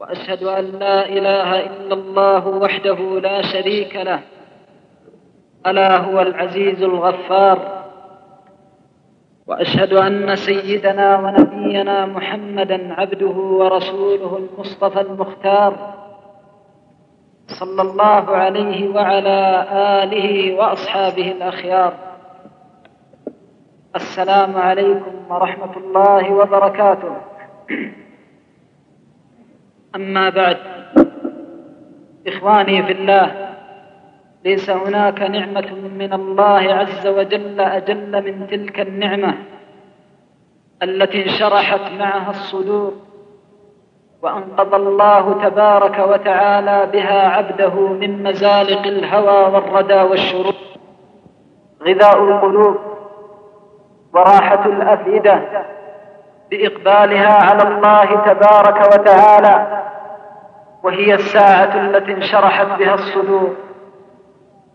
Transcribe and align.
وأشهد 0.00 0.42
أن 0.42 0.64
لا 0.64 1.08
إله 1.08 1.60
إلا 1.60 1.94
الله 1.94 2.48
وحده 2.48 2.98
لا 3.20 3.42
شريك 3.42 3.96
له 3.96 4.20
ألا 5.66 5.96
هو 5.96 6.20
العزيز 6.20 6.82
الغفار. 6.82 7.58
وأشهد 9.46 9.92
أن 9.92 10.36
سيدنا 10.36 11.18
ونبينا 11.18 12.06
محمدا 12.06 12.94
عبده 12.94 13.36
ورسوله 13.60 14.36
المصطفى 14.36 15.00
المختار 15.00 15.94
صلى 17.46 17.82
الله 17.82 18.36
عليه 18.36 18.88
وعلى 18.94 19.66
آله 20.02 20.54
وأصحابه 20.54 21.32
الأخيار. 21.32 21.92
السلام 23.96 24.56
عليكم 24.56 25.14
ورحمة 25.28 25.76
الله 25.76 26.34
وبركاته. 26.34 27.16
أما 29.94 30.28
بعد 30.30 30.56
إخواني 32.26 32.82
في 32.82 32.92
الله 32.92 33.50
ليس 34.44 34.70
هناك 34.70 35.20
نعمة 35.20 35.74
من 35.98 36.12
الله 36.12 36.74
عز 36.74 37.06
وجل 37.06 37.60
أجل 37.60 38.24
من 38.24 38.46
تلك 38.46 38.80
النعمة 38.80 39.34
التي 40.82 41.24
انشرحت 41.24 41.92
معها 41.98 42.30
الصدور 42.30 42.92
وأنقذ 44.22 44.74
الله 44.74 45.48
تبارك 45.48 45.98
وتعالى 45.98 46.90
بها 46.92 47.28
عبده 47.28 47.74
من 47.88 48.22
مزالق 48.22 48.86
الهوى 48.86 49.52
والردى 49.54 50.02
والشرور 50.02 50.54
غذاء 51.82 52.24
القلوب 52.24 52.76
وراحة 54.14 54.66
الأفئدة. 54.66 55.42
بإقبالها 56.50 57.32
على 57.50 57.62
الله 57.62 58.04
تبارك 58.04 58.94
وتعالى 58.94 59.82
وهي 60.82 61.14
الساعة 61.14 61.74
التي 61.74 62.12
انشرحت 62.12 62.66
بها 62.78 62.94
الصدور 62.94 63.56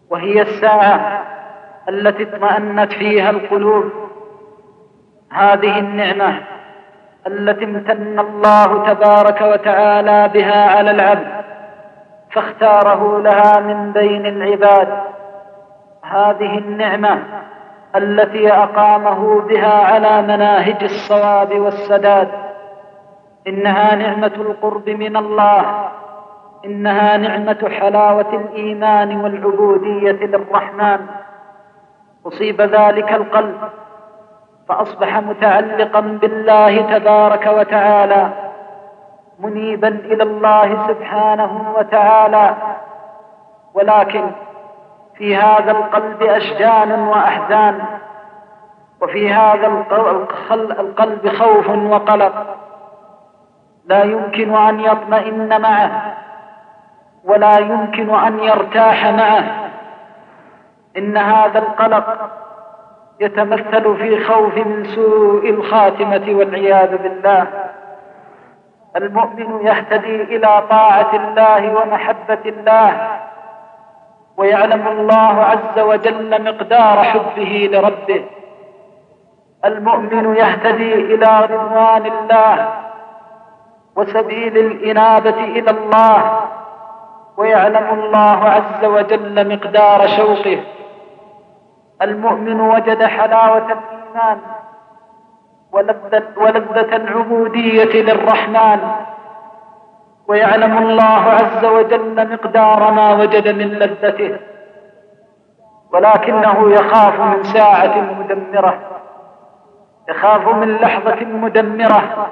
وهي 0.09 0.41
الساعة 0.41 1.25
التي 1.89 2.23
اطمأنت 2.23 2.93
فيها 2.93 3.29
القلوب. 3.29 3.91
هذه 5.31 5.79
النعمة 5.79 6.41
التي 7.27 7.65
امتن 7.65 8.19
الله 8.19 8.93
تبارك 8.93 9.41
وتعالى 9.41 10.29
بها 10.33 10.77
على 10.77 10.91
العبد 10.91 11.45
فاختاره 12.31 13.19
لها 13.19 13.59
من 13.59 13.91
بين 13.91 14.25
العباد. 14.25 14.87
هذه 16.03 16.57
النعمة 16.57 17.19
التي 17.97 18.53
أقامه 18.53 19.41
بها 19.41 19.83
على 19.85 20.21
مناهج 20.21 20.83
الصواب 20.83 21.59
والسداد. 21.59 22.31
إنها 23.47 23.95
نعمة 23.95 24.31
القرب 24.35 24.89
من 24.89 25.17
الله. 25.17 25.89
إنها 26.65 27.17
نعمة 27.17 27.69
حلاوة 27.79 28.33
الإيمان 28.33 29.21
والعبودية 29.21 30.11
للرحمن. 30.11 30.99
أصيب 32.27 32.61
ذلك 32.61 33.13
القلب 33.13 33.57
فأصبح 34.69 35.17
متعلقا 35.17 35.99
بالله 35.99 36.97
تبارك 36.97 37.47
وتعالى 37.47 38.29
منيبا 39.39 39.87
إلى 39.87 40.23
الله 40.23 40.87
سبحانه 40.87 41.73
وتعالى. 41.77 42.53
ولكن 43.73 44.31
في 45.17 45.35
هذا 45.35 45.71
القلب 45.71 46.23
أشجان 46.23 46.91
وأحزان 46.91 47.81
وفي 49.01 49.33
هذا 49.33 49.67
القلب 50.79 51.29
خوف 51.29 51.69
وقلق 51.69 52.57
لا 53.85 54.03
يمكن 54.03 54.55
أن 54.55 54.79
يطمئن 54.79 55.61
معه 55.61 56.13
ولا 57.23 57.57
يمكن 57.57 58.15
أن 58.15 58.39
يرتاح 58.39 59.05
معه. 59.05 59.43
إن 60.97 61.17
هذا 61.17 61.59
القلق 61.59 62.31
يتمثل 63.19 63.97
في 63.97 64.23
خوف 64.23 64.57
من 64.57 64.85
سوء 64.85 65.49
الخاتمة 65.49 66.23
والعياذ 66.27 66.97
بالله. 66.97 67.47
المؤمن 68.95 69.67
يهتدي 69.67 70.23
إلى 70.23 70.63
طاعة 70.69 71.15
الله 71.15 71.75
ومحبة 71.75 72.41
الله. 72.45 73.19
ويعلم 74.37 74.87
الله 74.87 75.43
عز 75.43 75.79
وجل 75.79 76.43
مقدار 76.43 77.03
حبه 77.03 77.69
لربه. 77.71 78.25
المؤمن 79.65 80.35
يهتدي 80.35 80.93
إلى 80.93 81.47
رضوان 81.51 82.05
الله 82.05 82.69
وسبيل 83.95 84.57
الإنابة 84.57 85.43
إلى 85.43 85.71
الله 85.71 86.39
ويعلم 87.37 87.99
الله 87.99 88.39
عز 88.49 88.85
وجل 88.85 89.55
مقدار 89.55 90.07
شوقه. 90.07 90.63
المؤمن 92.01 92.61
وجد 92.61 93.03
حلاوة 93.03 93.57
الإيمان 93.57 94.37
ولذة, 95.71 96.23
ولذة 96.37 96.95
العبودية 96.95 98.01
للرحمن. 98.01 98.79
ويعلم 100.27 100.77
الله 100.77 101.21
عز 101.29 101.65
وجل 101.65 102.33
مقدار 102.33 102.91
ما 102.91 103.13
وجد 103.13 103.47
من 103.47 103.67
لذته 103.67 104.39
ولكنه 105.93 106.71
يخاف 106.71 107.19
من 107.19 107.43
ساعة 107.43 108.01
مدمرة 108.01 108.79
يخاف 110.09 110.47
من 110.47 110.75
لحظة 110.75 111.25
مدمرة 111.25 112.27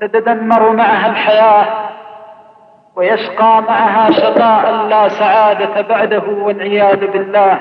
تتدمر 0.00 0.72
معها 0.72 1.10
الحياة 1.10 1.66
ويشقى 2.96 3.62
معها 3.62 4.10
شقاء 4.10 4.72
لا 4.72 5.08
سعادة 5.08 5.80
بعده 5.80 6.22
والعياذ 6.28 7.06
بالله. 7.06 7.58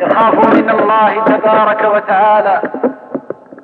يخاف 0.00 0.34
من 0.34 0.70
الله 0.70 1.24
تبارك 1.24 1.84
وتعالى 1.84 2.62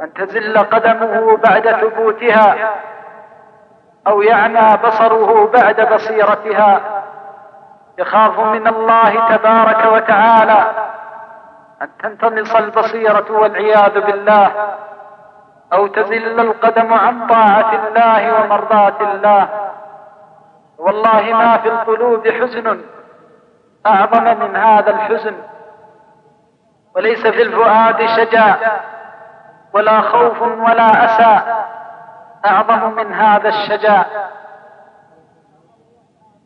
أن 0.00 0.12
تزل 0.12 0.58
قدمه 0.58 1.36
بعد 1.36 1.68
ثبوتها. 1.68 2.56
أو 4.06 4.22
يعمى 4.22 4.78
بصره 4.84 5.50
بعد 5.52 5.80
بصيرتها 5.94 6.80
يخاف 7.98 8.40
من 8.40 8.66
الله 8.66 9.36
تبارك 9.36 9.92
وتعالى 9.92 10.66
أن 11.82 11.88
تنطمس 11.98 12.56
البصيرة 12.56 13.26
والعياذ 13.30 14.00
بالله 14.00 14.50
أو 15.72 15.86
تزل 15.86 16.40
القدم 16.40 16.94
عن 16.94 17.26
طاعة 17.26 17.88
الله 17.88 18.40
ومرضاة 18.40 18.96
الله. 19.00 19.48
والله 20.78 21.22
ما 21.32 21.56
في 21.56 21.68
القلوب 21.68 22.28
حزن 22.28 22.80
أعظم 23.86 24.24
من 24.24 24.56
هذا 24.56 24.90
الحزن 24.90 25.34
وليس 26.96 27.26
في 27.26 27.42
الفؤاد 27.42 28.06
شجاع 28.06 28.56
ولا 29.72 30.00
خوف 30.00 30.42
ولا 30.42 31.04
أسى. 31.04 31.40
أعظم 32.46 32.94
من 32.94 33.12
هذا 33.12 33.48
الشجاع. 33.48 34.06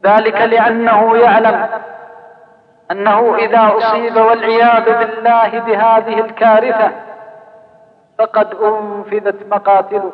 ذلك 0.04 0.40
لأنه 0.40 1.16
يعلم 1.16 1.68
أنه 2.90 3.36
إذا 3.36 3.76
أصيب 3.76 4.16
والعياذ 4.16 4.98
بالله 4.98 5.60
بهذه 5.60 6.20
الكارثة 6.20 6.92
فقد 8.18 8.54
أنفذت 8.54 9.46
مقاتله 9.46 10.12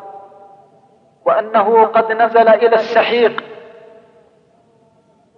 وأنه 1.26 1.84
قد 1.84 2.12
نزل 2.12 2.48
إلى 2.48 2.76
السحيق 2.76 3.42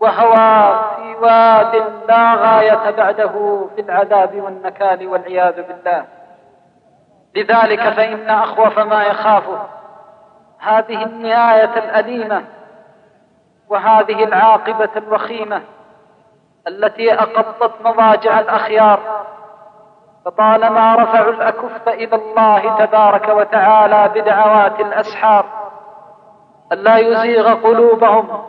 وهوى 0.01 0.85
في 0.97 1.15
واد 1.15 1.83
لا 2.09 2.35
غاية 2.35 2.91
بعده 2.91 3.67
في 3.75 3.81
العذاب 3.81 4.41
والنكال 4.41 5.09
والعياذ 5.09 5.63
بالله. 5.63 6.05
لذلك 7.35 7.81
فإن 7.81 8.31
أخوف 8.31 8.79
ما 8.79 9.03
يخافه. 9.03 9.59
هذه 10.63 11.03
النهاية 11.03 11.77
الأليمة 11.77 12.45
وهذه 13.69 14.25
العاقبة 14.25 14.91
الوخيمة 14.97 15.63
التي 16.69 17.15
أقضت 17.15 17.73
مضاجع 17.85 18.41
الأخيار 18.41 19.01
فطالما 20.25 20.95
رفعوا 20.95 21.33
الأكف 21.33 21.89
إلى 21.89 22.17
الله 22.17 22.85
تبارك 22.87 23.29
وتعالى 23.29 24.11
بدعوات 24.15 24.81
الأسحار 24.81 25.45
ألا 26.73 26.97
يزيغ 26.97 27.55
قلوبهم 27.55 28.43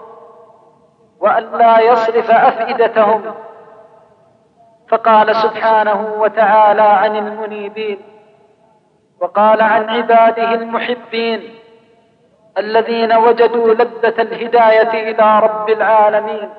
وألا 1.20 1.80
يصرف 1.80 2.32
أفئدتهم 2.32 3.22
فقال 4.90 5.36
سبحانه 5.36 6.16
وتعالى 6.18 6.82
عن 6.82 7.16
المنيبين 7.16 8.02
وقال 9.22 9.62
عن 9.62 9.90
عباده 9.90 10.54
المحبين 10.54 11.63
الذين 12.58 13.14
وجدوا 13.14 13.74
لذة 13.74 14.22
الهداية 14.22 15.12
إلى 15.12 15.40
رب 15.40 15.70
العالمين 15.70 16.50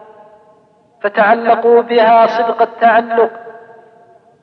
فتعلقوا 1.03 1.83
بها 1.83 2.27
صدق 2.27 2.63
التعلق 2.63 3.31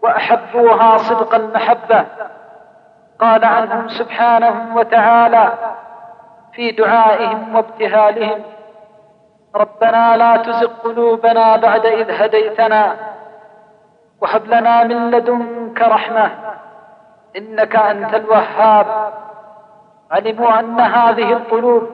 وأحبوها 0.04 0.98
صدق 0.98 1.36
المحبة. 1.36 2.06
قال 3.20 3.46
عنهم 3.46 3.88
سبحانه 3.88 4.76
وتعالى 4.76 5.54
في 6.54 6.72
دعائهم 6.72 7.56
وابتهالهم 7.56 8.42
ربنا 9.56 10.18
لا 10.18 10.38
تزغ 10.38 10.68
قلوبنا 10.84 11.56
بعد 11.58 11.86
إذ 11.86 12.12
هديتنا 12.12 12.96
وهب 14.22 14.46
لنا 14.46 14.84
من 14.84 15.12
لدنك 15.12 15.82
رحمة 15.82 16.32
إنك 17.38 17.76
أنت 17.76 18.14
الوهاب. 18.16 19.14
علموا 20.12 20.60
أن 20.60 20.80
هذه 20.80 21.34
القلوب 21.34 21.90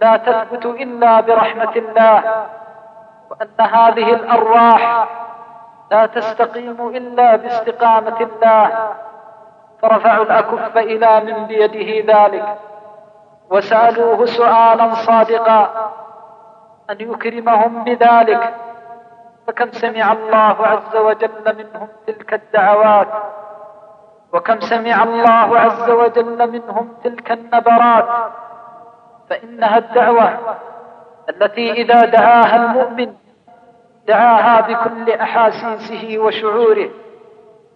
لا 0.00 0.16
تثبت 0.16 0.66
إلا 0.66 1.20
برحمة 1.20 1.72
الله 1.76 2.46
وأن 3.30 3.66
هذه 3.66 4.14
الأرواح 4.14 5.08
لا 5.90 6.06
تستقيم 6.06 6.88
إلا 6.88 7.36
باستقامة 7.36 8.20
الله 8.20 8.92
فرفعوا 9.82 10.24
الأكف 10.24 10.78
إلى 10.78 11.20
من 11.20 11.46
بيده 11.46 12.14
ذلك 12.14 12.56
وسألوه 13.50 14.24
سؤالا 14.24 14.94
صادقا 14.94 15.90
أن 16.90 17.00
يكرمهم 17.00 17.84
بذلك 17.84 18.54
فكم 19.46 19.72
سمع 19.72 20.12
الله 20.12 20.56
عز 20.66 20.96
وجل 20.96 21.56
منهم 21.58 21.88
تلك 22.06 22.34
الدعوات؟ 22.34 23.08
وكم 24.32 24.60
سمع 24.60 25.02
الله 25.02 25.58
عز 25.58 25.90
وجل 25.90 26.50
منهم 26.52 26.94
تلك 27.04 27.32
النبرات؟ 27.32 28.08
فإنها 29.30 29.78
الدعوة 29.78 30.38
التي 31.28 31.72
إذا 31.72 32.04
دعاها 32.04 32.56
المؤمن 32.56 33.14
دعاها 34.08 34.60
بكل 34.60 35.12
أحاسيسه 35.12 36.18
وشعوره 36.18 36.90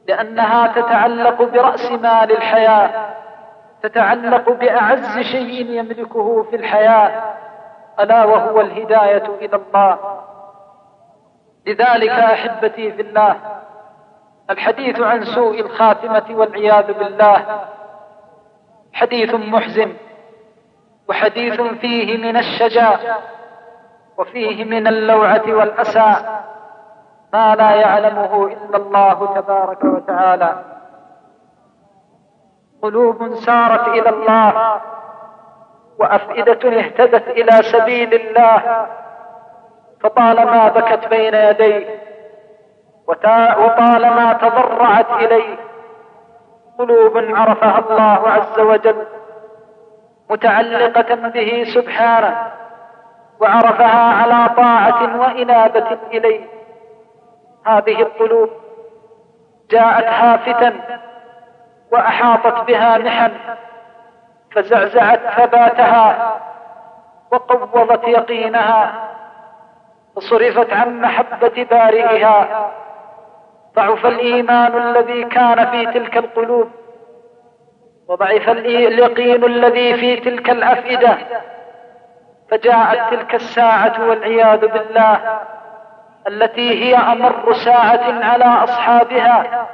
لأنها 0.09 0.67
تتعلق 0.67 1.43
برأس 1.43 1.93
مال 1.93 2.33
الحياة 2.33 3.15
تتعلق 3.83 4.51
بأعز 4.51 5.19
شيء 5.19 5.71
يملكه 5.71 6.43
في 6.43 6.57
الحياة 6.57 7.35
ألا 8.01 8.25
وهو 8.25 8.61
الهداية 8.61 9.27
إلى 9.41 9.57
الله. 9.57 9.99
لذلك 11.67 12.11
أحبتي 12.11 12.93
في 12.93 13.03
الله 13.03 13.37
الحديث 14.51 15.01
عن 15.01 15.25
سوء 15.25 15.61
الخاتمة 15.61 16.25
والعياذ 16.31 16.93
بالله. 16.93 17.61
حديث 18.93 19.35
محزن 19.35 19.93
وحديث 21.09 21.61
فيه 21.61 22.17
من 22.17 22.37
الشجاع 22.37 22.99
وفيه 24.19 24.65
من 24.65 24.87
اللوعة 24.87 25.43
والأسى. 25.49 26.17
ما 27.33 27.55
لا 27.55 27.75
يعلمه 27.75 28.47
إلا 28.47 28.77
الله 28.77 29.35
تبارك 29.35 29.85
وتعالى. 29.85 30.65
قلوب 32.83 33.35
سارت 33.35 33.89
إلى 33.89 34.09
الله 34.09 34.81
وأفئدة 35.99 36.79
اهتدت 36.79 37.29
إلى 37.29 37.63
سبيل 37.63 38.15
الله. 38.15 38.87
فطالما 40.01 40.69
بكت 40.69 41.07
بين 41.07 41.35
يديه 41.35 42.14
وطالما 43.09 44.33
تضرعت 44.33 45.11
إليه 45.11 45.57
قلوب 46.79 47.17
عرفها 47.17 47.79
الله 47.79 48.31
عز 48.31 48.61
وجل 48.61 49.07
متعلقة 50.31 51.15
به 51.15 51.65
سبحانه 51.75 52.53
وعرفها 53.41 54.15
على 54.15 54.55
طاعة 54.57 55.21
وإنابة 55.21 55.99
إليه. 56.13 56.49
هذه 57.67 58.01
القلوب 58.03 58.51
جاءت 59.71 60.05
هافتا 60.05 60.73
وأحاطت 61.93 62.67
بها 62.67 62.99
محن 62.99 63.33
فزعزعت 64.53 65.21
ثباتها 65.21 66.37
وقوضت 67.33 68.09
يقينها 68.09 68.93
وصرفت 70.17 70.73
عن 70.73 71.01
محبة 71.01 71.67
بارئها. 71.71 72.71
ضعف 73.77 74.07
الإيمان 74.07 74.89
الذي 74.89 75.25
كان 75.25 75.67
في 75.71 75.87
تلك 75.87 76.17
القلوب 76.17 76.71
وضعف 78.09 78.49
اليقين 78.49 79.45
الذي 79.45 79.95
في 79.95 80.17
تلك 80.17 80.51
الأفئدة 80.51 81.19
فجاءت 82.51 83.15
تلك 83.15 83.35
الساعة 83.35 84.09
والعياذ 84.09 84.67
بالله 84.67 85.41
التي 86.29 86.85
هي 86.85 86.97
أمر 86.97 87.53
ساعة 87.53 88.25
على 88.25 88.45
أصحابها 88.45 89.67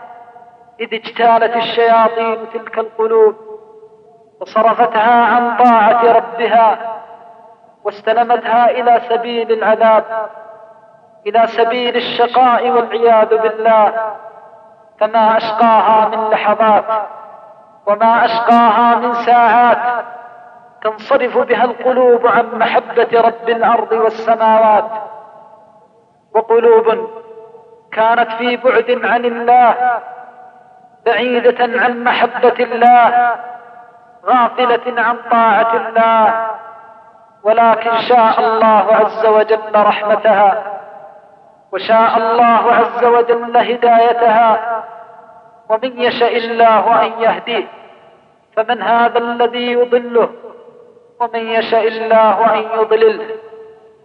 إذ 0.81 0.95
اجتالت 0.95 1.57
الشياطين 1.57 2.51
تلك 2.53 2.79
القلوب 2.79 3.37
وصرفتها 4.41 5.25
عن 5.25 5.57
طاعة 5.57 6.13
ربها 6.13 6.79
واستلمتها 7.85 8.71
إلى 8.71 9.01
سبيل 9.09 9.53
العذاب. 9.53 10.05
إلى 11.27 11.47
سبيل 11.47 11.97
الشقاء 11.97 12.71
والعياذ 12.71 13.39
بالله 13.39 13.93
فما 15.01 15.37
أشقاها 15.37 16.09
من 16.09 16.31
لحظات 16.31 16.85
وما 17.87 18.25
أشقاها 18.25 18.95
من 18.95 19.15
ساعات 19.15 20.05
تنصرف 20.83 21.39
بها 21.39 21.65
القلوب 21.65 22.27
عن 22.27 22.59
محبة 22.59 23.21
رب 23.21 23.49
الأرض 23.49 23.93
والسماوات. 23.93 24.91
وقلوب 26.35 27.11
كانت 27.93 28.33
في 28.33 28.57
بعد 28.57 29.01
عن 29.05 29.25
الله 29.25 29.75
بعيدة 31.07 31.81
عن 31.83 32.05
محبة 32.05 32.55
الله 32.61 33.35
غافلة 34.27 35.03
عن 35.03 35.17
طاعة 35.31 35.77
الله. 35.77 36.47
ولكن 37.43 37.97
شاء 37.97 38.41
الله 38.41 38.95
عز 38.95 39.27
وجل 39.27 39.75
رحمتها. 39.75 40.80
وشاء 41.73 42.17
الله 42.19 42.73
عز 42.73 43.05
وجل 43.05 43.57
هدايتها 43.57 44.83
ومن 45.69 46.01
يشاء 46.01 46.37
الله 46.37 47.07
أن 47.07 47.23
يهديه. 47.23 47.67
فمن 48.57 48.83
هذا 48.83 49.19
الذي 49.19 49.73
يضله؟ 49.73 50.29
ومن 51.21 51.47
يشاء 51.47 51.89
الله 51.89 52.55
أن 52.55 52.81
يضلله. 52.81 53.27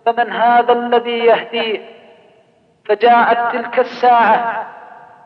فمن 0.05 0.31
هذا 0.31 0.73
الذي 0.73 1.19
يهديه؟ 1.19 1.95
فجاءت 2.85 3.51
تلك 3.53 3.79
الساعة 3.79 4.65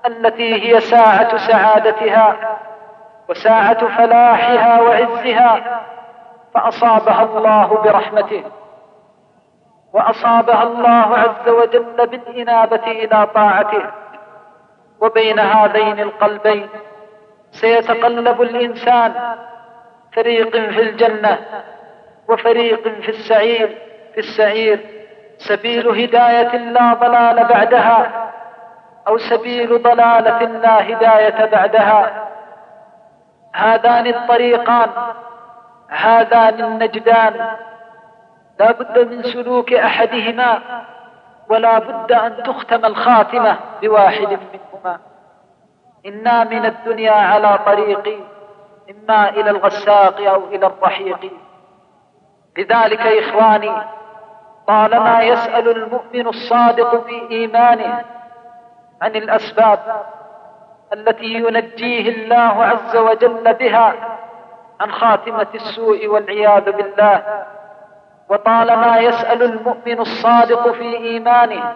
التي 0.06 0.54
هي 0.54 0.80
ساعة 0.80 1.38
سعادتها 1.38 2.36
وساعة 3.30 3.98
فلاحها 3.98 4.82
وعزها 4.82 5.82
فأصابها 6.54 7.24
الله 7.24 7.82
برحمته. 7.84 8.44
وأصابها 9.94 10.64
الله 10.64 11.18
عز 11.18 11.50
وجل 11.50 12.08
بالإنابة 12.08 12.88
إلى 12.88 13.28
طاعته. 13.34 13.84
وبين 15.02 15.40
هذين 15.40 16.00
القلبين 16.00 16.70
سيتقلب 17.52 18.42
الإنسان 18.42 19.14
فريق 20.14 20.52
في 20.52 20.82
الجنة 20.82 21.40
وفريق 22.28 22.84
في 23.02 23.10
السعير. 23.10 23.78
في 24.14 24.20
السعير 24.20 24.80
سبيل 25.38 25.88
هداية 25.88 26.58
لا 26.58 26.94
ضلال 26.94 27.44
بعدها 27.46 28.32
أو 29.08 29.18
سبيل 29.18 29.82
ضلالة 29.82 30.40
لا 30.44 30.90
هداية 30.90 31.46
بعدها. 31.46 32.30
هذان 33.54 34.08
الطريقان 34.08 34.90
هذان 35.90 36.64
النجدان 36.64 37.34
لا 38.60 38.72
بد 38.72 39.14
من 39.14 39.24
سلوك 39.24 39.74
أحدهما 39.74 40.60
ولا 41.50 41.80
بد 41.80 42.12
أن 42.12 42.44
تختم 42.44 42.86
الخاتمة 42.86 43.58
بواحد 43.82 44.28
منهما. 44.28 45.00
إنا 46.06 46.44
من 46.44 46.66
الدنيا 46.66 47.12
على 47.12 47.60
طريق 47.66 48.20
إما 48.90 49.30
إلى 49.30 49.50
الغساق 49.50 50.22
أو 50.22 50.44
إلى 50.48 50.68
الرحيق. 50.68 51.32
لذلك 52.58 53.02
إخواني 53.02 53.72
طالما 54.68 55.22
يسأل 55.22 55.70
المؤمن 55.70 56.28
الصادق 56.28 57.06
في 57.06 57.30
إيمانه 57.32 58.04
عن 59.02 59.16
الأسباب 59.16 59.80
التي 60.94 61.26
ينجيه 61.26 62.10
الله 62.10 62.66
عز 62.66 62.98
وجل 62.98 63.54
بها 63.54 63.94
عن 64.80 64.92
خاتمة 64.92 65.48
السوء 65.56 66.08
والعياذ 66.08 66.72
بالله 66.72 67.46
وطالما 68.30 68.98
يسأل 68.98 69.44
المؤمن 69.44 70.00
الصادق 70.00 70.72
في 70.72 70.98
إيمانه 70.98 71.74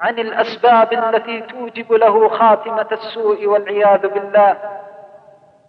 عن 0.00 0.18
الأسباب 0.18 0.92
التي 0.92 1.40
توجب 1.40 1.92
له 1.92 2.28
خاتمة 2.28 2.86
السوء 2.92 3.46
والعياذ 3.46 4.08
بالله 4.08 4.56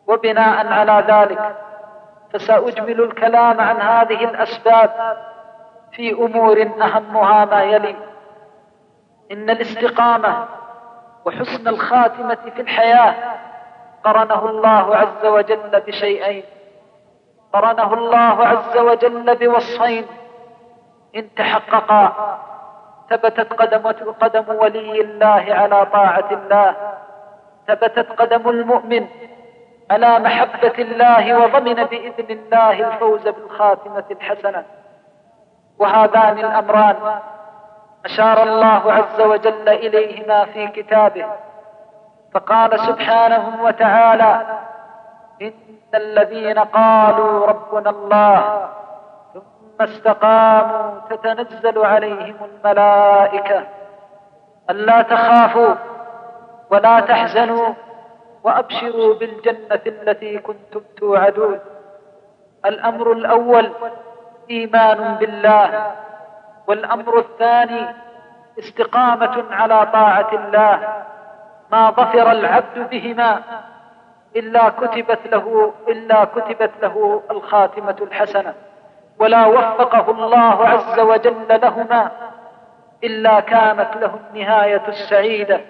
وبناء 0.07 0.67
على 0.67 1.03
ذلك 1.07 1.55
فسأجمل 2.33 3.01
الكلام 3.01 3.61
عن 3.61 3.81
هذه 3.81 4.23
الأسباب 4.23 5.17
في 5.91 6.11
أمور 6.11 6.61
أهمها 6.61 7.45
ما 7.45 7.63
يلي. 7.63 7.95
إن 9.31 9.49
الاستقامة 9.49 10.45
وحسن 11.25 11.67
الخاتمة 11.67 12.37
في 12.55 12.61
الحياة 12.61 13.13
قرنه 14.03 14.49
الله 14.49 14.95
عز 14.95 15.25
وجل 15.25 15.81
بشيئين. 15.87 16.43
قرنه 17.55 17.93
الله 17.93 18.47
عز 18.47 18.77
وجل 18.77 19.35
بوصفين. 19.35 20.05
إن 21.15 21.35
تحققا 21.35 22.11
ثبتت 23.09 23.53
قدم 23.53 23.87
قدم 24.21 24.55
ولي 24.55 25.01
الله 25.01 25.45
على 25.49 25.85
طاعة 25.85 26.29
الله. 26.31 26.75
ثبتت 27.67 28.11
قدم 28.21 28.49
المؤمن 28.49 29.07
على 29.91 30.19
محبة 30.19 30.75
الله 30.79 31.39
وضمن 31.39 31.73
بإذن 31.73 32.29
الله 32.29 32.87
الفوز 32.87 33.27
بالخاتمة 33.27 34.03
الحسنة. 34.11 34.63
وهذان 35.79 36.39
الأمران 36.39 36.95
أشار 38.05 38.43
الله 38.43 38.93
عز 38.93 39.21
وجل 39.21 39.69
إليهما 39.69 40.45
في 40.45 40.67
كتابه. 40.67 41.25
فقال 42.33 42.79
سبحانه 42.79 43.63
وتعالى 43.63 44.41
الذين 45.97 46.59
قالوا 46.59 47.45
ربنا 47.45 47.89
الله 47.89 48.69
ثم 49.33 49.83
استقاموا 49.83 50.99
تتنزل 51.09 51.85
عليهم 51.85 52.35
الملائكة. 52.41 53.63
ألا 54.69 55.01
تخافوا 55.01 55.75
ولا 56.69 56.99
تحزنوا 56.99 57.73
وأبشروا 58.43 59.13
بالجنة 59.15 59.83
التي 59.87 60.39
كنتم 60.39 60.81
توعدون. 60.97 61.59
الأمر 62.65 63.11
الأول 63.11 63.71
إيمان 64.49 65.15
بالله 65.15 65.91
والأمر 66.67 67.19
الثاني 67.19 67.85
استقامة 68.59 69.43
على 69.51 69.85
طاعة 69.93 70.29
الله. 70.33 71.03
ما 71.71 71.91
ظفر 71.91 72.31
العبد 72.31 72.89
بهما 72.89 73.41
إلا 74.35 74.69
كتبت 74.69 75.19
له 75.31 75.73
إلا 75.87 76.23
كتبت 76.23 76.71
له 76.81 77.23
الخاتمة 77.31 77.95
الحسنة. 78.01 78.53
ولا 79.19 79.45
وفقه 79.45 80.11
الله 80.11 80.67
عز 80.67 80.99
وجل 80.99 81.45
لهما 81.49 82.11
إلا 83.03 83.39
كانت 83.39 83.95
له 83.95 84.19
النهاية 84.29 84.81
السعيدة. 84.87 85.61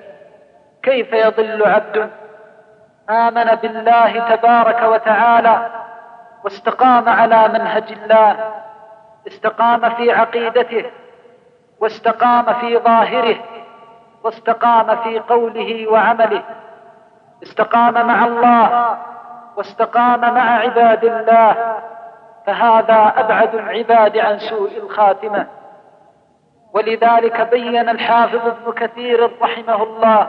كيف 0.84 1.14
يضل 1.14 1.64
عبد 1.68 2.10
آمن 3.10 3.56
بالله 3.56 4.36
تبارك 4.36 4.84
وتعالى 4.84 5.70
واستقام 6.44 7.10
على 7.10 7.48
منهج 7.48 7.92
الله 7.92 8.38
استقام 9.28 9.90
في 9.90 10.12
عقيدته 10.12 10.86
واستقام 11.80 12.54
في 12.54 12.78
ظاهره 12.78 13.38
واستقام 14.24 14.96
في 14.96 15.20
قوله 15.20 15.88
وعمله. 15.88 16.44
استقام 17.44 18.08
مع 18.08 18.26
الله 18.26 18.98
واستقام 19.58 20.20
مع 20.20 20.60
عباد 20.60 21.06
الله 21.06 21.78
فهذا 22.46 23.14
أبعد 23.18 23.56
العباد 23.56 24.18
عن 24.18 24.40
سوء 24.40 24.78
الخاتمة. 24.78 25.48
ولذلك 26.74 27.42
بين 27.42 27.90
الحافظ 27.90 28.48
ابن 28.48 28.72
كثير 28.72 29.42
رحمه 29.42 29.84
الله 29.84 30.28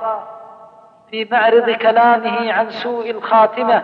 في 1.10 1.28
معرض 1.30 1.70
كلامه 1.70 2.52
عن 2.52 2.70
سوء 2.70 3.10
الخاتمة 3.10 3.82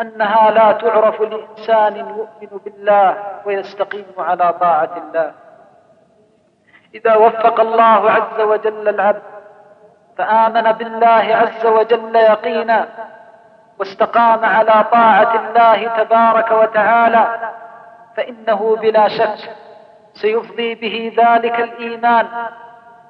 أنها 0.00 0.50
لا 0.50 0.72
تعرف 0.72 1.20
لإنسان 1.20 1.96
يؤمن 1.96 2.58
بالله 2.64 3.16
ويستقيم 3.46 4.06
على 4.18 4.54
طاعة 4.60 4.90
الله. 4.96 5.32
إذا 6.94 7.16
وفق 7.16 7.60
الله 7.60 8.10
عز 8.10 8.40
وجل 8.40 8.88
العبد 8.88 9.31
فآمن 10.18 10.72
بالله 10.72 11.36
عز 11.36 11.66
وجل 11.66 12.16
يقينا 12.16 12.88
واستقام 13.78 14.44
على 14.44 14.84
طاعة 14.92 15.34
الله 15.34 15.88
تبارك 15.88 16.50
وتعالى 16.50 17.52
فإنه 18.16 18.76
بلا 18.76 19.08
شك 19.08 19.50
سيفضي 20.14 20.74
به 20.74 21.12
ذلك 21.16 21.60
الإيمان 21.60 22.26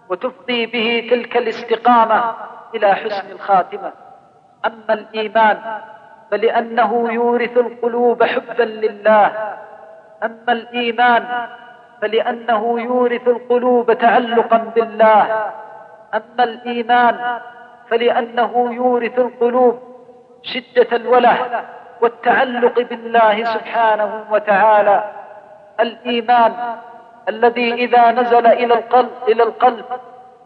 وتفضي 0.08 0.66
به 0.66 1.08
تلك 1.10 1.36
الاستقامة 1.36 2.34
إلى 2.74 2.94
حسن 2.94 3.30
الخاتمة. 3.30 3.92
أما 4.66 4.94
الإيمان 4.94 5.58
فلأنه 6.30 7.12
يورث 7.12 7.58
القلوب 7.58 8.24
حبا 8.24 8.62
لله. 8.62 9.26
أما 10.22 10.52
الإيمان 10.52 11.46
فلأنه 12.02 12.80
يورث 12.80 13.28
القلوب 13.28 13.92
تعلقا 13.92 14.56
بالله. 14.56 15.52
أما 16.14 16.44
الإيمان 16.44 17.40
فلأنه 17.90 18.74
يورث 18.74 19.18
القلوب 19.18 19.82
شدة 20.42 20.96
الوله 20.96 21.64
والتعلق 22.00 22.80
بالله 22.80 23.44
سبحانه 23.44 24.24
وتعالى. 24.30 25.04
الإيمان 25.80 26.52
الذي 27.28 27.74
إذا 27.74 28.10
نزل 28.10 28.46
إلى 28.46 28.74
القلب 28.74 29.10
إلى 29.28 29.42
القلب 29.42 29.84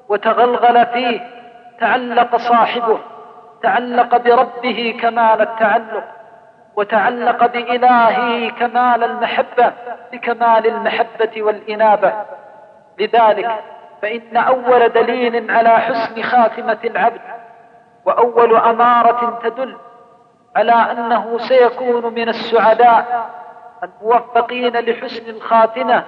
وتغلغل 0.08 0.86
فيه 0.86 1.20
تعلق 1.80 2.36
صاحبه 2.36 2.98
تعلق 3.62 4.16
بربه 4.16 4.98
كمال 5.00 5.40
التعلق 5.40 6.04
وتعلق 6.76 7.46
بإلهه 7.46 8.50
كمال 8.50 9.04
المحبة 9.04 9.72
بكمال 10.12 10.66
المحبة 10.66 11.42
والإنابة. 11.42 12.12
لذلك 12.98 13.50
فإن 14.02 14.36
أول 14.36 14.88
دليل 14.88 15.50
على 15.50 15.68
حسن 15.68 16.22
خاتمة 16.22 16.78
العبد 16.84 17.20
وأول 18.04 18.56
أمارة 18.56 19.38
تدل 19.42 19.76
على 20.56 20.72
أنه 20.72 21.38
سيكون 21.38 22.14
من 22.14 22.28
السعداء 22.28 23.30
الموفقين 23.82 24.76
لحسن 24.76 25.30
الخاتمة 25.30 26.04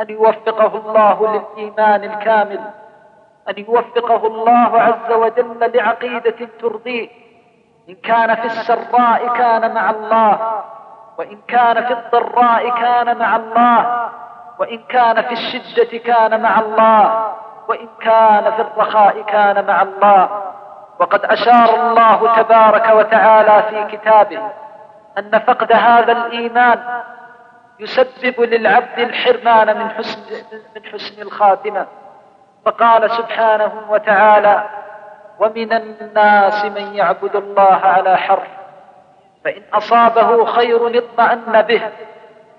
أن 0.00 0.10
يوفقه 0.10 0.76
الله 0.76 1.32
للإيمان 1.56 2.04
الكامل 2.04 2.60
أن 3.48 3.54
يوفقه 3.58 4.26
الله 4.26 4.80
عز 4.80 5.12
وجل 5.12 5.76
لعقيدة 5.76 6.48
ترضيه 6.60 7.08
إن 7.88 7.94
كان 7.94 8.34
في 8.34 8.44
السراء 8.44 9.34
كان 9.36 9.74
مع 9.74 9.90
الله 9.90 10.62
وإن 11.18 11.38
كان 11.48 11.86
في 11.86 11.92
الضراء 11.92 12.70
كان 12.80 13.18
مع 13.18 13.36
الله 13.36 14.10
وإن 14.58 14.78
كان 14.88 15.22
في 15.22 15.32
الشدة 15.32 15.98
كان 15.98 16.42
مع 16.42 16.60
الله 16.60 17.32
وإن 17.68 17.88
كان 18.00 18.52
في 18.52 18.62
الرخاء 18.62 19.22
كان 19.22 19.66
مع 19.66 19.82
الله. 19.82 20.42
وقد 20.98 21.24
أشار 21.24 21.90
الله 21.90 22.42
تبارك 22.42 22.90
وتعالى 22.90 23.62
في 23.70 23.96
كتابه 23.96 24.50
أن 25.18 25.38
فقد 25.38 25.72
هذا 25.72 26.12
الإيمان 26.12 27.02
يسبب 27.80 28.40
للعبد 28.40 28.98
الحرمان 28.98 29.78
من 29.78 29.90
حسن, 29.90 30.20
من 30.76 30.84
حسن 30.92 31.22
الخاتمة. 31.22 31.86
فقال 32.64 33.10
سبحانه 33.10 33.72
وتعالى 33.88 34.64
ومن 35.38 35.72
الناس 35.72 36.64
من 36.64 36.94
يعبد 36.94 37.36
الله 37.36 37.80
على 37.84 38.16
حرف 38.16 38.48
فإن 39.44 39.62
أصابه 39.72 40.44
خير 40.44 40.98
اطمأن 40.98 41.62
به 41.62 41.82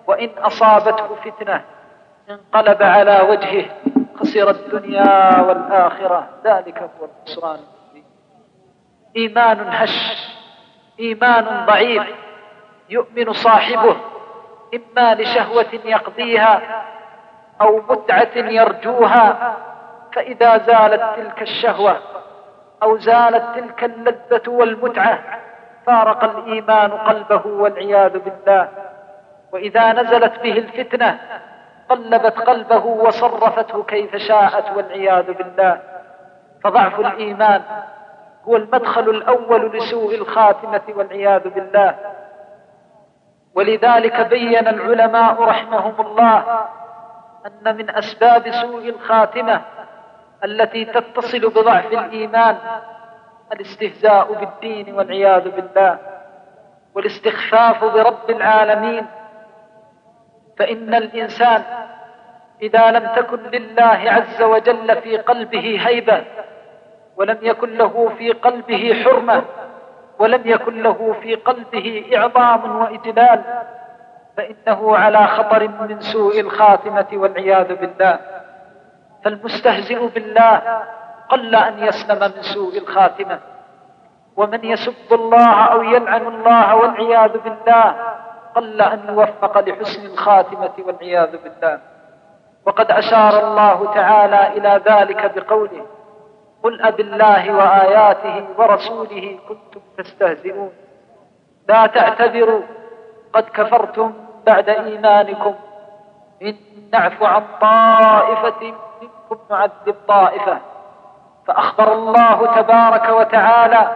وإن 0.08 0.30
أصابته 0.38 1.16
فتنة 1.16 1.62
انقلب 2.30 2.84
على 2.84 3.22
وجهه. 3.30 3.66
خسر 4.20 4.50
الدنيا 4.50 5.42
والآخرة. 5.42 6.30
ذلك 6.44 6.78
هو 6.78 7.06
الخسران. 7.06 7.60
إيمان 9.16 9.68
هش. 9.70 10.28
إيمان 11.00 11.66
ضعيف. 11.66 12.04
يؤمن 12.90 13.34
صاحبه. 13.34 13.96
إما 14.74 15.16
لشهوة 15.16 15.80
يقضيها 15.86 16.84
أو 17.62 17.82
متعة 17.90 18.36
يرجوها. 18.36 19.58
فإذا 20.14 20.58
زالت 20.58 21.04
تلك 21.16 21.42
الشهوة 21.42 21.98
أو 22.84 22.98
زالت 22.98 23.44
تلك 23.56 23.84
اللذة 23.84 24.50
والمتعة 24.50 25.20
فارق 25.86 26.24
الإيمان 26.24 26.92
قلبه 26.92 27.48
والعياذ 27.48 28.20
بالله. 28.20 28.70
وإذا 29.52 29.94
نزلت 29.94 30.40
به 30.40 30.58
الفتنة 30.58 31.20
قلبت 31.90 32.38
قلبه 32.38 32.86
وصرفته 32.86 33.84
كيف 33.84 34.16
شاءت 34.16 34.78
والعياذ 34.78 35.34
بالله. 35.34 35.82
فضعف 36.64 37.00
الإيمان 37.00 37.62
هو 38.48 38.56
المدخل 38.56 39.10
الأول 39.10 39.78
لسوء 39.78 40.16
الخاتمة 40.16 40.82
والعياذ 40.90 41.50
بالله. 41.50 41.96
ولذلك 43.56 44.22
بين 44.22 44.68
العلماء 44.68 45.44
رحمهم 45.44 45.96
الله 46.00 46.44
أن 47.46 47.76
من 47.78 47.90
أسباب 47.90 48.52
سوء 48.52 48.90
الخاتمة 48.90 49.62
التي 50.44 50.86
تتصل 50.86 51.40
بضعف 51.40 51.94
الإيمان 51.94 52.58
الاستهزاء 53.54 54.34
بالدين 54.34 54.94
والعياذ 54.94 55.50
بالله 55.50 55.98
والاستخفاف 56.96 57.84
برب 57.84 58.30
العالمين 58.30 59.06
فإن 60.60 60.96
الإنسان 60.96 61.64
إذا 62.62 62.92
لم 62.92 63.08
تكن 63.16 63.40
لله 63.44 64.02
عز 64.06 64.42
وجل 64.42 65.02
في 65.02 65.18
قلبه 65.18 65.82
هيبة 65.88 66.24
ولم 67.18 67.38
يكن 67.42 67.78
له 67.78 68.10
في 68.18 68.32
قلبه 68.32 69.04
حرمة 69.04 69.44
ولم 70.20 70.42
يكن 70.46 70.84
له 70.84 71.16
في 71.22 71.36
قلبه 71.36 72.12
إعظام 72.16 72.82
وإجلال 72.82 73.44
فإنه 74.38 74.98
على 74.98 75.28
خطر 75.28 75.68
من 75.68 76.00
سوء 76.00 76.40
الخاتمة 76.40 77.08
والعياذ 77.14 77.76
بالله. 77.76 78.20
فالمستهزئ 79.26 80.08
بالله 80.08 80.82
قل 81.30 81.56
أن 81.56 81.84
يسلم 81.84 82.20
من 82.20 82.42
سوء 82.42 82.78
الخاتمة. 82.78 83.40
ومن 84.38 84.66
يسب 84.66 85.14
الله 85.14 85.54
أو 85.64 85.84
يلعن 85.84 86.28
الله 86.28 86.76
والعياذ 86.76 87.38
بالله 87.38 87.96
قل 88.56 88.82
أن 88.82 89.00
يوفق 89.10 89.60
لحسن 89.60 90.06
الخاتمة 90.06 90.72
والعياذ 90.86 91.38
بالله. 91.44 91.80
وقد 92.66 92.92
أشار 92.92 93.48
الله 93.48 93.94
تعالى 93.94 94.48
إلى 94.48 94.82
ذلك 94.86 95.32
بقوله 95.36 95.86
قل 96.64 96.82
أب 96.82 97.00
الله 97.00 97.56
وآياته 97.56 98.46
ورسوله 98.58 99.40
كنتم 99.50 99.82
تستهزئون. 99.98 100.72
لا 101.70 101.86
تعتذروا 101.86 102.62
قد 103.34 103.44
كفرتم 103.44 104.14
بعد 104.46 104.70
إيمانكم. 104.70 105.56
إن 106.42 106.56
نعفو 106.94 107.26
عن 107.26 107.44
طائفة 107.62 108.74
منكم 109.02 109.38
نعذب 109.50 109.96
طائفة. 110.08 110.58
فأخبر 111.48 111.94
الله 111.94 112.62
تبارك 112.62 113.10
وتعالى 113.10 113.96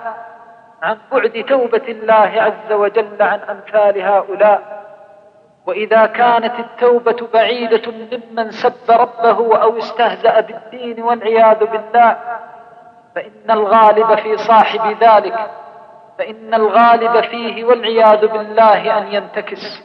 عن 0.83 0.97
بعد 1.11 1.45
توبة 1.47 1.87
الله 1.87 2.31
عز 2.41 2.71
وجل 2.71 3.21
عن 3.21 3.39
أمثال 3.39 4.01
هؤلاء. 4.01 4.83
وإذا 5.67 6.05
كانت 6.05 6.59
التوبة 6.59 7.27
بعيدة 7.33 7.91
ممن 7.91 8.51
سب 8.51 8.91
ربه 8.91 9.57
أو 9.57 9.77
استهزأ 9.77 10.39
بالدين 10.39 11.03
والعياذ 11.03 11.65
بالله 11.65 12.17
فإن 13.15 13.51
الغالب 13.51 14.15
في 14.15 14.37
صاحب 14.37 15.03
ذلك 15.03 15.49
فإن 16.17 16.53
الغالب 16.53 17.21
فيه 17.21 17.63
والعياذ 17.63 18.27
بالله 18.27 18.97
أن 18.97 19.07
ينتكس 19.07 19.83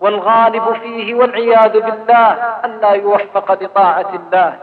والغالب 0.00 0.72
فيه 0.72 1.14
والعياذ 1.14 1.80
بالله 1.80 2.32
أن 2.64 2.80
لا 2.80 2.90
يوفق 2.90 3.62
لطاعة 3.62 4.14
الله. 4.14 4.56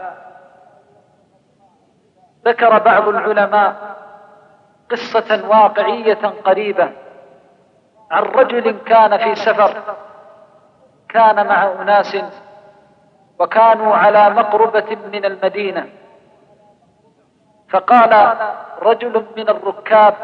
ذكر 2.44 2.78
بعض 2.78 3.08
العلماء 3.08 3.74
قصة 4.90 5.48
واقعية 5.48 6.32
قريبة. 6.44 6.90
عن 8.10 8.22
رجل 8.22 8.78
كان 8.86 9.18
في 9.18 9.34
سفر. 9.34 9.82
كان 11.08 11.46
مع 11.46 11.72
أناس 11.82 12.16
وكانوا 13.38 13.96
على 13.96 14.30
مقربة 14.30 14.96
من 15.12 15.24
المدينة. 15.24 15.86
فقال 17.70 18.36
رجل 18.82 19.26
من 19.36 19.48
الركاب 19.48 20.14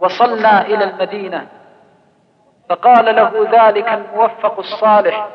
وصلنا 0.00 0.60
إلى 0.62 0.84
المدينة. 0.84 1.46
فقال 2.68 3.16
له 3.16 3.48
ذلك 3.52 3.88
الموفق 3.88 4.58
الصالح 4.58 5.28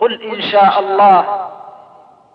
قل 0.00 0.22
إن 0.22 0.40
شاء 0.40 0.78
الله 0.80 1.48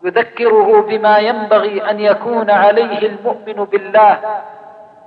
يذكره 0.04 0.82
بما 0.82 1.18
ينبغي 1.18 1.90
أن 1.90 2.00
يكون 2.00 2.50
عليه 2.50 3.08
المؤمن 3.08 3.66
بالله. 3.66 4.42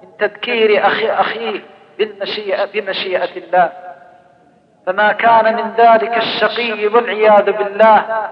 من 0.04 0.16
تذكير 0.16 0.86
أخي 0.86 1.10
أخيه 1.10 1.60
بالمشيئة 1.98 2.64
بمشيئة 2.64 3.36
الله. 3.36 3.72
فما 4.86 5.12
كان 5.12 5.56
من 5.56 5.70
ذلك 5.70 6.16
الشقي 6.16 6.86
والعياذ 6.86 7.52
بالله 7.52 8.28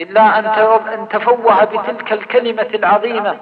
إلا 0.00 0.38
أن 0.38 1.08
تفوه 1.08 1.64
بتلك 1.64 2.12
الكلمة 2.12 2.68
العظيمة. 2.74 3.40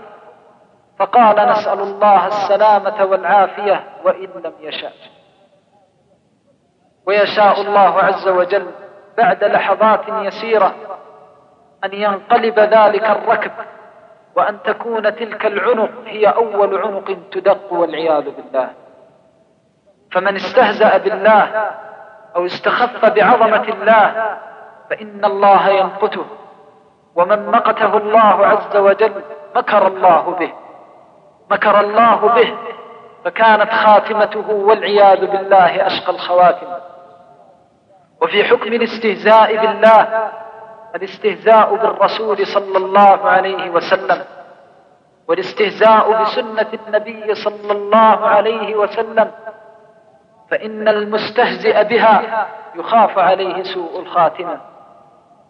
فقال 0.99 1.49
نسأل 1.49 1.81
الله 1.81 2.27
السلامة 2.27 3.05
والعافية 3.05 3.85
وإن 4.05 4.29
لم 4.45 4.53
يشاء. 4.61 4.93
ويشاء 7.07 7.61
الله 7.61 8.03
عز 8.03 8.29
وجل 8.29 8.67
بعد 9.19 9.45
لحظات 9.45 10.09
يسيرة 10.09 10.75
أن 11.85 11.93
ينقلب 11.93 12.59
ذلك 12.59 13.05
الركب 13.11 13.53
وأن 14.37 14.63
تكون 14.63 15.03
تلك 15.03 15.47
العنق 15.47 15.91
هي 16.07 16.27
أول 16.27 16.79
عنق 16.79 17.17
تدق 17.33 17.73
والعياذ 17.73 18.25
بالله. 18.31 18.71
فمن 20.13 20.37
استهزأ 20.37 20.97
بالله 20.97 21.71
أو 22.37 22.47
استخف 22.47 23.05
بعظمة 23.05 23.69
الله 23.69 24.37
فإن 24.91 25.25
الله 25.25 25.69
يمقته 25.69 26.25
ومن 27.15 27.47
مقته 27.47 27.97
الله 27.97 28.47
عز 28.47 28.77
وجل 28.77 29.23
مكر 29.57 29.87
الله 29.87 30.37
به. 30.41 30.53
مكر 31.51 31.81
الله 31.81 32.17
به 32.17 32.55
فكانت 33.25 33.71
خاتمته 33.71 34.51
والعياذ 34.51 35.27
بالله 35.27 35.87
أشقى 35.87 36.13
الخواتم. 36.13 36.67
وفي 38.23 38.45
حكم 38.45 38.73
الاستهزاء 38.73 39.57
بالله 39.57 40.31
الاستهزاء 40.95 41.75
بالرسول 41.75 42.47
صلى 42.47 42.79
الله 42.79 43.29
عليه 43.29 43.71
وسلم 43.71 44.25
والاستهزاء 45.29 46.23
بسنة 46.23 46.67
النبي 46.87 47.35
صلى 47.35 47.73
الله 47.73 48.27
عليه 48.27 48.75
وسلم 48.75 49.31
فإن 50.51 50.89
المستهزئ 50.89 51.85
بها 51.85 52.47
يخاف 52.75 53.19
عليه 53.19 53.63
سوء 53.63 54.01
الخاتمة. 54.01 54.61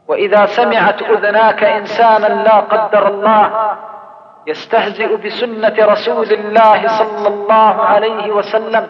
وإذا 0.08 0.46
سمعت 0.46 1.02
أذناك 1.02 1.64
إنسانا 1.64 2.26
لا 2.26 2.60
قدر 2.60 3.08
الله 3.08 3.76
يستهزئ 4.46 5.16
بسنة 5.16 5.86
رسول 5.86 6.32
الله 6.32 6.88
صلى 6.88 7.28
الله 7.28 7.82
عليه 7.82 8.32
وسلم 8.32 8.86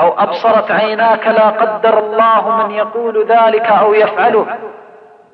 أو 0.00 0.08
أبصرت 0.18 0.70
عيناك 0.70 1.26
لا 1.26 1.48
قدر 1.48 1.98
الله 1.98 2.56
من 2.56 2.70
يقول 2.70 3.26
ذلك 3.26 3.66
أو 3.66 3.94
يفعله. 3.94 4.46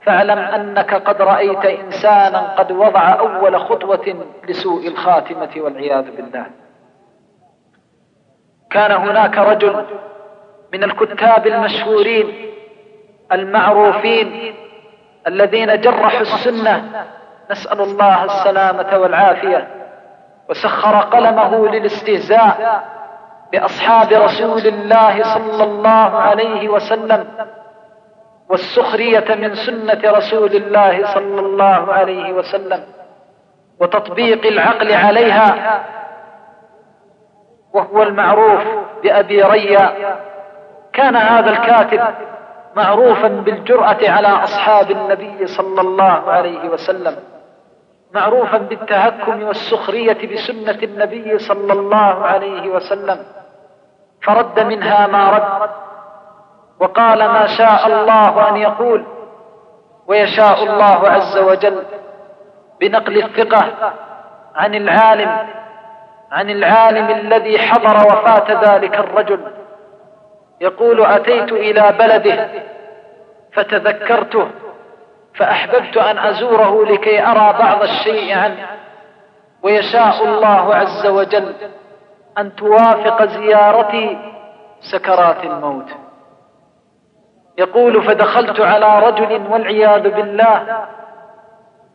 فاعلم 0.05 0.39
أنك 0.39 0.95
قد 0.95 1.23
رأيت 1.23 1.65
إنسانا 1.65 2.55
قد 2.59 2.73
وضع 2.73 3.19
أول 3.19 3.61
خطوة 3.61 4.27
لسوء 4.49 4.89
الخاتمة 4.89 5.51
والعياذ 5.57 6.17
بالله. 6.17 6.47
كان 8.71 8.93
هناك 8.93 9.39
رجل 9.39 9.85
من 10.73 10.85
الكتاب 10.85 11.47
المشهورين 11.47 12.51
المعروفين 13.33 14.55
الذين 15.27 15.81
جرحوا 15.81 16.21
السنة 16.21 17.05
نسأل 17.51 17.81
الله 17.81 18.25
السلامة 18.25 18.99
والعافية. 18.99 19.69
وسخر 20.49 20.97
قلمه 21.01 21.69
للاستهزاء 21.69 22.85
بأصحاب 23.53 24.13
رسول 24.13 24.67
الله 24.67 25.23
صلى 25.23 25.65
الله 25.65 26.19
عليه 26.19 26.69
وسلم. 26.69 27.27
والسخرية 28.49 29.35
من 29.35 29.55
سنة 29.55 30.01
رسول 30.05 30.57
الله 30.57 31.07
صلى 31.15 31.41
الله 31.41 31.93
عليه 31.93 32.33
وسلم 32.33 32.85
وتطبيق 33.81 34.47
العقل 34.47 34.93
عليها 34.93 35.85
وهو 37.73 38.03
المعروف 38.03 38.63
بأبي 39.03 39.43
ريا. 39.43 40.17
كان 40.93 41.17
هذا 41.17 41.51
الكاتب 41.51 42.01
معروفا 42.77 43.29
بالجرأة 43.29 43.99
على 44.03 44.29
أصحاب 44.29 44.91
النبي 44.91 45.47
صلى 45.47 45.81
الله 45.81 46.31
عليه 46.31 46.69
وسلم 46.69 47.17
معروفا 48.15 48.59
بالتهكم 48.59 49.43
والسخرية 49.43 50.35
بسنة 50.35 50.79
النبي 50.83 51.39
صلى 51.39 51.73
الله 51.73 52.25
عليه 52.25 52.69
وسلم 52.69 53.19
فرد 54.23 54.61
منها 54.61 55.07
ما 55.07 55.31
رد. 55.31 55.71
وقال 56.81 57.19
ما 57.19 57.47
شاء 57.47 57.87
الله 57.87 58.49
أن 58.49 58.57
يقول 58.57 59.05
ويشاء 60.07 60.63
الله 60.63 61.09
عز 61.09 61.39
وجل 61.39 61.83
بنقل 62.81 63.25
الثقة 63.25 63.93
عن 64.55 64.75
العالم 64.75 65.39
عن 66.33 66.51
العالم 66.51 67.11
الذي 67.11 67.59
حضر 67.59 67.97
وفاة 68.07 68.75
ذلك 68.75 68.99
الرجل. 68.99 69.41
يقول 70.61 71.05
أتيت 71.05 71.53
إلى 71.53 71.95
بلده 71.99 72.49
فتذكرته 73.53 74.49
فأحببت 75.35 75.97
أن 75.97 76.19
أزوره 76.19 76.85
لكي 76.85 77.27
أرى 77.27 77.59
بعض 77.59 77.83
الشيء 77.83 78.39
عنه. 78.39 78.67
ويشاء 79.63 80.25
الله 80.25 80.75
عز 80.75 81.07
وجل 81.07 81.55
أن 82.39 82.57
توافق 82.57 83.25
زيارتي 83.25 84.19
سكرات 84.81 85.45
الموت. 85.45 86.04
يقول 87.59 88.03
فدخلت 88.03 88.61
على 88.61 89.07
رجل 89.07 89.43
والعياذ 89.51 90.11
بالله. 90.11 90.87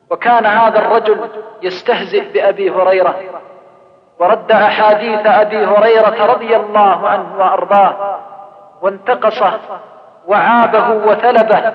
وكان 0.10 0.46
هذا 0.46 0.80
الرجل 0.80 1.30
يستهزئ 1.62 2.32
بأبي 2.34 2.72
هريرة. 2.72 3.16
ورد 4.20 4.52
أحاديث 4.52 5.26
أبي 5.26 5.66
هريرة 5.66 6.26
رضي 6.26 6.56
الله 6.56 7.08
عنه 7.08 7.38
وأرضاه. 7.40 8.20
وانتقصه 8.82 9.60
وعابه 10.28 10.90
وثلبه. 10.90 11.74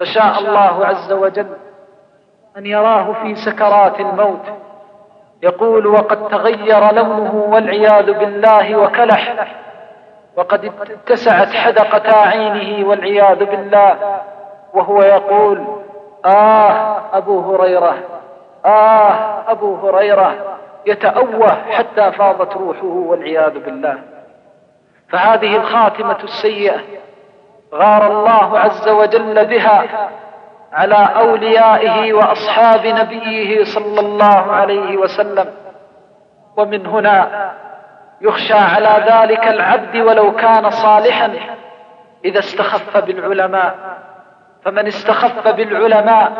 فشاء 0.00 0.38
الله 0.38 0.86
عز 0.86 1.12
وجل 1.12 1.56
أن 2.56 2.66
يراه 2.66 3.12
في 3.22 3.34
سكرات 3.34 4.00
الموت. 4.00 4.46
يقول 5.42 5.86
وقد 5.86 6.28
تغير 6.28 6.94
لونه 6.94 7.34
والعياذ 7.48 8.12
بالله 8.12 8.76
وكلح. 8.76 9.34
وقد 10.36 10.72
اتسعت 10.90 11.48
حدقة 11.48 12.16
عينه 12.16 12.88
والعياذ 12.88 13.44
بالله. 13.44 14.20
وهو 14.74 15.02
يقول 15.02 15.64
آه 16.24 17.00
أبو 17.12 17.54
هريرة 17.54 17.94
آه 18.66 19.10
أبو 19.48 19.76
هريرة 19.76 20.34
يتأوه 20.86 21.56
حتى 21.70 22.12
فاضت 22.12 22.56
روحه 22.56 22.84
والعياذ 22.84 23.64
بالله. 23.64 23.98
فهذه 25.08 25.56
الخاتمة 25.56 26.18
السيئة 26.24 26.80
غار 27.74 28.06
الله 28.06 28.58
عز 28.58 28.88
وجل 28.88 29.46
بها 29.46 29.84
على 30.72 31.08
أوليائه 31.16 32.12
وأصحاب 32.12 32.86
نبيه 32.86 33.64
صلى 33.64 34.00
الله 34.00 34.52
عليه 34.52 34.96
وسلم. 34.96 35.46
ومن 36.56 36.86
هنا 36.86 37.50
يخشى 38.24 38.54
على 38.54 39.04
ذلك 39.12 39.48
العبد 39.48 39.96
ولو 39.96 40.32
كان 40.32 40.70
صالحا 40.70 41.34
إذا 42.24 42.38
استخف 42.38 42.96
بالعلماء. 42.96 43.74
فمن 44.64 44.86
استخف 44.86 45.48
بالعلماء 45.48 46.32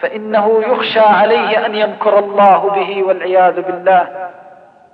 فإنه 0.00 0.62
يخشى 0.66 1.00
عليه 1.00 1.66
أن 1.66 1.74
يمكر 1.74 2.18
الله 2.18 2.70
به 2.70 3.02
والعياذ 3.02 3.60
بالله. 3.60 4.30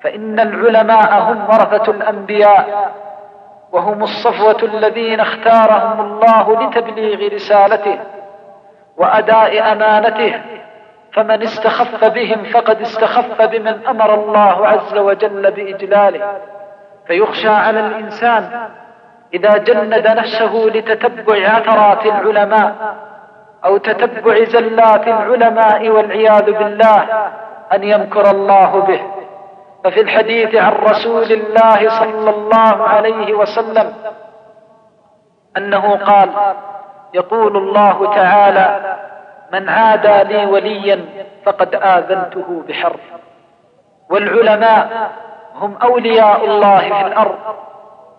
فإن 0.02 0.40
العلماء 0.40 1.20
هم 1.20 1.44
ورثة 1.44 1.92
الأنبياء 1.92 2.92
وهم 3.72 4.02
الصفوة 4.02 4.58
الذين 4.62 5.20
اختارهم 5.20 6.00
الله 6.00 6.62
لتبليغ 6.62 7.34
رسالته 7.34 7.98
وأداء 8.96 9.72
أمانته 9.72 10.40
فمن 11.16 11.42
استخف 11.42 12.04
بهم 12.04 12.44
فقد 12.44 12.80
استخف 12.80 13.42
بمن 13.42 13.86
أمر 13.86 14.14
الله 14.14 14.66
عز 14.66 14.98
وجل 14.98 15.50
بإجلاله. 15.50 16.40
فيخشى 17.06 17.48
على 17.48 17.80
الإنسان 17.80 18.68
إذا 19.34 19.56
جند 19.56 20.08
نفسه 20.08 20.54
لتتبع 20.54 21.48
عثرات 21.48 22.06
العلماء 22.06 22.74
أو 23.64 23.76
تتبع 23.76 24.44
زلات 24.44 25.08
العلماء 25.08 25.88
والعياذ 25.88 26.52
بالله 26.52 27.28
أن 27.72 27.84
يمكر 27.84 28.30
الله 28.30 28.80
به. 28.80 29.00
ففي 29.84 30.00
الحديث 30.00 30.54
عن 30.54 30.72
رسول 30.72 31.32
الله 31.32 31.88
صلى 31.88 32.30
الله 32.30 32.88
عليه 32.88 33.34
وسلم 33.34 33.92
أنه 35.56 35.96
قال 35.96 36.30
يقول 37.14 37.56
الله 37.56 38.14
تعالى 38.14 38.96
من 39.52 39.68
عادى 39.68 40.34
لي 40.34 40.46
وليا 40.46 41.04
فقد 41.44 41.74
آذنته 41.74 42.64
بحرب. 42.68 43.00
والعلماء 44.10 45.10
هم 45.54 45.76
أولياء 45.82 46.44
الله 46.44 46.78
في 46.78 47.06
الأرض 47.06 47.38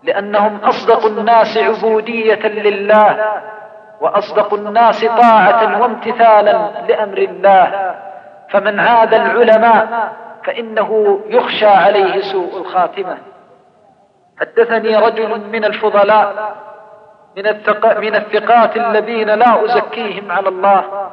لأنهم 0.04 0.58
أصدق 0.64 1.06
الناس 1.06 1.58
عبودية 1.58 2.48
لله 2.48 3.42
وأصدق 4.02 4.54
الناس 4.54 5.06
طاعة 5.06 5.82
وامتثالا 5.82 6.72
لأمر 6.88 7.18
الله. 7.18 7.96
فمن 8.50 8.80
عاد 8.80 9.14
العلماء 9.14 10.14
فإنه 10.46 11.20
يخشى 11.28 11.68
عليه 11.68 12.22
سوء 12.22 12.58
الخاتمة. 12.58 13.18
حدثني 14.40 14.96
رجل 14.96 15.50
من 15.52 15.66
الفضلاء 15.66 16.56
من, 17.38 17.48
الثق... 17.48 17.98
من 17.98 18.16
الثقات 18.16 18.78
الذين 18.78 19.30
لا 19.30 19.66
أزكيهم 19.66 20.32
على 20.32 20.50
الله. 20.50 21.07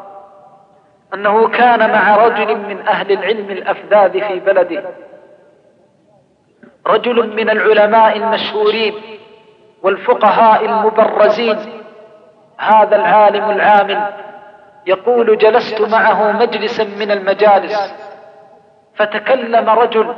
أنه 1.15 1.49
كان 1.49 1.93
مع 1.93 2.17
رجل 2.17 2.57
من 2.57 2.89
أهل 2.89 3.13
العلم 3.13 3.51
الأفذاذ 3.51 4.21
في 4.21 4.41
بلده. 4.41 4.85
رجل 6.87 7.37
من 7.37 7.51
العلماء 7.51 8.17
المشهورين 8.17 8.95
والفقهاء 9.83 10.65
المبرزين. 10.65 11.59
هذا 12.59 12.97
العالم 12.97 13.51
العامل 13.51 14.13
يقول 14.87 15.39
جلست 15.39 15.81
معه 15.81 16.33
مجلسا 16.33 16.85
من 16.85 17.11
المجالس. 17.11 17.95
فتكلم 18.95 19.71
رجل 19.71 20.15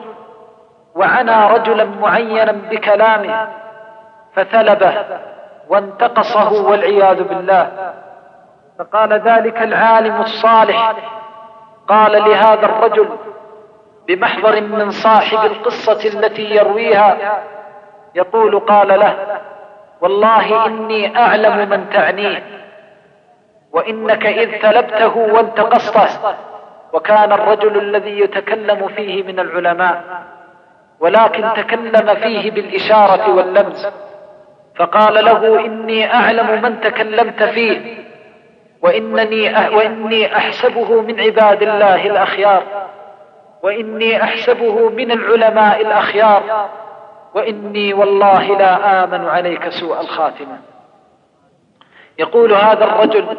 وعنى 0.94 1.52
رجلا 1.52 1.84
معينا 1.84 2.52
بكلامه. 2.52 3.48
فثلبه 4.34 5.04
وانتقصه 5.68 6.66
والعياذ 6.68 7.22
بالله. 7.22 7.94
فقال 8.78 9.12
ذلك 9.12 9.62
العالم 9.62 10.20
الصالح. 10.20 10.94
قال 11.88 12.12
لهذا 12.12 12.66
الرجل 12.66 13.08
بمحضر 14.08 14.60
من 14.60 14.90
صاحب 14.90 15.44
القصة 15.44 16.08
التي 16.08 16.42
يرويها 16.42 17.42
يقول 18.14 18.60
قال 18.60 18.88
له 18.88 19.38
والله 20.00 20.66
إني 20.66 21.18
أعلم 21.18 21.68
من 21.68 21.90
تعنيه 21.90 22.42
وإنك 23.72 24.26
إذ 24.26 24.58
ثلبته 24.58 25.16
وانتقصته 25.16 26.34
وكان 26.92 27.32
الرجل 27.32 27.78
الذي 27.78 28.20
يتكلم 28.20 28.88
فيه 28.88 29.22
من 29.22 29.40
العلماء 29.40 30.02
ولكن 31.00 31.52
تكلم 31.56 32.14
فيه 32.14 32.50
بالإشارة 32.50 33.34
واللمس 33.34 33.88
فقال 34.76 35.24
له 35.24 35.66
إني 35.66 36.14
أعلم 36.14 36.62
من 36.62 36.80
تكلمت 36.80 37.42
فيه 37.42 38.05
وإنني, 38.82 39.76
وإني 39.76 40.36
أحسبه 40.36 41.00
من 41.00 41.20
عباد 41.20 41.62
الله 41.62 42.06
الأخيار. 42.06 42.62
وإني 43.62 44.22
أحسبه 44.22 44.88
من 44.88 45.10
العلماء 45.10 45.80
الأخيار. 45.80 46.68
وإني 47.34 47.94
والله 47.94 48.58
لا 48.58 49.04
آمن 49.04 49.24
عليك 49.24 49.68
سوء 49.68 50.00
الخاتمة. 50.00 50.58
يقول 52.18 52.52
هذا 52.52 52.84
الرجل 52.84 53.36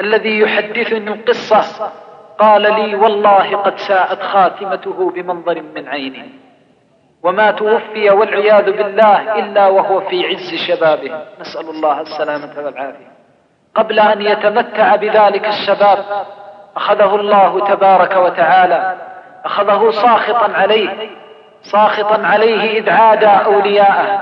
الذي 0.00 0.38
يحدثني 0.38 1.10
القصة 1.12 1.92
قال 2.38 2.62
لي 2.62 2.94
والله 2.94 3.56
قد 3.56 3.78
ساءت 3.78 4.22
خاتمته 4.22 5.10
بمنظر 5.10 5.62
من 5.74 5.88
عينه 5.88 6.26
وما 7.22 7.50
توفي 7.50 8.10
والعياذ 8.10 8.72
بالله 8.72 9.38
إلا 9.38 9.68
وهو 9.68 10.00
في 10.00 10.26
عز 10.26 10.54
شبابه. 10.54 11.20
نسأل 11.40 11.70
الله 11.70 12.00
السلامة 12.00 12.64
والعافية. 12.64 13.11
قبل 13.74 14.00
أن 14.00 14.22
يتمتع 14.22 14.96
بذلك 14.96 15.48
الشباب 15.48 15.98
أخذه 16.76 17.14
الله 17.14 17.66
تبارك 17.66 18.16
وتعالى 18.16 18.94
أخذه 19.44 19.90
ساخطا 19.90 20.52
عليه 20.54 21.10
ساخطا 21.62 22.26
عليه 22.26 22.78
إذ 22.78 22.90
عاد 22.90 23.24
أولياءه. 23.24 24.20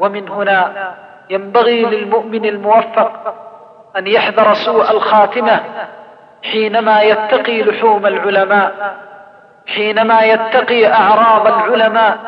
ومن 0.00 0.28
هنا 0.28 0.92
ينبغي 1.30 1.82
للمؤمن 1.82 2.44
الموفق 2.44 3.34
أن 3.96 4.06
يحذر 4.06 4.54
سوء 4.54 4.90
الخاتمة 4.90 5.60
حينما 6.42 7.02
يتقي 7.02 7.62
لحوم 7.62 8.06
العلماء 8.06 8.96
حينما 9.66 10.22
يتقي 10.22 10.92
أعراض 10.92 11.46
العلماء. 11.46 12.18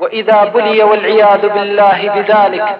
وإذا 0.00 0.44
بلي 0.44 0.82
والعياذ 0.82 1.48
بالله 1.48 2.10
بذلك 2.14 2.76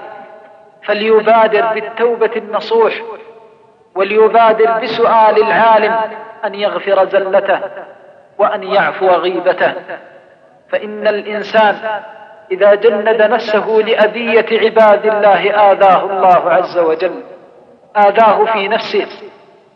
فليبادر 0.83 1.67
بالتوبة 1.75 2.31
النصوح 2.37 2.93
وليبادر 3.95 4.81
بسؤال 4.83 5.43
العالم 5.43 5.97
أن 6.45 6.55
يغفر 6.55 7.05
زلته 7.05 7.61
وأن 8.39 8.63
يعفو 8.63 9.09
غيبته. 9.09 9.75
فإن 10.69 11.09
الإنسان 11.09 11.77
إذا 12.51 12.75
جند 12.75 13.23
نفسه 13.23 13.67
لأذية 13.69 14.47
عباد 14.65 15.07
الله 15.07 15.71
آذاه 15.73 16.05
الله 16.05 16.51
عز 16.51 16.79
وجل 16.79 17.23
آذاه 17.97 18.45
في 18.45 18.69
نفسه 18.69 19.07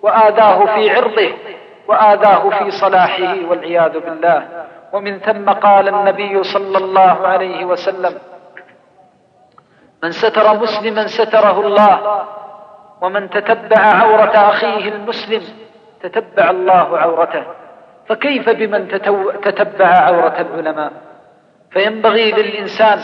وآذاه 0.03 0.65
في 0.67 0.91
عرضه 0.91 1.33
وآذاه 1.89 2.51
في 2.51 2.71
صلاحه 2.71 3.37
والعياذ 3.49 3.99
بالله. 4.01 4.43
ومن 4.93 5.19
ثم 5.19 5.51
قال 5.51 5.89
النبي 5.89 6.43
صلى 6.43 6.79
الله 6.79 7.27
عليه 7.27 7.65
وسلم 7.65 8.19
من 10.03 10.13
ستر 10.13 10.57
مسلما 10.57 11.07
ستره 11.07 11.61
الله 11.61 12.25
ومن 13.01 13.31
تتبع 13.31 13.79
عورة 13.79 14.37
أخيه 14.37 14.89
المسلم 14.89 15.43
تتبع 16.03 16.51
الله 16.51 16.99
عورته. 16.99 17.45
فكيف 18.09 18.49
بمن 18.51 18.89
تتبع 19.43 19.87
عورة 19.87 20.41
العلماء؟ 20.41 20.93
فينبغي 21.71 22.33
للإنسان 22.33 22.99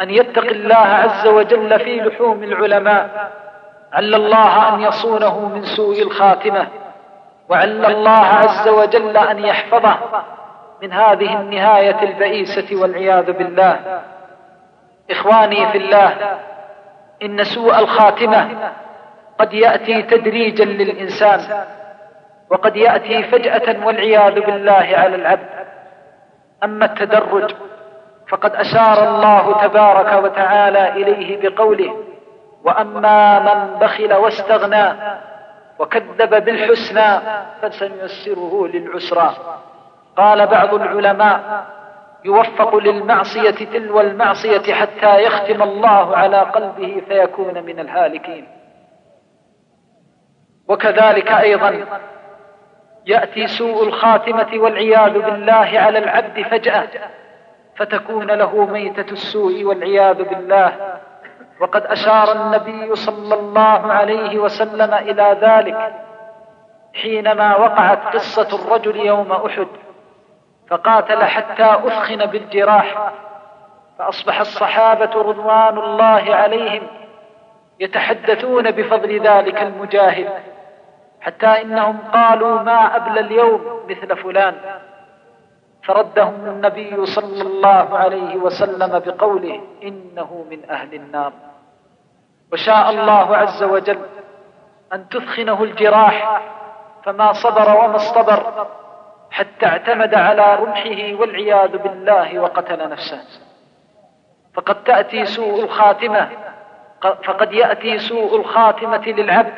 أن 0.00 0.10
يتقي 0.10 0.50
الله 0.50 0.76
عز 0.76 1.26
وجل 1.26 1.78
في 1.78 2.00
لحوم 2.00 2.42
العلماء. 2.42 3.30
عل 3.92 4.14
الله 4.14 4.74
أن 4.74 4.80
يصونه 4.80 5.48
من 5.48 5.62
سوء 5.62 6.02
الخاتمة 6.02 6.68
وعل 7.48 7.84
الله 7.84 8.26
عز 8.26 8.68
وجل 8.68 9.16
أن 9.16 9.38
يحفظه 9.38 9.96
من 10.82 10.92
هذه 10.92 11.40
النهاية 11.40 12.02
البئيسة 12.02 12.82
والعياذ 12.82 13.32
بالله. 13.32 14.00
إخواني 15.10 15.72
في 15.72 15.78
الله 15.78 16.38
إن 17.22 17.44
سوء 17.44 17.78
الخاتمة 17.78 18.70
قد 19.38 19.52
يأتي 19.52 20.02
تدريجا 20.02 20.64
للإنسان 20.64 21.64
وقد 22.50 22.76
يأتي 22.76 23.22
فجأة 23.22 23.86
والعياذ 23.86 24.40
بالله 24.40 24.88
على 24.92 25.16
العبد. 25.16 25.48
أما 26.64 26.84
التدرج 26.84 27.54
فقد 28.28 28.54
أشار 28.54 29.08
الله 29.08 29.62
تبارك 29.62 30.24
وتعالى 30.24 30.88
إليه 30.88 31.48
بقوله 31.48 31.96
وأما 32.64 33.38
من 33.38 33.78
بخل 33.78 34.14
واستغنى 34.14 34.92
وكذب 35.78 36.44
بالحسنى 36.44 37.20
فسنيسره 37.62 38.68
للعسرى. 38.72 39.34
قال 40.16 40.46
بعض 40.46 40.74
العلماء 40.74 41.64
يوفق 42.24 42.76
للمعصية 42.76 43.50
تلو 43.50 44.00
المعصية 44.00 44.74
حتى 44.74 45.22
يختم 45.22 45.62
الله 45.62 46.16
على 46.16 46.36
قلبه 46.36 47.02
فيكون 47.08 47.64
من 47.64 47.80
الهالكين. 47.80 48.48
وكذلك 50.68 51.32
أيضا 51.32 51.86
يأتي 53.06 53.46
سوء 53.46 53.88
الخاتمة 53.88 54.48
والعياذ 54.54 55.12
بالله 55.12 55.70
على 55.74 55.98
العبد 55.98 56.42
فجأة 56.42 56.88
فتكون 57.76 58.30
له 58.30 58.66
ميتة 58.66 59.12
السوء 59.12 59.64
والعياذ 59.64 60.22
بالله. 60.22 60.98
وقد 61.60 61.82
أشار 61.86 62.32
النبي 62.32 62.94
صلى 62.94 63.34
الله 63.34 63.92
عليه 63.92 64.38
وسلم 64.38 64.94
إلى 64.94 65.38
ذلك 65.40 65.94
حينما 66.94 67.56
وقعت 67.56 68.14
قصة 68.14 68.64
الرجل 68.64 68.96
يوم 68.96 69.32
أحد. 69.32 69.68
فقاتل 70.70 71.24
حتى 71.24 71.64
أثخن 71.64 72.26
بالجراح 72.26 73.12
فأصبح 73.98 74.40
الصحابة 74.40 75.22
رضوان 75.22 75.78
الله 75.78 76.34
عليهم 76.34 76.82
يتحدثون 77.80 78.70
بفضل 78.70 79.20
ذلك 79.20 79.62
المجاهد 79.62 80.28
حتى 81.20 81.46
إنهم 81.46 81.98
قالوا 82.12 82.62
ما 82.62 82.96
أبلى 82.96 83.20
اليوم 83.20 83.80
مثل 83.88 84.16
فلان. 84.16 84.54
فردهم 85.82 86.46
النبي 86.46 87.06
صلى 87.06 87.42
الله 87.42 87.98
عليه 87.98 88.36
وسلم 88.36 88.98
بقوله 88.98 89.60
إنه 89.82 90.44
من 90.50 90.70
أهل 90.70 90.94
النار. 90.94 91.32
وشاء 92.52 92.90
الله 92.90 93.36
عز 93.36 93.62
وجل 93.62 93.98
أن 94.92 95.08
تثخنه 95.08 95.62
الجراح 95.62 96.40
فما 97.04 97.32
صبر 97.32 97.84
وما 97.84 97.96
اصطبر. 97.96 98.66
حتى 99.30 99.66
اعتمد 99.66 100.14
على 100.14 100.54
رمحه 100.54 101.20
والعياذ 101.20 101.78
بالله 101.78 102.38
وقتل 102.38 102.88
نفسه. 102.88 103.20
فقد 104.54 104.84
تأتي 104.84 105.26
سوء 105.26 105.64
الخاتمة 105.64 106.28
فقد 107.00 107.52
يأتي 107.52 107.98
سوء 107.98 108.36
الخاتمة 108.36 109.06
للعبد 109.06 109.52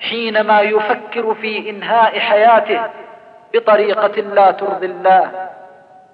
حينما 0.00 0.60
يفكر 0.60 1.34
في 1.34 1.70
إنهاء 1.70 2.18
حياته 2.18 2.80
بطريقة 3.54 4.20
لا 4.20 4.50
ترضي 4.50 4.86
الله 4.86 5.48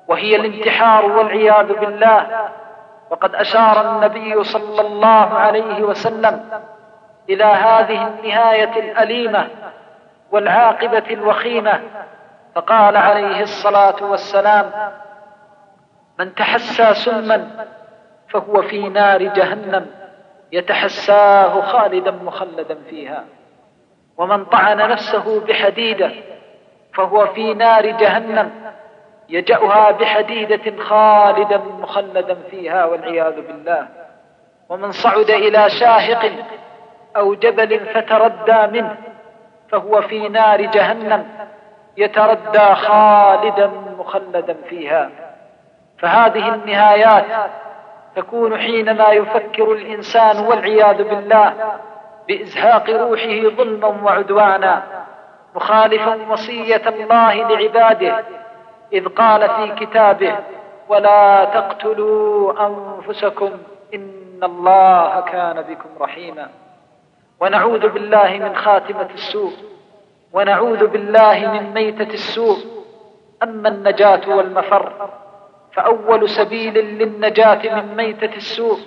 وهي 0.08 0.36
الانتحار 0.36 1.04
والعياذ 1.04 1.72
بالله. 1.72 2.48
وقد 3.10 3.34
أشار 3.34 3.90
النبي 3.90 4.44
صلى 4.44 4.80
الله 4.80 5.34
عليه 5.34 5.82
وسلم 5.82 6.50
إلى 7.30 7.44
هذه 7.44 8.06
النهاية 8.06 8.80
الأليمة 8.80 9.48
والعاقبة 10.32 11.04
الوخيمة 11.10 11.80
فقال 12.54 12.96
عليه 12.96 13.42
الصلاة 13.42 14.04
والسلام 14.04 14.70
من 16.18 16.34
تحسى 16.34 16.94
سما 16.94 17.66
فهو 18.28 18.62
في 18.62 18.88
نار 18.88 19.22
جهنم 19.22 19.86
يتحساه 20.52 21.60
خالدا 21.60 22.10
مخلدا 22.10 22.78
فيها. 22.90 23.24
ومن 24.16 24.44
طعن 24.44 24.76
نفسه 24.76 25.40
بحديدة 25.40 26.10
فهو 26.94 27.26
في 27.26 27.54
نار 27.54 27.86
جهنم 27.86 28.50
يجأها 29.28 29.90
بحديدة 29.90 30.82
خالدا 30.84 31.58
مخلدا 31.58 32.36
فيها 32.50 32.84
والعياذ 32.84 33.46
بالله. 33.46 33.88
ومن 34.68 34.92
صعد 34.92 35.30
إلى 35.30 35.70
شاهق 35.70 36.32
أو 37.16 37.34
جبل 37.34 37.80
فتردى 37.80 38.80
منه 38.80 38.96
فهو 39.68 40.02
في 40.02 40.28
نار 40.28 40.60
جهنم 40.60 41.28
يتردى 41.96 42.74
خالدا 42.74 43.70
مخلدا 43.98 44.56
فيها. 44.68 45.10
فهذه 45.98 46.54
النهايات 46.54 47.50
تكون 48.16 48.58
حينما 48.58 49.08
يفكر 49.08 49.72
الإنسان 49.72 50.46
والعياذ 50.46 51.02
بالله 51.02 51.54
بإزهاق 52.28 52.90
روحه 52.90 53.56
ظلما 53.56 53.88
وعدوانا 54.04 54.82
مخالفا 55.54 56.18
وصية 56.30 56.82
الله 56.88 57.34
لعباده 57.34 58.24
إذ 58.92 59.08
قال 59.08 59.48
في 59.48 59.86
كتابه 59.86 60.36
ولا 60.88 61.44
تقتلوا 61.44 62.66
أنفسكم 62.66 63.50
إن 63.94 64.40
الله 64.42 65.20
كان 65.20 65.62
بكم 65.62 65.88
رحيما. 66.00 66.48
ونعوذ 67.40 67.88
بالله 67.88 68.38
من 68.38 68.56
خاتمة 68.56 69.08
السوء. 69.14 69.52
ونعوذ 70.32 70.86
بالله 70.86 71.50
من 71.52 71.74
ميتة 71.74 72.14
السوء. 72.14 72.58
أما 73.42 73.68
النجاة 73.68 74.20
والمفر 74.28 74.92
فأول 75.72 76.28
سبيل 76.28 76.74
للنجاة 76.74 77.74
من 77.74 77.96
ميتة 77.96 78.36
السوء 78.36 78.78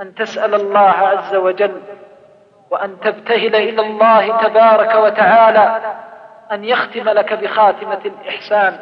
أن 0.00 0.14
تسأل 0.14 0.54
الله 0.54 0.90
عز 0.90 1.34
وجل 1.34 1.82
وأن 2.70 3.00
تبتهل 3.00 3.56
إلى 3.56 3.82
الله 3.82 4.36
تبارك 4.42 4.94
وتعالى 4.94 5.80
أن 6.52 6.64
يختم 6.64 7.08
لك 7.08 7.32
بخاتمة 7.32 8.00
الإحسان 8.04 8.78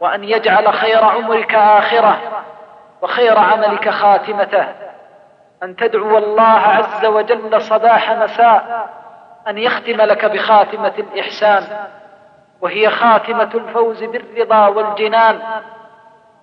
وأن 0.00 0.24
يجعل 0.24 0.72
خير 0.72 1.04
عمرك 1.04 1.54
آخرة 1.54 2.18
وخير 3.02 3.38
عملك 3.38 3.88
خاتمته. 3.88 4.66
أن 5.62 5.76
تدعو 5.76 6.18
الله 6.18 6.42
عز 6.42 7.04
وجل 7.04 7.62
صباح 7.62 8.10
مساء 8.12 8.88
أن 9.48 9.58
يختم 9.58 9.96
لك 10.00 10.24
بخاتمة 10.24 10.92
الإحسان 10.98 11.64
وهي 12.60 12.90
خاتمة 12.90 13.50
الفوز 13.54 14.04
بالرضا 14.04 14.66
والجنان. 14.66 15.38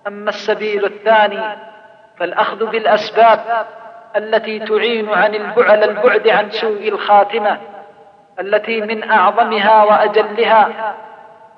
أما 0.06 0.28
السبيل 0.28 0.84
الثاني 0.84 1.56
فالأخذ 2.18 2.66
بالأسباب 2.66 3.66
التي 4.16 4.58
تعين 4.58 5.08
عن 5.14 5.34
البعل 5.34 5.84
البعد 5.84 6.28
عن 6.28 6.50
سوء 6.50 6.88
الخاتمة 6.88 7.58
التي 8.40 8.80
من 8.80 9.10
أعظمها 9.10 9.84
وأجلها 9.84 10.94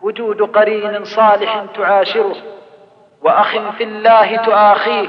وجود 0.03 0.43
قرين 0.43 1.05
صالح 1.05 1.65
تعاشره. 1.77 2.37
وأخ 3.23 3.59
في 3.79 3.85
الله 3.85 4.37
تآخيه 4.37 5.09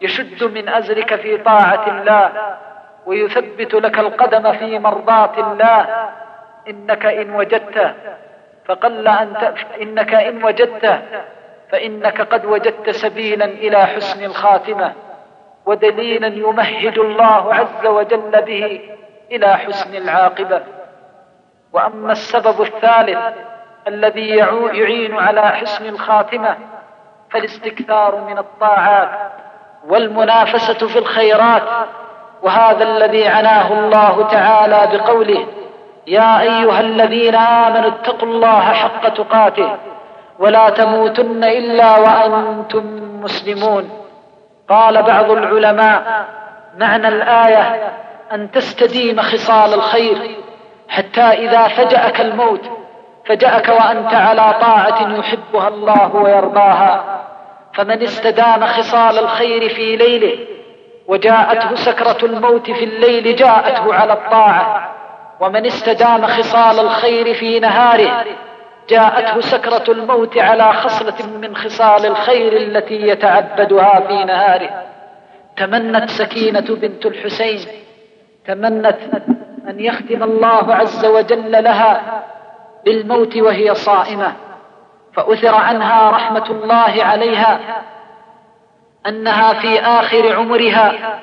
يشد 0.00 0.44
من 0.44 0.68
أزرك 0.68 1.14
في 1.14 1.36
طاعة 1.36 1.90
الله. 1.90 2.56
ويثبت 3.08 3.74
لك 3.74 3.98
القدم 3.98 4.52
في 4.52 4.78
مرضاة 4.78 5.38
الله 5.38 6.08
إنك 6.68 7.06
إن 7.06 7.34
وجدته 7.34 7.94
فقل 8.64 9.08
أن. 9.08 9.54
إنك 9.82 10.14
إن 10.14 10.44
وجدته 10.44 11.00
فإنك 11.70 12.20
قد 12.20 12.44
وجدت 12.44 12.90
سبيلا 12.90 13.44
إلى 13.44 13.86
حسن 13.86 14.24
الخاتمة 14.24 14.92
ودليلا 15.66 16.26
يمهد 16.26 16.98
الله 16.98 17.54
عز 17.54 17.86
وجل 17.86 18.42
به 18.42 18.80
إلى 19.32 19.56
حسن 19.56 19.94
العاقبة 19.94 20.62
وأما 21.72 22.12
السبب 22.12 22.62
الثالث 22.62 23.18
الذي 23.88 24.28
يعين 24.28 25.14
على 25.14 25.48
حسن 25.48 25.86
الخاتمة 25.86 26.56
فالاستكثار 27.30 28.20
من 28.20 28.38
الطاعات 28.38 29.32
والمنافسة 29.86 30.88
في 30.88 30.98
الخيرات 30.98 31.62
وهذا 32.42 32.84
الذي 32.84 33.28
عناه 33.28 33.72
الله 33.72 34.28
تعالى 34.30 34.98
بقوله 34.98 35.46
يا 36.06 36.40
أيها 36.40 36.80
الذين 36.80 37.34
آمنوا 37.34 37.88
اتقوا 37.88 38.28
الله 38.28 38.60
حق 38.60 39.08
تقاته 39.08 39.76
ولا 40.38 40.70
تموتن 40.70 41.44
إلا 41.44 41.98
وأنتم 41.98 42.84
مسلمون. 43.22 43.90
قال 44.68 45.02
بعض 45.02 45.30
العلماء 45.30 46.26
معنى 46.78 47.08
الآية 47.08 47.92
أن 48.32 48.50
تستديم 48.50 49.20
خصال 49.20 49.74
الخير 49.74 50.36
حتى 50.88 51.20
إذا 51.20 51.68
فجأك 51.68 52.20
الموت 52.20 52.70
فجأك 53.26 53.68
وأنت 53.68 54.14
على 54.14 54.54
طاعة 54.60 55.18
يحبها 55.18 55.68
الله 55.68 56.16
ويرضاها. 56.16 57.04
فمن 57.74 58.02
استدام 58.02 58.66
خصال 58.66 59.18
الخير 59.18 59.68
في 59.68 59.96
ليله 59.96 60.38
وجاءته 61.08 61.74
سكرة 61.74 62.18
الموت 62.22 62.70
في 62.70 62.84
الليل 62.84 63.36
جاءته 63.36 63.94
على 63.94 64.12
الطاعة. 64.12 64.94
ومن 65.40 65.66
استدام 65.66 66.26
خصال 66.26 66.80
الخير 66.80 67.34
في 67.34 67.60
نهاره 67.60 68.24
جاءته 68.88 69.40
سكرة 69.40 69.92
الموت 69.92 70.38
على 70.38 70.72
خصلة 70.72 71.26
من 71.26 71.56
خصال 71.56 72.06
الخير 72.06 72.56
التي 72.56 73.08
يتعبدها 73.08 74.00
في 74.00 74.24
نهاره. 74.24 74.82
تمنت 75.56 76.10
سكينة 76.10 76.60
بنت 76.68 77.06
الحسين 77.06 77.58
تمنت 78.46 78.98
أن 79.68 79.80
يختم 79.80 80.22
الله 80.22 80.74
عز 80.74 81.04
وجل 81.04 81.64
لها 81.64 82.22
بالموت 82.84 83.36
وهي 83.36 83.74
صائمة. 83.74 84.32
فأثر 85.14 85.54
عنها 85.54 86.10
رحمة 86.10 86.50
الله 86.50 87.04
عليها 87.04 87.60
أنها 89.08 89.52
في 89.52 89.80
آخر 89.80 90.36
عمرها 90.36 91.18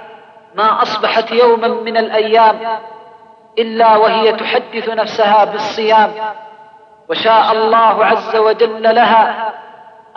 ما 0.56 0.82
أصبحت 0.82 1.32
يوما 1.32 1.68
من 1.68 1.98
الأيام 1.98 2.80
إلا 3.60 3.96
وهي 3.96 4.32
تحدث 4.32 4.90
نفسها 4.90 5.46
بالصيام 5.46 6.12
وشاء 7.10 7.52
الله 7.52 8.06
عز 8.06 8.36
وجل 8.36 8.96
لها 8.96 9.54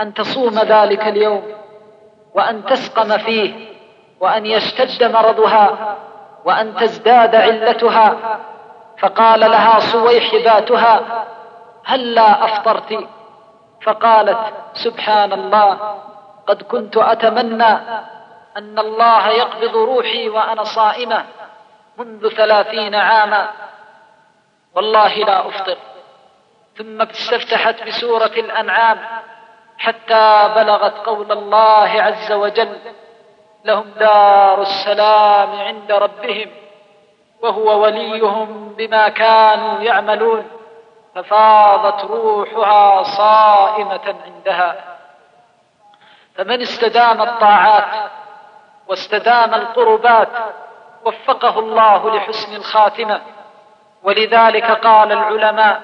أن 0.01 0.15
تصوم 0.15 0.55
ذلك 0.55 1.03
اليوم 1.03 1.43
وأن 2.35 2.65
تسقم 2.65 3.19
فيه 3.19 3.69
وأن 4.21 4.47
يشتد 4.47 5.05
مرضها 5.05 5.97
وأن 6.45 6.77
تزداد 6.77 7.37
علتها. 7.37 8.17
فقال 8.99 9.41
لها 9.41 9.79
صويح 9.79 10.35
ذاتها 10.35 11.01
هلا 11.85 12.45
أفطرت؟ 12.45 13.09
فقالت 13.83 14.39
سبحان 14.75 15.33
الله 15.33 15.79
قد 16.49 16.63
كنت 16.63 16.97
أتمنى 16.97 17.73
أن 18.57 18.79
الله 18.79 19.29
يقبض 19.29 19.77
روحي 19.77 20.29
وأنا 20.29 20.65
صائمة 20.65 21.25
منذ 21.99 22.29
ثلاثين 22.29 22.95
عاما. 22.95 23.51
والله 24.75 25.17
لا 25.17 25.49
أفطر. 25.49 25.77
ثم 26.77 27.03
استفتحت 27.03 27.83
بسورة 27.83 28.27
الأنعام 28.27 28.99
حتى 29.79 30.53
بلغت 30.57 31.07
قول 31.07 31.33
الله 31.33 32.03
عز 32.03 32.33
وجل 32.33 32.79
لهم 33.65 33.91
دار 33.91 34.61
السلام 34.63 35.61
عند 35.61 35.93
ربهم 35.93 36.51
وهو 37.43 37.83
وليهم 37.83 38.75
بما 38.79 39.09
كانوا 39.09 39.81
يعملون. 39.81 40.51
ففاضت 41.15 42.05
روحها 42.05 43.03
صائمة 43.03 44.15
عندها. 44.27 44.98
فمن 46.39 46.61
استدام 46.61 47.23
الطاعات 47.23 48.11
واستدام 48.89 49.55
القربات 49.55 50.29
وفقه 51.05 51.59
الله 51.59 52.17
لحسن 52.17 52.57
الخاتمة. 52.57 53.21
ولذلك 54.03 54.71
قال 54.71 55.13
العلماء 55.13 55.81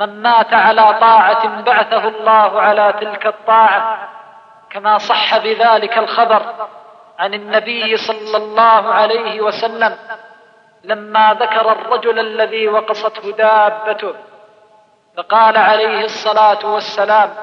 من 0.00 0.22
مات 0.22 0.54
على 0.54 0.98
طاعة 1.00 1.62
بعثه 1.62 2.08
الله 2.08 2.60
على 2.60 2.94
تلك 3.00 3.26
الطاعة 3.26 4.08
كما 4.70 4.98
صح 4.98 5.38
بذلك 5.38 5.98
الخبر 5.98 6.42
عن 7.18 7.34
النبي 7.34 7.96
صلى 7.96 8.36
الله 8.36 8.94
عليه 8.94 9.40
وسلم 9.40 9.96
لما 10.84 11.34
ذكر 11.34 11.72
الرجل 11.72 12.18
الذي 12.18 12.68
وقصته 12.68 13.30
دابته. 13.30 14.14
فقال 15.16 15.56
عليه 15.56 16.04
الصلاة 16.04 16.66
والسلام 16.66 17.34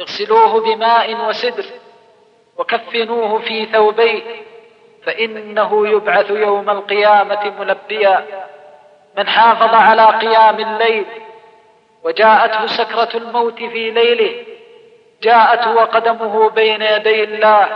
اغسلوه 0.00 0.60
بماء 0.60 1.28
وسدر 1.28 1.64
وكفنوه 2.58 3.38
في 3.38 3.66
ثوبيه 3.66 4.22
فإنه 5.06 5.88
يبعث 5.88 6.30
يوم 6.30 6.70
القيامة 6.70 7.52
ملبيا. 7.58 8.26
من 9.16 9.28
حافظ 9.28 9.74
على 9.74 10.06
قيام 10.06 10.60
الليل 10.60 11.06
وجاءته 12.04 12.66
سكرة 12.66 13.08
الموت 13.14 13.58
في 13.58 13.90
ليله 13.90 14.44
جاءته 15.22 15.74
وقدمه 15.74 16.50
بين 16.50 16.82
يدي 16.82 17.24
الله 17.24 17.68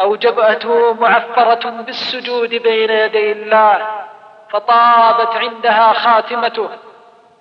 أو 0.00 0.16
جبهته 0.16 0.92
معفرة 0.92 1.70
بالسجود 1.70 2.50
بين 2.50 2.90
يدي 2.90 3.32
الله. 3.32 4.04
فطابت 4.50 5.36
عندها 5.36 5.92
خاتمته 5.92 6.68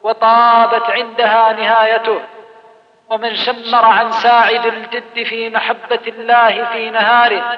وطابت 0.03 0.89
عندها 0.89 1.53
نهايته. 1.53 2.19
ومن 3.13 3.35
شمر 3.35 3.85
عن 3.85 4.11
ساعد 4.11 4.65
الجد 4.65 5.23
في 5.23 5.49
محبة 5.49 5.99
الله 6.07 6.65
في 6.65 6.89
نهاره 6.89 7.57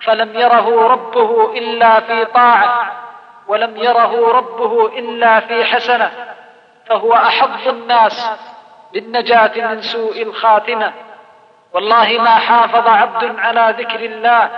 فلم 0.00 0.38
يره 0.38 0.88
ربه 0.88 1.52
إلا 1.58 2.00
في 2.00 2.24
طاعة 2.24 2.92
ولم 3.48 3.76
يره 3.76 4.32
ربه 4.32 4.86
إلا 4.86 5.40
في 5.40 5.64
حسنة 5.64 6.10
فهو 6.86 7.14
أحظ 7.14 7.68
الناس 7.68 8.30
بالنجاة 8.92 9.52
من 9.56 9.82
سوء 9.82 10.22
الخاتمة. 10.22 10.92
والله 11.72 12.18
ما 12.18 12.38
حافظ 12.38 12.88
عبد 12.88 13.38
على 13.38 13.74
ذكر 13.78 14.00
الله 14.00 14.50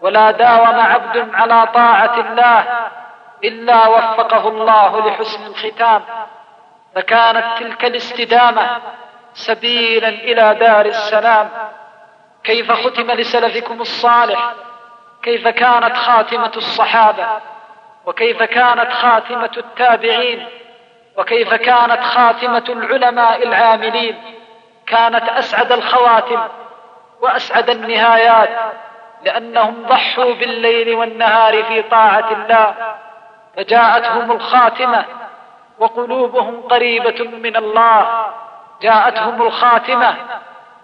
ولا 0.00 0.30
داوم 0.30 0.80
عبد 0.80 1.34
على 1.34 1.66
طاعة 1.74 2.20
الله 2.20 2.64
إلا 3.44 3.88
وفقه 3.88 4.48
الله 4.48 5.08
لحسن 5.08 5.46
الختام. 5.46 6.02
فكانت 6.94 7.58
تلك 7.58 7.84
الاستدامة 7.84 8.80
سبيلا 9.34 10.08
إلى 10.08 10.56
دار 10.60 10.86
السلام. 10.86 11.48
كيف 12.44 12.72
ختم 12.72 13.10
لسلفكم 13.10 13.80
الصالح؟ 13.80 14.52
كيف 15.22 15.48
كانت 15.48 15.96
خاتمة 15.96 16.52
الصحابة؟ 16.56 17.26
وكيف 18.06 18.42
كانت 18.42 18.92
خاتمة 18.92 19.50
التابعين؟ 19.56 20.48
وكيف 21.16 21.54
كانت 21.54 22.00
خاتمة 22.00 22.64
العلماء 22.68 23.42
العاملين؟ 23.42 24.22
كانت 24.86 25.28
أسعد 25.28 25.72
الخواتم 25.72 26.40
وأسعد 27.20 27.70
النهايات 27.70 28.48
لأنهم 29.22 29.86
ضحوا 29.86 30.34
بالليل 30.34 30.94
والنهار 30.94 31.64
في 31.64 31.82
طاعة 31.82 32.32
الله. 32.32 32.74
فجاءتهم 33.56 34.32
الخاتمة 34.32 35.04
وقلوبهم 35.78 36.60
قريبة 36.60 37.24
من 37.24 37.56
الله. 37.56 38.26
جاءتهم 38.82 39.42
الخاتمة 39.42 40.16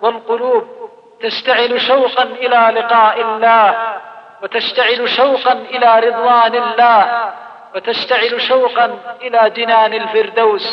والقلوب 0.01 0.91
تشتعل 1.23 1.81
شوقا 1.81 2.23
إلى 2.23 2.81
لقاء 2.81 3.21
الله 3.21 3.97
وتشتعل 4.43 5.09
شوقا 5.09 5.53
إلى 5.53 6.01
رضوان 6.01 6.55
الله 6.55 7.33
وتشتعل 7.75 8.41
شوقا 8.41 8.99
إلى 9.23 9.51
جنان 9.51 9.93
الفردوس. 9.93 10.67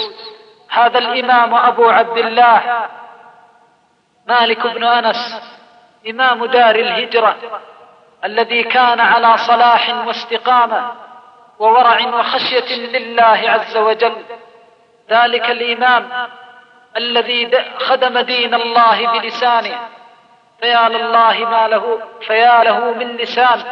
هذا 0.69 0.99
الإمام 0.99 1.55
أبو 1.55 1.89
عبد 1.89 2.17
الله. 2.17 2.87
مالك 4.27 4.67
بن 4.67 4.83
أنس 4.83 5.41
إمام 6.09 6.45
دار 6.45 6.75
الهجرة 6.75 7.35
الذي 8.23 8.63
كان 8.63 8.99
على 8.99 9.37
صلاح 9.37 10.05
واستقامة 10.07 10.91
وورع 11.59 12.07
وخشية 12.07 12.75
لله 12.75 13.41
عز 13.49 13.77
وجل. 13.77 14.15
ذلك 15.09 15.49
الإمام 15.49 16.09
الذي 16.97 17.51
خدم 17.79 18.19
دين 18.19 18.53
الله 18.53 19.11
بلسانه. 19.11 19.79
فيا 20.59 20.89
لله 20.89 21.49
ما 21.51 21.67
له 21.67 21.99
فيا 22.27 22.63
له 22.63 22.79
من 22.79 23.17
لسان. 23.17 23.63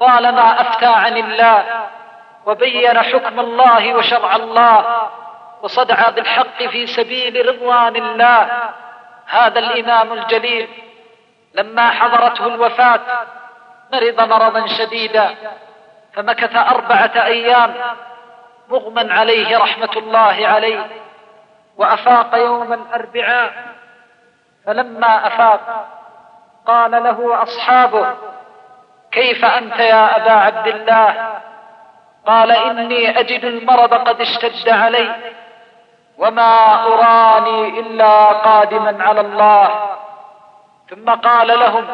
طالما 0.00 0.60
أفتى 0.60 0.86
عن 0.86 1.16
الله. 1.16 1.86
وبين 2.46 3.02
حكم 3.02 3.40
الله 3.40 3.94
وشرع 3.94 4.36
الله. 4.36 5.08
وصدع 5.62 6.08
بالحق 6.08 6.62
في 6.62 6.86
سبيل 6.86 7.48
رضوان 7.48 7.96
الله. 7.96 8.70
هذا 9.26 9.58
الإمام 9.58 10.12
الجليل. 10.12 10.68
لما 11.54 11.90
حضرته 11.90 12.46
الوفاة 12.46 13.00
مرض 13.92 14.20
مرضا 14.20 14.66
شديدا. 14.66 15.34
فمكث 16.12 16.56
أربعة 16.56 17.12
أيام. 17.16 17.74
مغمى 18.68 19.12
عليه 19.12 19.58
رحمة 19.58 19.90
الله 19.96 20.48
عليه. 20.48 20.86
وأفاق 21.80 22.34
يوم 22.34 22.72
الأربعاء 22.72 23.52
فلما 24.66 25.26
أفاق 25.26 25.86
قال 26.66 26.90
له 26.90 27.42
أصحابه 27.42 28.14
كيف 29.12 29.44
أنت 29.44 29.78
يا 29.78 30.16
أبا 30.16 30.32
عبد 30.32 30.66
الله؟ 30.66 31.32
قال 32.26 32.52
إني 32.52 33.20
أجد 33.20 33.44
المرض 33.44 33.94
قد 33.94 34.20
اشتد 34.20 34.68
علي 34.68 35.32
وما 36.18 36.84
أراني 36.86 37.80
إلا 37.80 38.24
قادما 38.24 39.04
على 39.04 39.20
الله. 39.20 39.90
ثم 40.90 41.10
قال 41.10 41.48
لهم 41.48 41.86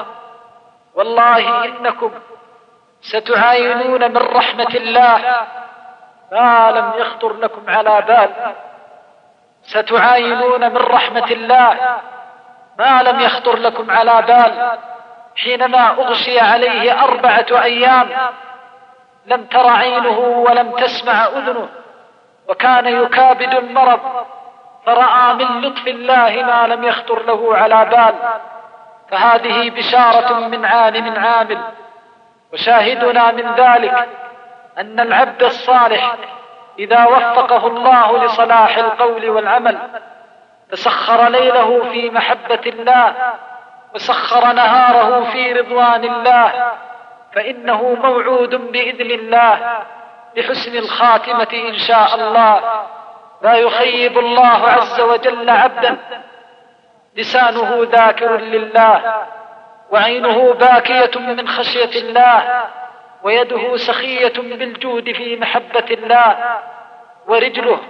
والله 0.95 1.65
إنكم 1.65 2.11
ستعاينون 3.01 4.11
من 4.11 4.17
رحمة 4.17 4.75
الله 4.75 5.47
ما 6.33 6.71
لم 6.71 6.93
يخطر 6.97 7.33
لكم 7.33 7.71
على 7.71 8.03
بال. 8.03 8.55
ستعاينون 9.67 10.61
من 10.61 10.77
رحمة 10.77 11.31
الله. 11.31 11.77
ما 12.79 13.03
لم 13.03 13.21
يخطر 13.21 13.57
لكم 13.57 13.91
على 13.91 14.23
بال 14.23 14.79
حينما 15.37 15.91
أغشي 15.91 16.41
عليه 16.41 17.05
أربعة 17.05 17.47
أيام. 17.51 18.09
لم 19.27 19.45
تر 19.45 19.69
عينه 19.69 20.19
ولم 20.19 20.71
تسمع 20.71 21.27
أذنه. 21.27 21.69
وكان 22.49 22.87
يكابد 22.87 23.55
المرض. 23.55 24.01
فرأى 24.87 25.35
من 25.35 25.61
لطف 25.61 25.87
الله 25.87 26.45
ما 26.47 26.75
لم 26.75 26.85
يخطر 26.85 27.23
له 27.23 27.57
على 27.57 27.85
بال. 27.85 28.15
فهذه 29.11 29.71
بشارة 29.71 30.49
من 30.49 30.65
عالم 30.65 31.25
عامل. 31.25 31.59
وشاهدنا 32.53 33.33
من 33.33 33.55
ذلك 33.55 34.09
أن 34.79 35.01
العبد 35.01 35.43
الصالح 35.43 36.15
إذا 36.79 37.05
وفقه 37.07 37.67
الله 37.67 38.25
لصلاح 38.25 38.79
القول 38.79 39.31
والعمل 39.31 39.79
فسخر 40.71 41.29
ليله 41.29 41.83
في 41.93 42.11
محبة 42.11 42.61
الله 42.67 43.15
وسخر 43.95 44.53
نهاره 44.53 45.25
في 45.25 45.53
رضوان 45.53 46.05
الله 46.05 46.73
فإنه 47.33 47.97
موعود 48.03 48.55
بإذن 48.55 49.11
الله 49.11 49.83
بحسن 50.37 50.77
الخاتمة 50.77 51.49
إن 51.69 51.79
شاء 51.79 52.15
الله. 52.15 52.61
لا 53.43 53.55
يخيب 53.55 54.19
الله 54.19 54.69
عز 54.69 55.01
وجل 55.01 55.51
عبدا. 55.51 55.99
لسانه 57.17 57.87
ذاكر 57.93 58.37
لله 58.37 59.15
وعينه 59.91 60.53
باكية 60.53 61.21
من 61.21 61.49
خشية 61.49 62.01
الله 62.01 62.65
ويده 63.27 63.77
سخية 63.77 64.33
بالجود 64.37 65.13
في 65.13 65.37
محبة 65.37 65.85
الله 65.91 66.37
ورجله 67.27 67.81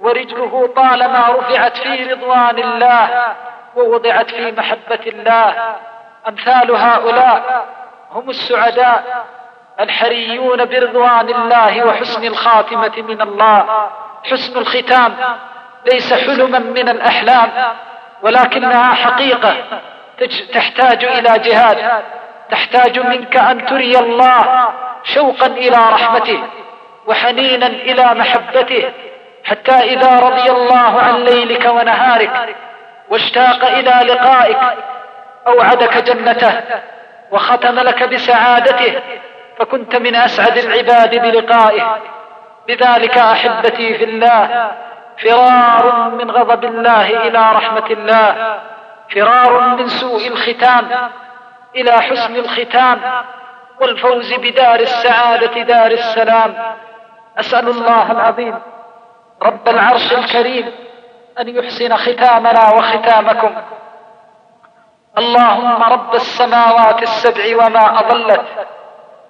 ورجله 0.00 0.72
طالما 0.76 1.28
رفعت 1.28 1.76
في 1.76 2.12
رضوان 2.12 2.58
الله 2.58 3.34
ووضعت 3.76 4.30
في 4.30 4.52
محبة 4.52 5.00
الله. 5.06 5.74
أمثال 6.28 6.70
هؤلاء 6.70 7.66
هم 8.10 8.30
السعداء 8.30 9.24
الحريون 9.80 10.64
برضوان 10.64 11.28
الله 11.28 11.86
وحسن 11.86 12.24
الخاتمة 12.24 12.92
من 13.08 13.20
الله. 13.20 13.88
حسن 14.24 14.58
الختام 14.58 15.16
ليس 15.92 16.14
حلما 16.14 16.58
من 16.58 16.88
الأحلام 16.88 17.50
ولكنها 18.22 18.94
حقيقة 18.94 19.54
تحتاج 20.52 21.04
إلى 21.04 21.38
جهاد. 21.38 22.02
تحتاج 22.50 22.98
منك 22.98 23.36
أن 23.36 23.66
تري 23.66 23.98
الله 23.98 24.68
شوقا 25.04 25.46
إلى 25.46 25.76
رحمته 25.76 26.42
وحنينا 27.06 27.66
إلى 27.66 28.14
محبته 28.14 28.92
حتى 29.44 29.72
إذا 29.72 30.18
رضي 30.20 30.50
الله 30.50 31.00
عن 31.00 31.14
ليلك 31.14 31.64
ونهارك 31.64 32.56
واشتاق 33.10 33.64
إلى 33.64 34.12
لقائك 34.12 34.58
أوعدك 35.46 35.96
جنته 35.96 36.60
وختم 37.30 37.78
لك 37.78 38.02
بسعادته 38.02 39.00
فكنت 39.58 39.96
من 39.96 40.14
أسعد 40.14 40.58
العباد 40.58 41.22
بلقائه. 41.22 41.96
بذلك 42.68 43.18
أحبتي 43.18 43.94
في 43.98 44.04
الله 44.04 44.70
فرار 45.22 46.10
من 46.10 46.30
غضب 46.30 46.64
الله 46.64 47.28
إلى 47.28 47.52
رحمة 47.52 47.86
الله 47.90 48.58
فرار 49.14 49.60
من 49.60 49.88
سوء 49.88 50.28
الختام. 50.28 51.10
إلى 51.76 51.92
حسن 51.92 52.36
الختام 52.36 53.00
والفوز 53.80 54.34
بدار 54.34 54.80
السعادة 54.80 55.62
دار 55.62 55.90
السلام. 55.90 56.54
أسأل 57.38 57.68
الله 57.68 58.12
العظيم 58.12 58.58
رب 59.42 59.68
العرش 59.68 60.12
الكريم 60.12 60.72
أن 61.40 61.48
يحسن 61.48 61.96
ختامنا 61.96 62.70
وختامكم. 62.76 63.54
اللهم 65.18 65.82
رب 65.82 66.14
السماوات 66.14 67.02
السبع 67.02 67.66
وما 67.66 68.00
أضلت 68.00 68.44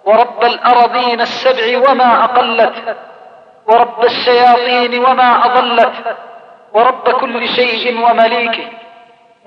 ورب 0.05 0.45
الأرضين 0.45 1.21
السبع 1.21 1.91
وما 1.91 2.25
أقلت 2.25 2.97
ورب 3.67 4.05
الشياطين 4.05 5.05
وما 5.05 5.47
أضلت 5.47 5.93
ورب 6.73 7.11
كل 7.11 7.49
شيء 7.49 8.05
ومليكه. 8.05 8.84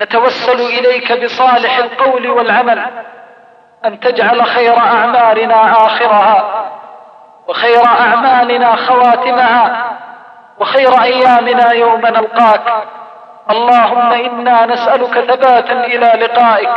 نتوسل 0.02 0.62
إليك 0.62 1.24
بصالح 1.24 1.78
القول 1.78 2.30
والعمل 2.30 2.86
أن 3.86 4.00
تجعل 4.00 4.46
خير 4.46 4.78
أعمالنا 4.78 5.72
آخرها 5.86 6.66
وخير 7.48 7.86
أعمالنا 7.86 8.76
خواتمها 8.76 9.94
وخير 10.60 11.04
أيامنا 11.04 11.72
يوم 11.72 12.02
نلقاك. 12.02 12.62
اللهم 13.50 14.12
إنا 14.12 14.66
نسألك 14.66 15.20
ثباتا 15.20 15.86
إلى 15.86 16.26
لقائك. 16.26 16.70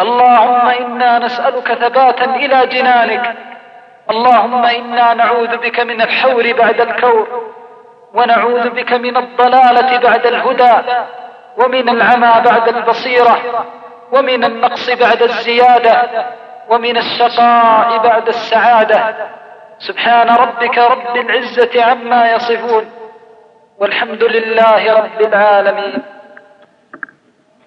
اللهم 0.00 0.68
إنا 0.68 1.18
نسألك 1.18 1.74
ثباتا 1.74 2.24
إلى 2.24 2.66
جنانك. 2.66 3.34
اللهم 4.10 4.64
إنا 4.64 5.14
نعوذ 5.14 5.56
بك 5.56 5.80
من 5.80 6.02
الحور 6.02 6.52
بعد 6.52 6.80
الكور 6.80 7.52
ونعوذ 8.14 8.70
بك 8.70 8.92
من 8.92 9.16
الضلالة 9.16 9.98
بعد 9.98 10.26
الهدى. 10.26 10.74
ومن 11.56 11.88
العمى 11.88 12.42
بعد 12.44 12.68
البصيرة 12.68 13.64
ومن 14.12 14.44
النقص 14.44 14.90
بعد 14.90 15.22
الزيادة 15.22 16.26
ومن 16.68 16.96
الشقاء 16.96 17.98
بعد 17.98 18.28
السعادة. 18.28 19.30
سبحان 19.78 20.28
ربك 20.28 20.78
رب 20.78 21.16
العزة 21.16 21.84
عما 21.84 22.32
يصفون. 22.32 22.84
والحمد 23.78 24.24
لله 24.24 24.92
رب 24.92 25.20
العالمين. 25.20 26.02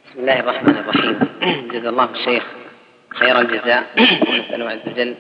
بسم 0.06 0.20
الله 0.20 0.40
الرحمن 0.40 0.78
الرحيم. 0.78 1.20
جزا 1.74 1.90
الله 1.90 2.10
الشيخ 2.10 2.44
خير 3.20 3.40
الجزاء. 3.40 3.84
ونسأله 4.30 4.70
عز 4.70 4.88
وجل 4.88 5.16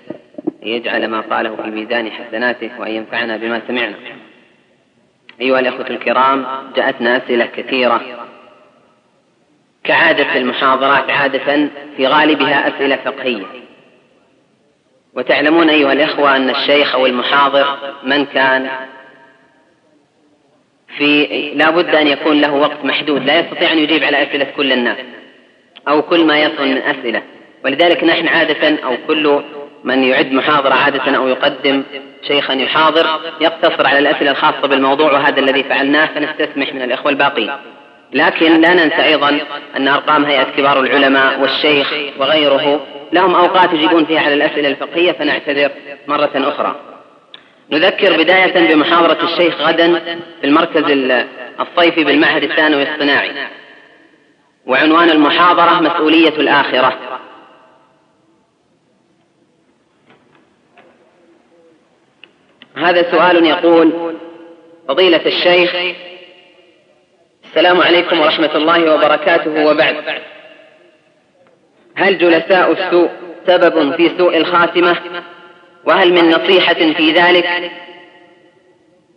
أن 0.63 0.67
يجعل 0.67 1.07
ما 1.07 1.21
قاله 1.21 1.55
في 1.55 1.69
ميزان 1.69 2.11
حسناته 2.11 2.71
وأن 2.79 2.91
ينفعنا 2.91 3.37
بما 3.37 3.61
سمعنا. 3.67 3.95
أيها 5.41 5.59
الأخوة 5.59 5.87
الكرام 5.89 6.45
جاءتنا 6.75 7.17
أسئلة 7.17 7.45
كثيرة. 7.45 8.22
كعادة 9.83 10.35
المحاضرات 10.35 11.09
عادة 11.09 11.69
في 11.97 12.07
غالبها 12.07 12.67
أسئلة 12.67 12.95
فقهية. 12.95 13.45
وتعلمون 15.13 15.69
أيها 15.69 15.93
الإخوة 15.93 16.35
أن 16.35 16.49
الشيخ 16.49 16.95
أو 16.95 17.05
المحاضر 17.05 17.77
من 18.03 18.25
كان 18.25 18.69
في 20.97 21.25
لا 21.55 21.69
بد 21.69 21.95
أن 21.95 22.07
يكون 22.07 22.41
له 22.41 22.53
وقت 22.53 22.85
محدود 22.85 23.25
لا 23.25 23.39
يستطيع 23.39 23.71
أن 23.71 23.77
يجيب 23.77 24.03
على 24.03 24.23
أسئلة 24.23 24.47
كل 24.57 24.71
الناس 24.71 24.97
أو 25.87 26.01
كل 26.01 26.25
ما 26.25 26.39
يصل 26.39 26.67
من 26.67 26.77
أسئلة. 26.77 27.23
ولذلك 27.65 28.03
نحن 28.03 28.27
عادة 28.27 28.83
أو 28.83 28.97
كل 29.07 29.43
من 29.83 30.03
يعد 30.03 30.31
محاضرة 30.31 30.73
عادة 30.73 31.17
أو 31.17 31.27
يقدم 31.27 31.83
شيخا 32.27 32.53
يحاضر 32.53 33.07
يقتصر 33.41 33.87
على 33.87 33.99
الأسئلة 33.99 34.31
الخاصة 34.31 34.67
بالموضوع 34.67 35.11
وهذا 35.11 35.39
الذي 35.39 35.63
فعلناه 35.63 36.05
فنستسمح 36.05 36.73
من 36.73 36.81
الإخوة 36.81 37.11
الباقين. 37.11 37.51
لكن 38.13 38.61
لا 38.61 38.73
ننسى 38.73 39.03
أيضا 39.03 39.39
أن 39.77 39.87
أرقام 39.87 40.25
هيئة 40.25 40.43
كبار 40.43 40.79
العلماء 40.79 41.39
والشيخ 41.41 41.93
وغيره 42.19 42.85
لهم 43.13 43.35
أوقات 43.35 43.73
يجيبون 43.73 44.05
فيها 44.05 44.21
على 44.21 44.33
الأسئلة 44.33 44.67
الفقهية 44.67 45.11
فنعتذر 45.11 45.71
مرة 46.07 46.31
أخرى. 46.35 46.75
نذكر 47.71 48.17
بداية 48.17 48.73
بمحاضرة 48.73 49.23
الشيخ 49.23 49.61
غدا 49.61 49.99
في 50.41 50.47
المركز 50.47 50.83
الصيفي 51.59 52.03
بالمعهد 52.03 52.43
الثانوي 52.43 52.83
الصناعي. 52.83 53.31
وعنوان 54.65 55.09
المحاضرة 55.09 55.81
مسؤولية 55.81 56.29
الآخرة. 56.29 56.97
هذا 62.77 63.11
سؤال 63.11 63.45
يقول 63.45 64.15
فضيلة 64.87 65.25
الشيخ 65.25 65.75
السلام 67.53 67.81
عليكم 67.81 68.19
ورحمة 68.19 68.55
الله 68.55 68.93
وبركاته 68.93 69.65
وبعد. 69.65 69.95
هل 71.95 72.17
جلساء 72.17 72.71
السوء 72.71 73.09
سبب 73.47 73.95
في 73.95 74.17
سوء 74.17 74.37
الخاتمة؟ 74.37 74.95
وهل 75.85 76.13
من 76.13 76.29
نصيحة 76.29 76.73
في 76.73 77.11
ذلك؟ 77.11 77.71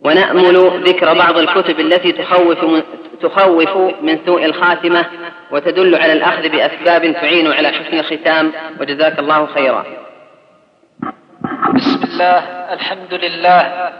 ونأمل 0.01 0.83
ذكر 0.83 1.13
بعض 1.13 1.37
الكتب 1.37 1.79
التي 1.79 2.11
تخوف 2.11 2.63
من, 2.63 2.83
تخوف 3.21 3.77
من 4.01 4.19
سوء 4.25 4.45
الخاتمة 4.45 5.05
وتدل 5.51 5.95
على 5.95 6.13
الأخذ 6.13 6.49
بأسباب 6.49 7.13
تعين 7.13 7.51
على 7.51 7.69
حسن 7.69 7.99
الختام 7.99 8.51
وجزاك 8.79 9.19
الله 9.19 9.45
خيرا. 9.45 9.85
بسم 11.75 12.03
الله 12.03 12.37
الحمد 12.73 13.13
لله 13.13 13.91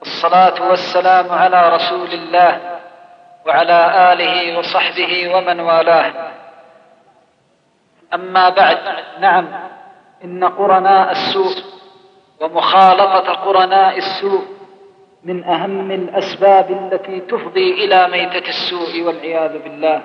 والصلاة 0.00 0.70
والسلام 0.70 1.32
على 1.32 1.76
رسول 1.76 2.08
الله. 2.12 2.73
وعلى 3.46 4.12
آله 4.12 4.58
وصحبه 4.58 5.36
ومن 5.36 5.60
والاه. 5.60 6.12
أما 8.14 8.48
بعد 8.48 8.78
نعم 9.20 9.48
إن 10.24 10.44
قرناء 10.44 11.10
السوء 11.10 11.56
ومخالطة 12.40 13.32
قرناء 13.32 13.98
السوء 13.98 14.44
من 15.24 15.44
أهم 15.44 15.90
الأسباب 15.90 16.70
التي 16.70 17.20
تفضي 17.20 17.84
إلى 17.84 18.08
ميتة 18.08 18.48
السوء 18.48 19.02
والعياذ 19.02 19.58
بالله. 19.58 20.02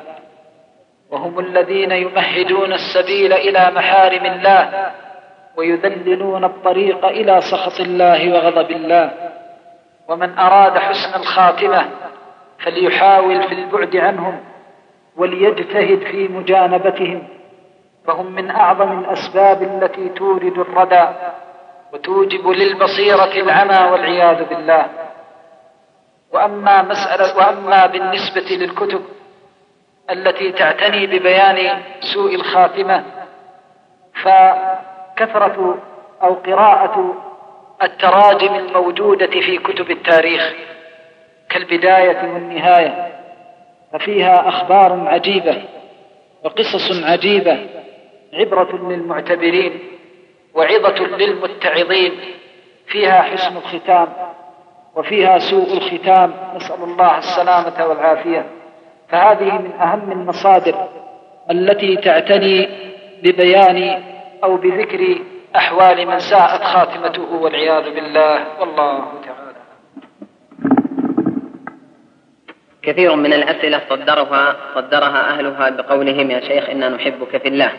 وهم 1.12 1.40
الذين 1.40 1.92
يمهدون 1.92 2.74
السبيل 2.74 3.34
إلى 3.34 3.72
محارم 3.72 4.26
الله 4.26 4.92
ويذللون 5.56 6.44
الطريق 6.44 7.06
إلى 7.06 7.42
سخط 7.42 7.80
الله 7.80 8.34
وغضب 8.34 8.72
الله. 8.72 9.12
ومن 10.08 10.38
أراد 10.38 10.78
حسن 10.78 11.20
الخاتمة 11.20 11.86
فليحاول 12.60 13.43
في 13.43 13.53
البعد 13.53 13.95
عنهم 13.95 14.43
وليجتهد 15.18 15.99
في 15.99 16.28
مجانبتهم 16.28 17.28
فهم 18.07 18.32
من 18.32 18.49
أعظم 18.49 18.99
الأسباب 18.99 19.64
التي 19.64 20.10
تورد 20.10 20.57
الردى 20.57 21.07
وتوجب 21.93 22.47
للبصيرة 22.47 23.32
العمى 23.41 23.91
والعياذ 23.91 24.43
بالله. 24.49 24.86
وأما 26.34 26.82
مسألة 26.82 27.38
وأما 27.38 27.86
بالنسبة 27.86 28.55
للكتب 28.55 29.01
التي 30.10 30.51
تعتني 30.51 31.07
ببيان 31.07 31.82
سوء 32.14 32.36
الخاتمة 32.36 33.03
فكثرة 34.24 35.78
أو 36.24 36.34
قراءة 36.34 37.16
التراجم 37.84 38.55
الموجودة 38.55 39.28
في 39.28 39.57
كتب 39.57 39.91
التاريخ 39.91 40.53
كالبداية 41.50 42.34
والنهاية 42.34 43.12
ففيها 43.93 44.50
أخبار 44.50 45.08
عجيبة 45.08 45.62
وقصص 46.43 47.04
عجيبة 47.04 47.70
عبرة 48.34 48.89
للمعتبرين 48.89 49.80
وعظة 50.54 51.00
للمتعظين. 51.18 52.12
فيها 52.88 53.22
حسن 53.22 53.58
الختام 53.58 54.08
وفيها 54.95 55.39
سوء 55.39 55.74
الختام 55.74 56.34
نسأل 56.56 56.84
الله 56.84 57.18
السلامة 57.18 57.86
والعافية. 57.86 58.45
فهذه 59.10 59.58
من 59.58 59.72
أهم 59.72 60.12
المصادر 60.12 60.88
التي 61.52 61.95
تعتني 61.95 62.70
ببيان 63.24 64.04
أو 64.43 64.56
بذكر 64.58 65.22
أحوال 65.56 66.08
من 66.08 66.20
ساءت 66.20 66.64
خاتمته 66.64 67.34
والعياذ 67.34 67.84
بالله. 67.95 68.60
والله 68.60 69.00
تعالى 69.00 69.39
كثير 72.84 73.16
من 73.16 73.34
الأسئلة 73.34 73.82
صدرها 73.90 74.56
صدرها 74.76 75.30
أهلها 75.30 75.70
بقولهم 75.70 76.32
يا 76.32 76.40
شيخ 76.40 76.70
إنا 76.70 76.90
نحبك 76.90 77.38
في 77.42 77.48
الله. 77.48 77.72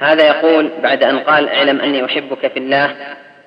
هذا 0.00 0.26
يقول 0.26 0.70
بعد 0.82 1.04
أن 1.04 1.18
قال 1.18 1.48
اعلم 1.48 1.80
أني 1.80 2.04
أحبك 2.04 2.46
في 2.52 2.58
الله. 2.58 2.96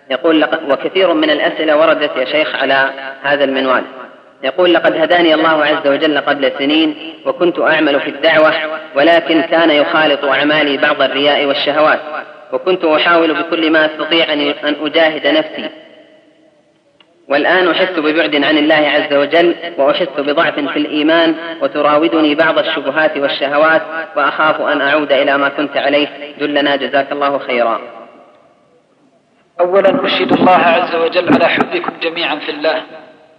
يقول 0.09 0.45
وكثير 0.69 1.13
من 1.13 1.29
الأسئلة 1.29 1.77
وردت 1.77 2.17
يا 2.17 2.25
شيخ 2.25 2.55
على 2.55 2.89
هذا 3.23 3.43
المنوال. 3.43 3.83
يقول 4.43 4.73
لقد 4.73 4.95
هداني 4.95 5.33
الله 5.33 5.65
عز 5.65 5.87
وجل 5.87 6.17
قبل 6.17 6.51
سنين 6.57 6.95
وكنت 7.25 7.59
أعمل 7.59 7.99
في 7.99 8.09
الدعوة 8.09 8.53
ولكن 8.95 9.41
كان 9.41 9.69
يخالط 9.69 10.25
أعمالي 10.25 10.77
بعض 10.77 11.01
الرياء 11.01 11.45
والشهوات 11.45 11.99
وكنت 12.51 12.85
أحاول 12.85 13.33
بكل 13.33 13.71
ما 13.71 13.85
أستطيع 13.85 14.33
أن 14.33 14.53
أجاهد 14.81 15.27
نفسي. 15.27 15.69
والآن 17.29 17.71
أحس 17.71 17.99
ببعد 17.99 18.35
عن 18.35 18.57
الله 18.57 18.75
عز 18.75 19.13
وجل 19.13 19.55
وأحس 19.77 20.09
بضعف 20.17 20.53
في 20.53 20.79
الإيمان 20.79 21.35
وتراودني 21.61 22.35
بعض 22.35 22.59
الشبهات 22.59 23.17
والشهوات 23.17 23.81
وأخاف 24.15 24.61
أن 24.61 24.81
أعود 24.81 25.11
إلى 25.11 25.37
ما 25.37 25.49
كنت 25.49 25.77
عليه. 25.77 26.35
دلنا 26.39 26.75
جزاك 26.75 27.11
الله 27.11 27.37
خيرا. 27.37 27.81
أولا 29.59 30.05
أشهد 30.05 30.31
الله 30.31 30.57
عز 30.57 30.95
وجل 30.95 31.33
على 31.33 31.47
حبكم 31.47 31.93
جميعا 32.01 32.35
في 32.35 32.51
الله. 32.51 32.83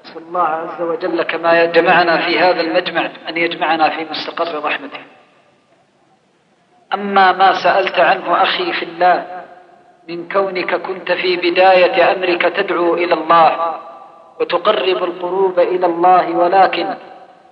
أسأل 0.04 0.22
الله 0.28 0.48
عز 0.48 0.82
وجل 0.82 1.22
كما 1.22 1.64
جمعنا 1.64 2.16
في 2.16 2.38
هذا 2.38 2.60
المجمع 2.60 3.10
أن 3.28 3.36
يجمعنا 3.36 3.90
في 3.90 4.06
مستقر 4.10 4.64
رحمته. 4.64 5.00
أما 6.94 7.32
ما 7.32 7.52
سألت 7.62 7.98
عنه 7.98 8.42
أخي 8.42 8.72
في 8.72 8.82
الله 8.82 9.43
من 10.08 10.28
كونك 10.28 10.74
كنت 10.74 11.12
في 11.12 11.36
بداية 11.36 12.12
أمرك 12.12 12.42
تدعو 12.42 12.94
إلى 12.94 13.14
الله 13.14 13.74
وتقرب 14.40 15.04
القلوب 15.04 15.60
إلى 15.60 15.86
الله 15.86 16.36
ولكن 16.36 16.94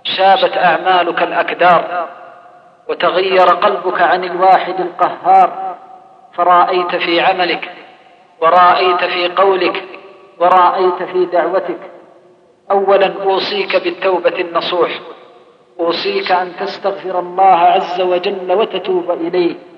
شابت 0.05 0.57
أعمالك 0.57 1.23
الأكدار 1.23 2.09
وتغير 2.89 3.47
قلبك 3.47 4.03
عن 4.03 4.25
الواحد 4.25 4.81
القهار. 4.81 5.77
فرأيت 6.35 6.97
في 6.97 7.21
عملك 7.21 7.71
ورأيت 8.41 9.05
في 9.05 9.29
قولك 9.29 9.85
ورأيت 10.39 11.03
في 11.03 11.25
دعوتك. 11.25 11.81
أولا 12.71 13.23
أوصيك 13.23 13.77
بالتوبة 13.85 14.41
النصوح 14.41 14.91
أوصيك 15.81 16.33
أن 16.33 16.53
تستغفر 16.61 17.19
الله 17.19 17.57
عز 17.57 18.01
وجل 18.01 18.53
وتتوب 18.53 19.11
إليه. 19.11 19.72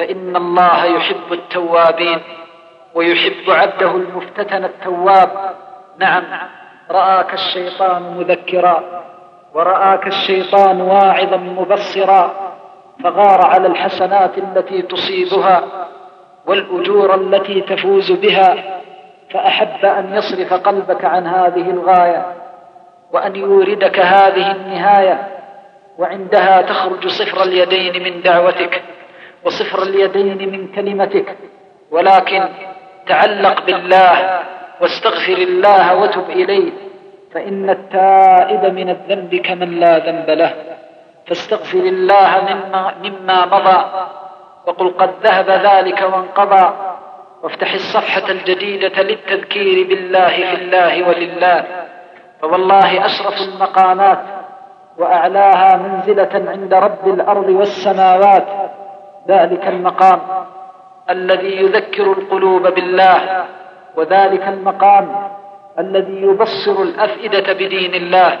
فإن 0.00 0.36
الله 0.36 0.84
يحب 0.84 1.32
التوابين 1.32 2.18
ويحب 2.94 3.50
عبده 3.50 3.90
المفتتن 3.90 4.64
التواب. 4.64 5.30
نعم 5.98 6.22
رآك 6.90 7.34
الشيطان 7.34 8.02
مذكرا 8.02 9.02
ورآك 9.54 10.06
الشيطان 10.06 10.80
واعظا 10.80 11.36
مبصرا 11.36 12.52
فغار 13.04 13.46
على 13.46 13.66
الحسنات 13.66 14.38
التي 14.38 14.82
تصيبها 14.82 15.62
والأجور 16.46 17.14
التي 17.14 17.60
تفوز 17.60 18.12
بها. 18.12 18.80
فأحب 19.30 19.84
أن 19.84 20.14
يصرف 20.14 20.52
قلبك 20.52 21.04
عن 21.04 21.26
هذه 21.26 21.70
الغاية 21.70 22.34
وأن 23.12 23.36
يوردك 23.36 23.98
هذه 24.00 24.52
النهاية 24.52 25.28
وعندها 25.98 26.62
تخرج 26.62 27.06
صفر 27.06 27.42
اليدين 27.42 28.02
من 28.02 28.22
دعوتك. 28.22 28.82
وصفر 29.44 29.82
اليدين 29.82 30.50
من 30.52 30.68
كلمتك 30.72 31.36
ولكن 31.90 32.48
تعلق 33.06 33.66
بالله 33.66 34.40
واستغفر 34.80 35.38
الله 35.38 35.96
وتب 35.96 36.30
إليه 36.30 36.72
فإن 37.34 37.70
التائب 37.70 38.74
من 38.74 38.90
الذنب 38.90 39.34
كمن 39.34 39.80
لا 39.80 39.98
ذنب 39.98 40.30
له. 40.30 40.54
فاستغفر 41.26 41.78
الله 41.78 42.30
مما, 42.48 42.94
مما 43.02 43.46
مضى 43.46 43.84
وقل 44.66 44.90
قد 44.90 45.10
ذهب 45.24 45.50
ذلك 45.50 46.00
وانقضى 46.02 46.72
وافتح 47.42 47.72
الصفحة 47.72 48.30
الجديدة 48.30 49.02
للتذكير 49.02 49.88
بالله 49.88 50.28
في 50.28 50.54
الله 50.54 51.08
ولله. 51.08 51.64
فوالله 52.42 53.06
أشرف 53.06 53.34
المقامات 53.48 54.18
وأعلاها 54.98 55.76
منزلة 55.76 56.50
عند 56.50 56.74
رب 56.74 57.08
الأرض 57.08 57.48
والسماوات. 57.48 58.46
ذلك 59.30 59.68
المقام 59.68 60.20
الذي 61.10 61.56
يذكر 61.56 62.12
القلوب 62.12 62.62
بالله 62.62 63.44
وذلك 63.96 64.48
المقام 64.48 65.30
الذي 65.78 66.22
يبصر 66.22 66.82
الأفئدة 66.82 67.52
بدين 67.52 67.94
الله. 67.94 68.38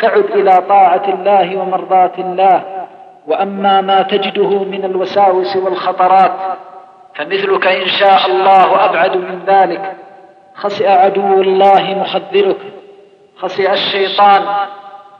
فعد 0.00 0.24
إلى 0.24 0.62
طاعة 0.68 1.02
الله 1.08 1.56
ومرضاة 1.56 2.12
الله. 2.18 2.62
وأما 3.26 3.80
ما 3.80 4.02
تجده 4.02 4.64
من 4.64 4.84
الوساوس 4.84 5.56
والخطرات 5.56 6.32
فمثلك 7.14 7.66
إن 7.66 7.86
شاء 7.86 8.26
الله 8.26 8.84
أبعد 8.84 9.16
من 9.16 9.40
ذلك. 9.46 9.92
خسئ 10.54 10.88
عدو 10.88 11.40
الله 11.40 11.94
مخذلك 12.00 12.56
خسئ 13.36 13.72
الشيطان. 13.72 14.42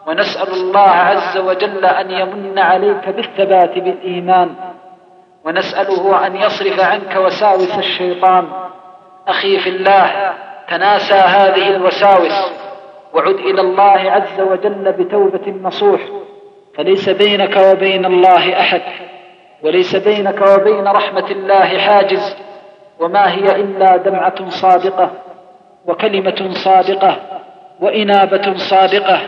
ونسأل 0.06 0.52
الله 0.52 0.90
عز 0.90 1.38
وجل 1.38 1.84
أن 1.84 2.10
يمن 2.10 2.58
عليك 2.58 3.08
بالثبات 3.08 3.78
بالإيمان. 3.78 4.54
ونسأله 5.44 6.26
أن 6.26 6.36
يصرف 6.36 6.80
عنك 6.80 7.16
وساوس 7.16 7.78
الشيطان. 7.78 8.48
أخي 9.28 9.58
في 9.58 9.68
الله 9.68 10.32
تناسى 10.68 11.14
هذه 11.14 11.76
الوساوس. 11.76 12.52
وعد 13.12 13.34
إلى 13.34 13.60
الله 13.60 14.10
عز 14.10 14.40
وجل 14.40 14.92
بتوبة 14.92 15.52
نصوح 15.62 16.00
فليس 16.76 17.08
بينك 17.08 17.56
وبين 17.56 18.04
الله 18.04 18.60
أحد 18.60 18.82
وليس 19.62 19.96
بينك 19.96 20.42
وبين 20.42 20.88
رحمة 20.88 21.30
الله 21.30 21.78
حاجز. 21.78 22.36
وما 23.00 23.32
هي 23.32 23.56
إلا 23.56 23.96
دمعة 23.96 24.48
صادقة 24.48 25.10
وكلمة 25.86 26.50
صادقة 26.50 27.16
وإنابة 27.80 28.56
صادقة 28.56 29.20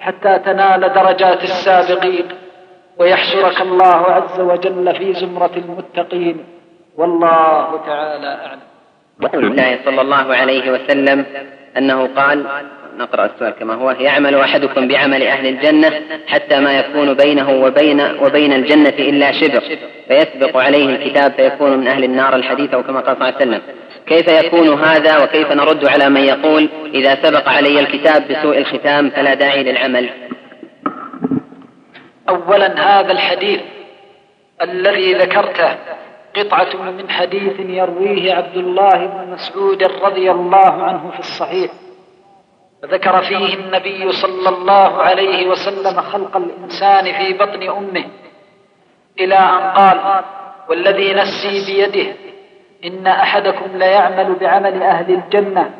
حتى 0.00 0.38
تنال 0.38 0.92
درجات 0.92 1.42
السابقين. 1.42 2.28
ويحشرك 2.98 3.60
الله 3.60 4.02
عز 4.10 4.40
وجل 4.40 4.94
في 4.94 5.14
زمرة 5.14 5.50
المتقين. 5.56 6.44
والله 6.96 7.80
تعالى 7.86 8.26
أعلم. 8.46 8.60
رسول 9.24 9.44
الله 9.44 9.78
صلى 9.84 10.00
الله 10.00 10.34
عليه 10.34 10.70
وسلم 10.70 11.26
أنه 11.78 12.08
قال 12.16 12.46
نقرأ 12.98 13.24
السؤال 13.24 13.50
كما 13.50 13.74
هو 13.74 13.90
يعمل 13.90 14.34
أحدكم 14.34 14.88
بعمل 14.88 15.22
أهل 15.22 15.46
الجنة 15.46 15.90
حتى 16.26 16.60
ما 16.60 16.78
يكون 16.78 17.14
بينه 17.14 17.50
وبين 17.50 18.00
وبين 18.00 18.52
الجنة 18.52 18.94
إلا 18.98 19.32
شبر 19.32 19.62
فيسبق 20.08 20.56
عليه 20.56 20.86
الكتاب 20.86 21.32
فيكون 21.32 21.78
من 21.78 21.88
أهل 21.88 22.04
النار 22.04 22.36
الحديث 22.36 22.74
أو 22.74 22.82
كما 22.82 23.00
قال 23.00 23.16
صلى 23.16 23.28
الله 23.28 23.40
عليه 23.40 23.50
وسلم. 23.50 23.62
كيف 24.06 24.28
يكون 24.28 24.68
هذا 24.84 25.24
وكيف 25.24 25.52
نرد 25.52 25.88
على 25.88 26.08
من 26.08 26.20
يقول 26.20 26.68
إذا 26.94 27.14
سبق 27.22 27.48
علي 27.48 27.80
الكتاب 27.80 28.28
بسوء 28.28 28.58
الختام 28.58 29.10
فلا 29.10 29.34
داعي 29.34 29.62
للعمل؟ 29.62 30.10
أولا 32.28 33.00
هذا 33.00 33.12
الحديث 33.12 33.60
الذي 34.62 35.14
ذكرته 35.14 35.76
قطعة 36.36 36.90
من 36.90 37.10
حديث 37.10 37.60
يرويه 37.60 38.34
عبد 38.34 38.56
الله 38.56 39.06
بن 39.06 39.30
مسعود 39.32 39.82
رضي 39.82 40.30
الله 40.30 40.82
عنه 40.82 41.10
في 41.10 41.18
الصحيح. 41.18 41.70
ذكر 42.84 43.22
فيه 43.22 43.54
النبي 43.54 44.12
صلى 44.12 44.48
الله 44.48 45.02
عليه 45.02 45.48
وسلم 45.48 46.00
خلق 46.00 46.36
الإنسان 46.36 47.04
في 47.04 47.32
بطن 47.32 47.62
أمه 47.62 48.04
إلى 49.20 49.34
أن 49.34 49.70
قال 49.70 50.24
والذي 50.68 51.14
نفسي 51.14 51.72
بيده 51.72 52.12
إن 52.84 53.06
أحدكم 53.06 53.76
ليعمل 53.78 54.34
بعمل 54.34 54.82
أهل 54.82 55.14
الجنة 55.14 55.70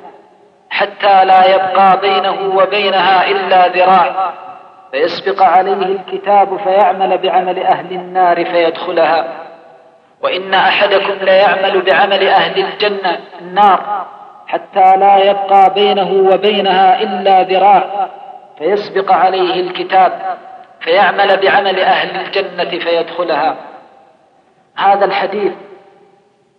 حتى 0.71 1.25
لا 1.25 1.55
يبقى 1.55 2.01
بينه 2.01 2.57
وبينها 2.57 3.29
إلا 3.31 3.69
ذراع. 3.69 4.35
فيسبق 4.95 5.43
عليه 5.43 5.73
الكتاب 5.73 6.57
فيعمل 6.57 7.19
بعمل 7.19 7.59
أهل 7.63 7.93
النار 7.93 8.45
فيدخلها. 8.45 9.27
وإن 10.23 10.55
أحدكم 10.55 11.25
ليعمل 11.25 11.83
بعمل 11.83 12.29
أهل 12.29 12.65
الجنة 12.65 13.19
النار 13.41 14.07
حتى 14.47 14.97
لا 14.97 15.17
يبقى 15.19 15.75
بينه 15.75 16.31
وبينها 16.33 17.03
إلا 17.03 17.43
ذراع 17.43 18.09
فيسبق 18.59 19.13
عليه 19.13 19.61
الكتاب 19.61 20.13
فيعمل 20.81 21.41
بعمل 21.41 21.81
أهل 21.81 22.27
الجنة 22.27 22.79
فيدخلها. 22.79 23.57
هذا 24.77 25.05
الحديث 25.05 25.53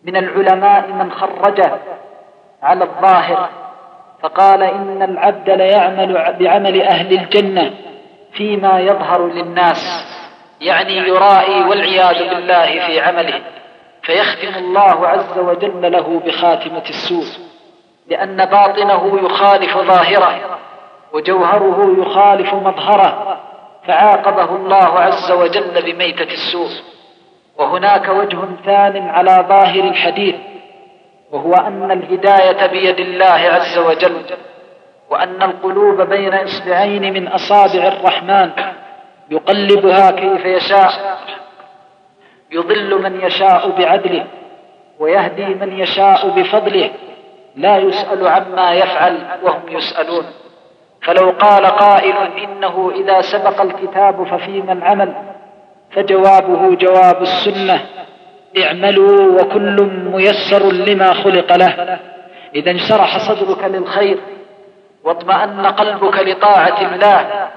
من 0.04 0.16
العلماء 0.16 0.88
من 0.88 1.12
خرجه 1.12 1.72
على 2.64 2.84
الظاهر 2.84 3.50
فقال 4.22 4.64
إن 4.64 5.02
العبد 5.02 5.50
ليعمل 5.50 6.36
بعمل 6.40 6.82
أهل 6.82 7.14
الجنة. 7.14 7.85
فيما 8.38 8.80
يظهر 8.80 9.28
للناس 9.28 10.06
يعني 10.62 10.98
يرائي 10.98 11.64
والعياذ 11.64 12.30
بالله 12.30 12.88
في 12.88 13.00
عمله. 13.00 13.42
فيختم 14.04 14.58
الله 14.58 15.08
عز 15.08 15.38
وجل 15.38 15.92
له 15.92 16.22
بخاتمة 16.26 16.84
السوء 16.90 17.26
لأن 18.08 18.46
باطنه 18.46 19.20
يخالف 19.24 19.78
ظاهره 19.78 20.60
وجوهره 21.14 21.96
يخالف 21.98 22.54
مظهره. 22.54 23.38
فعاقبه 23.88 24.56
الله 24.56 25.00
عز 25.00 25.32
وجل 25.32 25.82
بميتة 25.82 26.34
السوء. 26.34 26.70
وهناك 27.58 28.10
وجه 28.10 28.38
ثان 28.66 29.10
على 29.10 29.46
ظاهر 29.50 29.84
الحديث 29.84 30.36
وهو 31.32 31.54
أن 31.54 31.92
الهداية 31.92 32.68
بيد 32.68 33.00
الله 33.00 33.26
عز 33.26 33.78
وجل. 33.78 34.26
وأن 35.10 35.44
القلوب 35.44 36.02
بين 36.02 36.34
إصبعين 36.34 37.14
من 37.14 37.28
أصابع 37.28 37.88
الرحمن 37.88 38.52
يقلبها 39.30 40.12
كيف 40.12 40.46
يشاء. 40.46 41.18
يضل 42.52 43.02
من 43.02 43.22
يشاء 43.22 43.70
بعدله 43.70 44.26
ويهدي 45.00 45.46
من 45.46 45.80
يشاء 45.80 46.30
بفضله. 46.30 46.92
لا 47.56 47.78
يسأل 47.78 48.28
عما 48.28 48.74
يفعل 48.74 49.18
وهم 49.44 49.70
يسألون. 49.70 50.26
فلو 51.02 51.30
قال 51.30 51.66
قائل 51.66 52.16
إنه 52.44 52.92
إذا 52.96 53.22
سبق 53.22 53.62
الكتاب 53.62 54.24
ففيما 54.24 54.74
العمل 54.74 55.16
فجوابه 55.92 56.76
جواب 56.76 57.22
السنة 57.22 57.86
اعملوا 58.64 59.42
وكل 59.42 59.84
ميسر 60.14 60.72
لما 60.72 61.14
خلق 61.14 61.56
له. 61.56 62.00
إذا 62.56 62.72
انشرح 62.72 63.18
صدرك 63.18 63.64
للخير. 63.64 64.18
واطمأن 65.06 65.66
قلبك 65.66 66.20
لطاعة 66.20 66.82
الله 66.82 67.48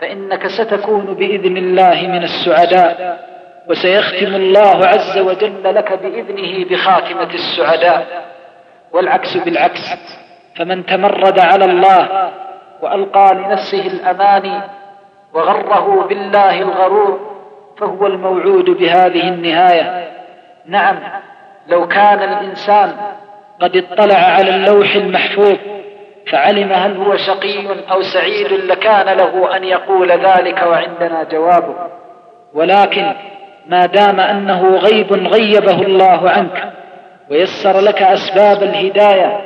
فإنك 0.00 0.46
ستكون 0.46 1.04
بإذن 1.04 1.56
الله 1.56 2.08
من 2.08 2.22
السعداء 2.22 3.20
وسيختم 3.68 4.34
الله 4.34 4.86
عز 4.86 5.18
وجل 5.18 5.74
لك 5.74 5.92
بإذنه 5.92 6.64
بخاتمة 6.70 7.34
السعداء. 7.34 8.06
والعكس 8.92 9.36
بالعكس 9.36 9.94
فمن 10.56 10.86
تمرد 10.86 11.38
على 11.38 11.64
الله 11.64 12.30
وألقى 12.82 13.34
لنفسه 13.34 13.86
الأماني 13.86 14.60
وغره 15.34 16.06
بالله 16.08 16.62
الغرور 16.62 17.30
فهو 17.78 18.06
الموعود 18.06 18.70
بهذه 18.70 19.28
النهاية. 19.28 20.10
نعم 20.66 20.98
لو 21.66 21.88
كان 21.88 22.22
الإنسان 22.22 22.92
قد 23.60 23.76
اطلع 23.76 24.18
على 24.18 24.54
اللوح 24.54 24.94
المحفوظ 24.94 25.56
فعلم 26.26 26.72
هل 26.72 26.96
هو 26.96 27.16
شقي 27.16 27.66
أو 27.92 28.02
سعيد 28.02 28.52
لكان 28.52 29.16
له 29.16 29.56
أن 29.56 29.64
يقول 29.64 30.12
ذلك 30.12 30.62
وعندنا 30.62 31.24
جوابه. 31.24 31.74
ولكن 32.54 33.12
ما 33.66 33.86
دام 33.86 34.20
أنه 34.20 34.76
غيب 34.76 35.12
غيبه 35.12 35.82
الله 35.82 36.30
عنك 36.30 36.72
ويسر 37.30 37.80
لك 37.80 38.02
أسباب 38.02 38.62
الهداية 38.62 39.40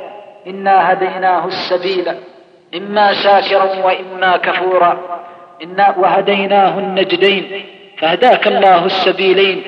إنا 0.47 0.91
هديناه 0.91 1.45
السبيل 1.45 2.13
إما 2.75 3.13
شاكرا 3.13 3.85
وإما 3.85 4.37
كفورا. 4.37 4.97
إنا 5.63 5.95
وهديناه 5.97 6.79
النجدين 6.79 7.65
فهداك 7.99 8.47
الله 8.47 8.85
السبيلين 8.85 9.63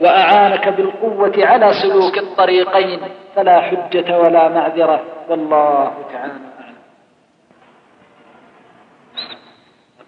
وأعانك 0.00 0.68
بالقوة 0.68 1.32
على 1.38 1.72
سلوك 1.72 2.18
الطريقين. 2.18 3.00
فلا 3.36 3.60
حجة 3.60 4.18
ولا 4.18 4.48
معذرة 4.48 5.00
والله 5.28 5.92
تعالى. 6.12 6.45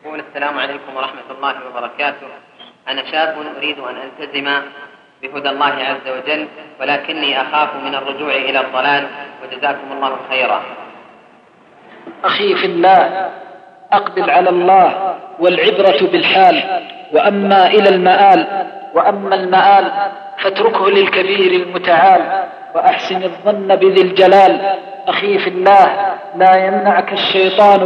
يقول 0.08 0.22
السلام 0.28 0.58
عليكم 0.58 0.96
ورحمة 0.96 1.28
الله 1.36 1.54
وبركاته. 1.68 2.26
أنا 2.88 3.02
شاب 3.10 3.34
أريد 3.58 3.78
أن 3.78 3.96
ألتزم 3.96 4.48
بهدى 5.22 5.48
الله 5.48 5.66
عز 5.66 6.08
وجل 6.08 6.48
ولكني 6.80 7.42
أخاف 7.42 7.68
من 7.84 7.94
الرجوع 7.94 8.32
إلى 8.32 8.60
الضلال 8.60 9.06
وجزاكم 9.42 9.92
الله 9.92 10.16
خيرا. 10.30 10.62
أخي 12.24 12.54
في 12.54 12.66
الله 12.66 13.30
أقبل 13.92 14.30
على 14.30 14.50
الله 14.50 15.16
والعبرة 15.38 16.10
بالحال 16.12 16.82
وأما 17.12 17.66
إلى 17.66 17.88
المآل 17.88 18.66
وأما 18.94 19.34
المآل 19.34 19.92
فاتركه 20.38 20.90
للكبير 20.90 21.62
المتعال 21.62 22.48
وأحسن 22.74 23.22
الظن 23.22 23.76
بذي 23.76 24.02
الجلال. 24.02 24.78
أخي 25.08 25.38
في 25.38 25.50
الله 25.50 26.16
لا 26.36 26.66
يمنعك 26.66 27.12
الشيطان 27.12 27.78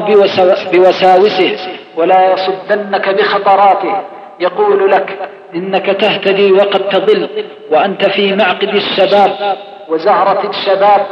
بوساوسه 0.72 1.81
ولا 1.96 2.32
يصدنك 2.32 3.08
بخطراته. 3.08 4.02
يقول 4.40 4.90
لك 4.90 5.18
إنك 5.54 5.86
تهتدي 5.86 6.52
وقد 6.52 6.88
تضل 6.88 7.28
وأنت 7.70 8.04
في 8.04 8.36
معقد 8.36 8.74
الشباب 8.74 9.56
وزهرة 9.88 10.48
الشباب 10.50 11.06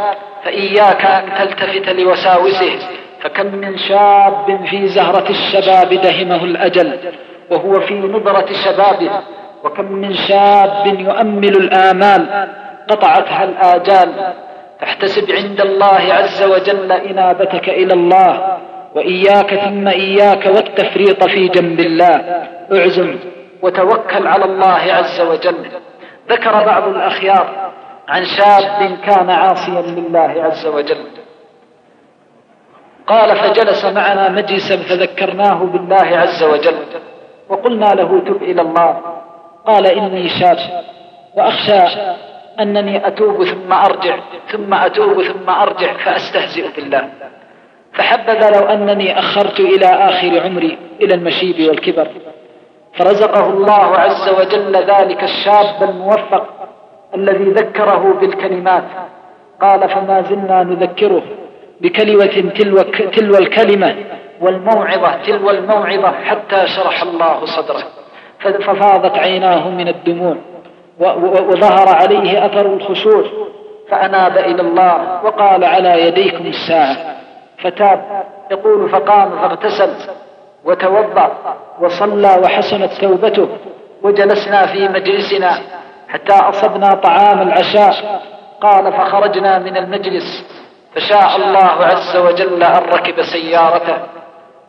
فإياك 0.45 1.05
أن 1.05 1.35
تلتفت 1.39 1.89
لوساوسه. 1.89 2.79
فكم 3.21 3.47
من 3.47 3.79
شاب 3.79 4.67
في 4.71 4.89
زهرة 4.89 5.31
الشباب 5.31 5.95
دهمه 5.95 6.45
الأجل 6.45 6.99
وهو 7.51 7.81
في 7.81 7.95
نضرة 7.95 8.47
شبابه. 8.65 9.11
وكم 9.65 9.93
من 9.93 10.15
شاب 10.15 10.87
يؤمل 10.87 11.57
الآمال 11.57 12.49
قطعتها 12.89 13.45
الآجال. 13.45 14.33
فاحتسب 14.81 15.33
عند 15.33 15.61
الله 15.61 16.01
عز 16.11 16.43
وجل 16.43 16.93
إنابتك 16.93 17.69
إلى 17.69 17.95
الله. 17.95 18.59
وإياك 18.95 19.55
ثم 19.55 19.89
إياك 19.89 20.47
والتفريط 20.47 21.25
في 21.25 21.49
جنب 21.49 21.81
الله. 21.81 22.47
اعزم 22.73 23.19
وتوكل 23.63 24.27
على 24.27 24.45
الله 24.45 24.93
عز 24.93 25.21
وجل. 25.21 25.71
ذكر 26.29 26.65
بعض 26.65 26.89
الأخيار 26.89 27.73
عن 28.09 28.25
شاب 28.25 28.99
كان 29.07 29.31
عاصيا 29.31 29.83
لله 29.83 30.35
عز 30.43 30.67
وجل. 30.67 31.07
قال 33.07 33.37
فجلس 33.37 33.85
معنا 33.85 34.29
مجلسا 34.29 34.77
فذكرناه 34.77 35.65
بالله 35.65 36.19
عز 36.19 36.43
وجل. 36.43 36.77
وقلنا 37.49 37.87
له 37.87 38.21
تب 38.21 38.43
إلى 38.43 38.63
الله. 38.63 39.01
قال 39.67 39.87
إني 39.87 40.29
شاب. 40.29 40.59
وأخشى 41.37 42.01
أنني 42.61 43.07
أتوب 43.07 43.45
ثم 43.45 43.73
أرجع. 43.73 44.19
ثم 44.53 44.75
أتوب 44.75 45.23
ثم 45.23 45.51
أرجع 45.51 45.93
فأستهزئ 45.93 46.77
بالله. 46.77 47.11
فحبذ 48.01 48.59
لو 48.59 48.67
أنني 48.67 49.19
أخرت 49.19 49.61
إلى 49.61 49.87
آخر 49.87 50.41
عمري 50.45 50.79
إلى 51.01 51.15
المشيب 51.15 51.69
والكبر. 51.69 52.09
فرزقه 52.95 53.47
الله 53.51 53.97
عز 53.97 54.29
وجل 54.29 54.77
ذلك 54.77 55.23
الشاب 55.23 55.83
الموفق 55.83 56.47
الذي 57.15 57.45
ذكره 57.45 58.19
بالكلمات. 58.21 58.85
قال 59.61 59.89
فما 59.89 60.23
زلنا 60.23 60.63
نذكره 60.63 61.23
بكلمة 61.81 62.53
تلو, 62.59 62.77
تلو 63.17 63.35
الكلمة 63.39 63.95
والموعظة 64.41 65.23
تلو 65.23 65.51
الموعظة 65.51 66.13
حتى 66.25 66.67
شرح 66.67 67.03
الله 67.03 67.45
صدره. 67.45 67.85
ففاضت 68.39 69.19
عيناه 69.19 69.69
من 69.69 69.89
الدموع 69.89 70.37
وظهر 71.01 71.89
عليه 71.89 72.47
أثر 72.47 72.67
الخشوع. 72.67 73.25
فأناب 73.91 74.39
إلى 74.39 74.63
الله 74.63 75.25
وقال 75.25 75.65
على 75.65 76.07
يديكم 76.07 76.47
الساعة. 76.47 77.20
فتاب 77.63 78.25
يقول 78.51 78.89
فقام 78.91 79.31
فاغتسل 79.31 79.91
وتوضأ 80.65 81.57
وصلى 81.81 82.41
وحسنت 82.45 82.93
توبته 82.93 83.49
وجلسنا 84.03 84.67
في 84.67 84.89
مجلسنا 84.89 85.51
حتى 86.09 86.33
أصبنا 86.33 86.95
طعام 86.95 87.43
العشاء. 87.43 88.21
قال 88.61 88.93
فخرجنا 88.93 89.59
من 89.59 89.77
المجلس 89.77 90.45
فشاء 90.95 91.37
الله 91.37 91.85
عز 91.85 92.17
وجل 92.17 92.63
أن 92.63 92.83
ركب 92.85 93.23
سيارته. 93.23 93.97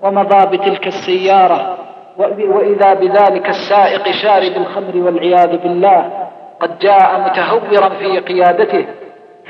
ومضى 0.02 0.58
بتلك 0.58 0.88
السيارة 0.88 1.78
وإذا 2.18 2.94
بذلك 2.94 3.50
السائق 3.50 4.12
شارب 4.12 4.58
الخمر 4.58 4.98
والعياذ 4.98 5.58
بالله 5.58 6.28
قد 6.60 6.80
جاء 6.80 7.20
متهورا 7.20 7.90
في 7.90 8.20
قيادته. 8.20 8.86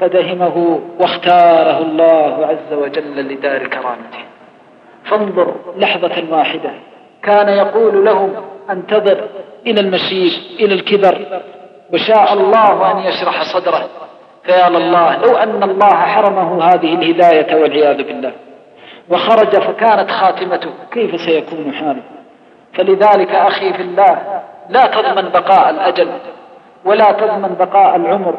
فدهمه 0.01 0.79
واختاره 0.99 1.77
الله 1.77 2.47
عز 2.47 2.73
وجل 2.73 3.33
لدار 3.33 3.67
كرامته. 3.67 4.23
فانظر 5.03 5.55
لحظة 5.77 6.23
واحدة. 6.31 6.71
كان 7.23 7.49
يقول 7.49 8.05
لهم 8.05 8.35
انتظر 8.69 9.27
إلى 9.67 9.81
المشيب 9.81 10.31
إلى 10.59 10.73
الكبر. 10.73 11.41
وشاء 11.93 12.33
الله 12.33 12.91
أن 12.91 12.97
يشرح 12.97 13.43
صدره. 13.43 13.89
فيا 14.43 14.67
الله 14.67 15.17
لو 15.17 15.37
أن 15.37 15.63
الله 15.63 15.95
حرمه 15.95 16.63
هذه 16.63 16.93
الهداية 16.95 17.61
والعياذ 17.61 17.97
بالله. 17.97 18.31
وخرج 19.09 19.59
فكانت 19.59 20.11
خاتمته. 20.11 20.69
كيف 20.91 21.21
سيكون 21.21 21.73
حاله؟ 21.73 22.01
فلذلك 22.73 23.35
أخي 23.35 23.73
في 23.73 23.81
الله 23.81 24.41
لا 24.69 24.85
تضمن 24.85 25.29
بقاء 25.29 25.69
الأجل 25.69 26.09
ولا 26.85 27.11
تضمن 27.11 27.55
بقاء 27.59 27.95
العمر. 27.95 28.35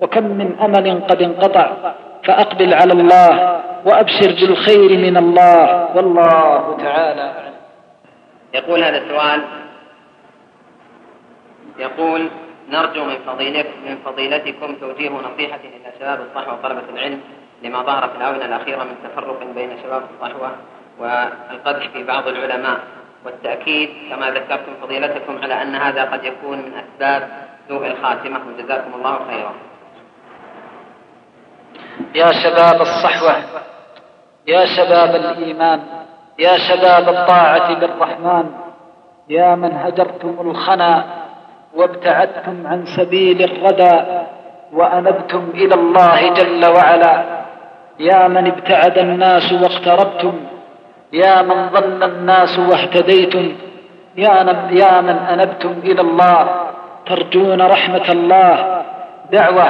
وكم 0.00 0.24
من 0.24 0.58
أمل 0.60 1.06
قد 1.08 1.22
انقطع 1.22 1.72
فأقبل 2.24 2.74
على 2.74 2.92
الله 2.92 3.60
وأبشر 3.84 4.26
بالخير 4.26 4.98
من 4.98 5.16
الله. 5.16 5.96
والله 5.96 6.76
تعالى 6.82 7.32
يقول 8.54 8.84
هذا 8.84 8.98
السؤال 8.98 9.40
يقول 11.78 12.28
نرجو 12.70 13.04
من 13.04 13.16
فضيلتكم 13.26 13.70
من 13.86 13.98
فضيلتكم 14.04 14.74
توجيه 14.74 15.10
نصيحة 15.10 15.60
إلى 15.64 15.92
شباب 15.98 16.20
الصحوة 16.20 16.54
وطلبة 16.54 16.82
العلم 16.94 17.20
لما 17.62 17.82
ظهر 17.82 18.08
في 18.08 18.16
الآونة 18.16 18.44
الأخيرة 18.44 18.84
من 18.84 18.94
تفرق 19.04 19.38
بين 19.54 19.70
شباب 19.82 20.02
الصحوة 20.14 20.50
والقدح 20.98 21.88
في 21.88 22.02
بعض 22.04 22.28
العلماء. 22.28 22.78
والتأكيد 23.24 23.90
كما 24.10 24.30
ذكرتم 24.30 24.72
فضيلتكم 24.82 25.38
على 25.42 25.62
أن 25.62 25.74
هذا 25.74 26.04
قد 26.04 26.24
يكون 26.24 26.58
من 26.58 26.72
أسباب 26.74 27.28
سوء 27.68 27.86
الخاتمة. 27.86 28.40
وجزاكم 28.48 28.94
الله 28.94 29.18
خيرا. 29.30 29.52
يا 32.14 32.32
شباب 32.32 32.80
الصحوة 32.80 33.36
يا 34.46 34.64
شباب 34.64 35.14
الإيمان 35.14 35.80
يا 36.38 36.58
شباب 36.58 37.08
الطاعة 37.08 37.70
للرحمن 37.70 38.46
يا 39.28 39.54
من 39.54 39.72
هجرتم 39.72 40.36
الخنا 40.40 41.04
وابتعدتم 41.74 42.66
عن 42.66 42.84
سبيل 42.96 43.42
الردى 43.42 44.00
وأنبتم 44.72 45.50
إلى 45.54 45.74
الله 45.74 46.32
جل 46.34 46.66
وعلا. 46.66 47.40
يا 48.00 48.28
من 48.28 48.46
ابتعد 48.46 48.98
الناس 48.98 49.52
واقتربتم 49.52 50.40
يا 51.12 51.42
من 51.42 51.68
ظل 51.70 52.02
الناس 52.02 52.58
واهتديتم 52.58 53.52
يا, 54.16 54.68
يا 54.70 55.00
من 55.00 55.16
أنبتم 55.18 55.74
إلى 55.84 56.00
الله 56.00 56.48
ترجون 57.06 57.62
رحمة 57.62 58.08
الله 58.08 58.82
دعوة 59.32 59.68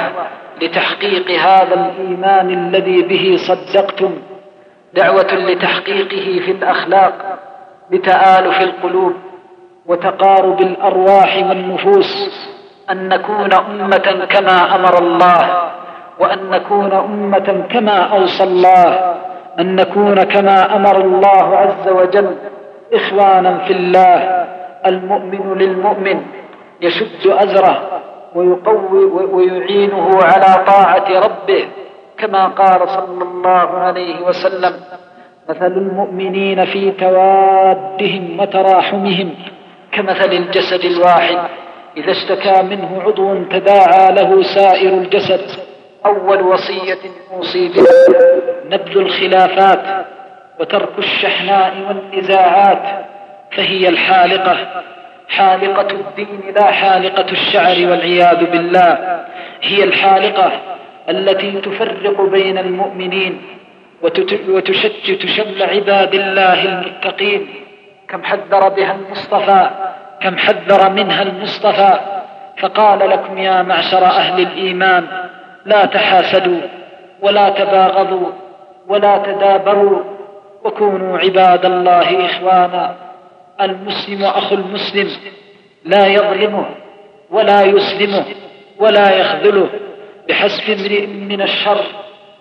لتحقيق 0.61 1.31
هذا 1.31 1.73
الإيمان 1.73 2.49
الذي 2.49 3.01
به 3.01 3.37
صدقتم. 3.37 4.11
دعوة 4.93 5.33
لتحقيقه 5.33 6.39
في 6.45 6.51
الأخلاق 6.51 7.13
بتآلف 7.91 8.61
القلوب 8.61 9.13
وتقارب 9.85 10.61
الأرواح 10.61 11.37
والنفوس. 11.49 12.41
أن 12.91 13.09
نكون 13.09 13.53
أمة 13.53 14.25
كما 14.29 14.75
أمر 14.75 14.97
الله 14.97 15.71
وأن 16.19 16.49
نكون 16.49 16.93
أمة 16.93 17.65
كما 17.69 17.97
أوصى 17.97 18.43
الله. 18.43 19.15
أن 19.59 19.75
نكون 19.75 20.23
كما 20.23 20.75
أمر 20.75 21.01
الله 21.01 21.57
عز 21.57 21.87
وجل. 21.87 22.35
إخوانا 22.93 23.57
في 23.57 23.73
الله 23.73 24.45
المؤمن 24.85 25.57
للمؤمن 25.57 26.21
يشد 26.81 27.27
أزره. 27.27 28.00
ويقوي 28.35 29.05
ويعينه 29.05 30.23
على 30.23 30.65
طاعة 30.65 31.19
ربه 31.19 31.65
كما 32.17 32.47
قال 32.47 32.89
صلى 32.89 33.23
الله 33.23 33.69
عليه 33.77 34.21
وسلم 34.21 34.73
مثل 35.49 35.71
المؤمنين 35.77 36.65
في 36.65 36.91
توادهم 36.91 38.39
وتراحمهم 38.39 39.35
كمثل 39.91 40.31
الجسد 40.33 40.85
الواحد 40.85 41.37
إذا 41.97 42.11
اشتكى 42.11 42.61
منه 42.61 43.01
عضو 43.01 43.43
تداعى 43.43 44.11
له 44.11 44.41
سائر 44.41 44.93
الجسد 44.93 45.41
أول 46.05 46.41
وصية 46.41 46.99
أوصي 47.33 47.69
بها 47.69 47.85
نبذ 48.65 48.97
الخلافات 48.97 50.05
وترك 50.59 50.99
الشحناء 50.99 51.73
والنزاعات 51.87 53.05
فهي 53.57 53.89
الحالقة. 53.89 54.83
حالقة 55.31 55.87
الدين 55.91 56.53
لا 56.55 56.71
حالقة 56.71 57.31
الشعر 57.31 57.75
والعياذ 57.89 58.45
بالله. 58.51 59.19
هي 59.61 59.83
الحالقة 59.83 60.51
التي 61.09 61.51
تفرق 61.51 62.21
بين 62.21 62.57
المؤمنين 62.57 63.41
وتشتت 64.49 65.25
شمل 65.25 65.63
عباد 65.63 66.13
الله 66.13 66.65
المتقين. 66.65 67.47
كم 68.07 68.23
حذر 68.23 68.69
بها 68.69 68.95
المصطفى 68.95 69.69
كم 70.21 70.37
حذر 70.37 70.89
منها 70.89 71.21
المصطفى. 71.21 71.99
فقال 72.57 73.09
لكم 73.09 73.37
يا 73.37 73.61
معشر 73.61 74.05
أهل 74.05 74.41
الإيمان 74.41 75.07
لا 75.65 75.85
تحاسدوا 75.85 76.61
ولا 77.21 77.49
تباغضوا 77.49 78.29
ولا 78.87 79.17
تدابروا 79.17 80.03
وكونوا 80.63 81.17
عباد 81.17 81.65
الله 81.65 82.25
إخوانا. 82.25 83.10
المسلم 83.65 84.23
أخو 84.23 84.55
المسلم 84.55 85.09
لا 85.85 86.07
يظلمه 86.07 86.65
ولا 87.29 87.63
يسلمه 87.63 88.25
ولا 88.79 89.19
يخذله 89.19 89.69
بحسب 90.29 90.69
امرئ 90.69 91.07
من 91.07 91.41
الشر 91.41 91.81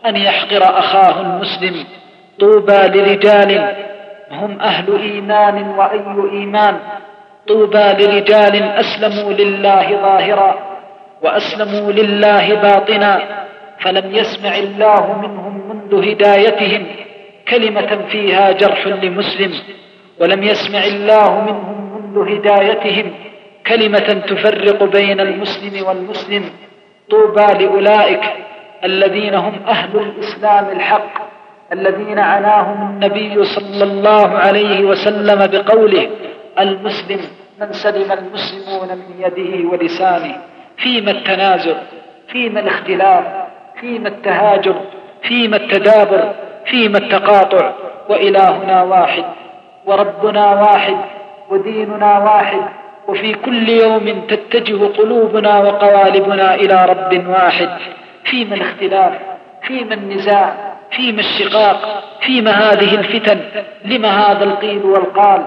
أن 0.06 0.16
يحقر 0.16 0.78
أخاه 0.78 1.20
المسلم. 1.20 1.84
طوبى 2.40 2.72
لرجال 2.72 3.74
هم 4.30 4.60
أهل 4.60 5.00
إيمان 5.00 5.68
وأي 5.68 6.30
إيمان. 6.32 6.78
طوبى 7.48 7.84
لرجال 7.98 8.62
أسلموا 8.62 9.32
لله 9.32 9.90
ظاهرا 9.90 10.54
وأسلموا 11.22 11.92
لله 11.92 12.54
باطنا. 12.54 13.20
فلم 13.80 14.14
يسمع 14.14 14.56
الله 14.56 15.18
منهم 15.18 15.68
منذ 15.68 16.10
هدايتهم 16.10 16.86
كلمة 17.48 18.06
فيها 18.10 18.52
جرح 18.52 18.86
لمسلم. 18.86 19.52
ولم 20.20 20.42
يسمع 20.42 20.84
الله 20.84 21.40
منهم 21.40 21.94
منذ 21.94 22.32
هدايتهم 22.32 23.12
كلمة 23.66 24.24
تفرق 24.28 24.84
بين 24.84 25.20
المسلم 25.20 25.86
والمسلم 25.86 26.44
طوبى 27.10 27.64
لأولئك 27.64 28.22
الذين 28.84 29.34
هم 29.34 29.54
أهل 29.68 29.98
الإسلام 29.98 30.68
الحق 30.76 31.30
الذين 31.72 32.18
عناهم 32.18 32.90
النبي 32.90 33.44
صلى 33.44 33.84
الله 33.84 34.38
عليه 34.38 34.84
وسلم 34.84 35.46
بقوله 35.46 36.10
المسلم 36.58 37.20
من 37.60 37.72
سلم 37.72 38.12
المسلمون 38.12 38.88
من 38.98 39.14
يده 39.18 39.68
ولسانه 39.68 40.36
فيما 40.76 41.10
التنازع 41.10 41.74
فيما 42.28 42.60
الاختلاف 42.60 43.24
فيما 43.80 44.08
التهاجر 44.08 44.74
فيما 45.22 45.56
التدابر 45.56 46.34
فيما 46.66 46.98
التقاطع 46.98 47.72
وإلهنا 48.08 48.82
واحد. 48.82 49.24
وربنا 49.91 50.61
واحد 50.61 50.97
وديننا 51.51 52.18
واحد 52.18 52.62
وفي 53.09 53.34
كل 53.34 53.68
يوم 53.68 54.26
تتجه 54.28 54.86
قلوبنا 54.99 55.59
وقوالبنا 55.59 56.55
إلى 56.55 56.86
رب 56.86 57.28
واحد. 57.28 57.68
فيما 58.24 58.55
الاختلاف 58.55 59.12
فيما 59.62 59.95
النزاع 59.95 60.55
فيما 60.91 61.20
الشقاق 61.20 62.03
فيما 62.20 62.51
هذه 62.51 62.95
الفتن 62.95 63.41
لما 63.84 64.09
هذا 64.09 64.45
القيل 64.45 64.84
والقال 64.84 65.43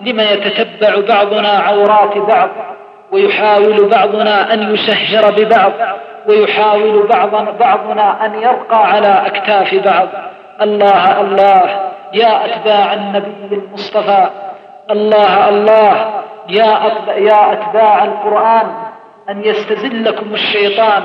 لما 0.00 0.22
يتتبع 0.22 1.00
بعضنا 1.14 1.48
عورات 1.48 2.18
بعض 2.18 2.48
ويحاول 3.12 3.88
بعضنا 3.88 4.54
أن 4.54 4.74
يسهر 4.74 5.30
ببعض 5.30 5.72
ويحاول 6.28 7.06
بعض 7.06 7.58
بعضنا 7.58 8.26
أن 8.26 8.34
يرقى 8.34 8.86
على 8.92 9.22
أكتاف 9.26 9.74
بعض. 9.74 10.08
الله 10.62 11.20
الله 11.20 11.85
يا 12.16 12.44
أتباع 12.44 12.94
النبي 12.94 13.54
المصطفى 13.56 14.30
الله 14.90 15.48
الله 15.48 16.22
يا 16.48 16.92
يا 17.16 17.52
أتباع 17.52 18.04
القرآن 18.04 18.66
أن 19.28 19.44
يستزلكم 19.44 20.34
الشيطان 20.34 21.02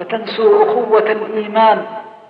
فتنسوا 0.00 0.64
أخوة 0.64 1.12
الإيمان 1.12 1.82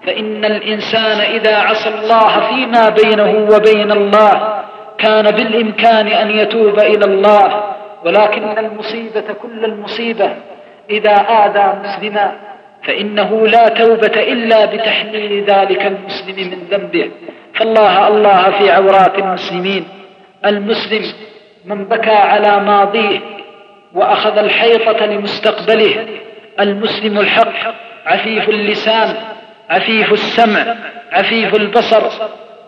فإن 0.07 0.45
الإنسان 0.45 1.21
إذا 1.21 1.57
عصى 1.57 1.89
الله 1.89 2.41
فيما 2.49 2.89
بينه 2.89 3.55
وبين 3.55 3.93
الله 3.93 4.63
كان 4.99 5.25
بالإمكان 5.31 6.07
أن 6.07 6.31
يتوب 6.31 6.79
إلى 6.79 7.05
الله 7.05 7.63
ولكن 8.05 8.59
المصيبة 8.59 9.25
كل 9.43 9.65
المصيبة 9.65 10.37
إذا 10.91 11.15
آذى 11.15 11.79
مسلما 11.85 12.33
فإنه 12.89 13.47
لا 13.47 13.69
توبة 13.69 14.21
إلا 14.33 14.65
بتحميل 14.65 15.45
ذلك 15.45 15.87
المسلم 15.87 16.51
من 16.51 16.59
ذنبه. 16.71 17.11
فالله 17.55 18.09
الله 18.09 18.51
في 18.51 18.71
عورات 18.71 19.19
المسلمين. 19.19 19.85
المسلم 20.47 21.03
من 21.65 21.85
بكى 21.85 22.11
على 22.11 22.61
ماضيه 22.61 23.21
وأخذ 23.95 24.39
الحيطة 24.39 25.07
لمستقبله. 25.07 26.07
المسلم 26.61 27.19
الحق 27.19 27.75
عفيف 28.07 28.49
اللسان 28.49 29.15
عفيف 29.71 30.13
السمع 30.13 30.75
عفيف 31.13 31.55
البصر 31.55 32.03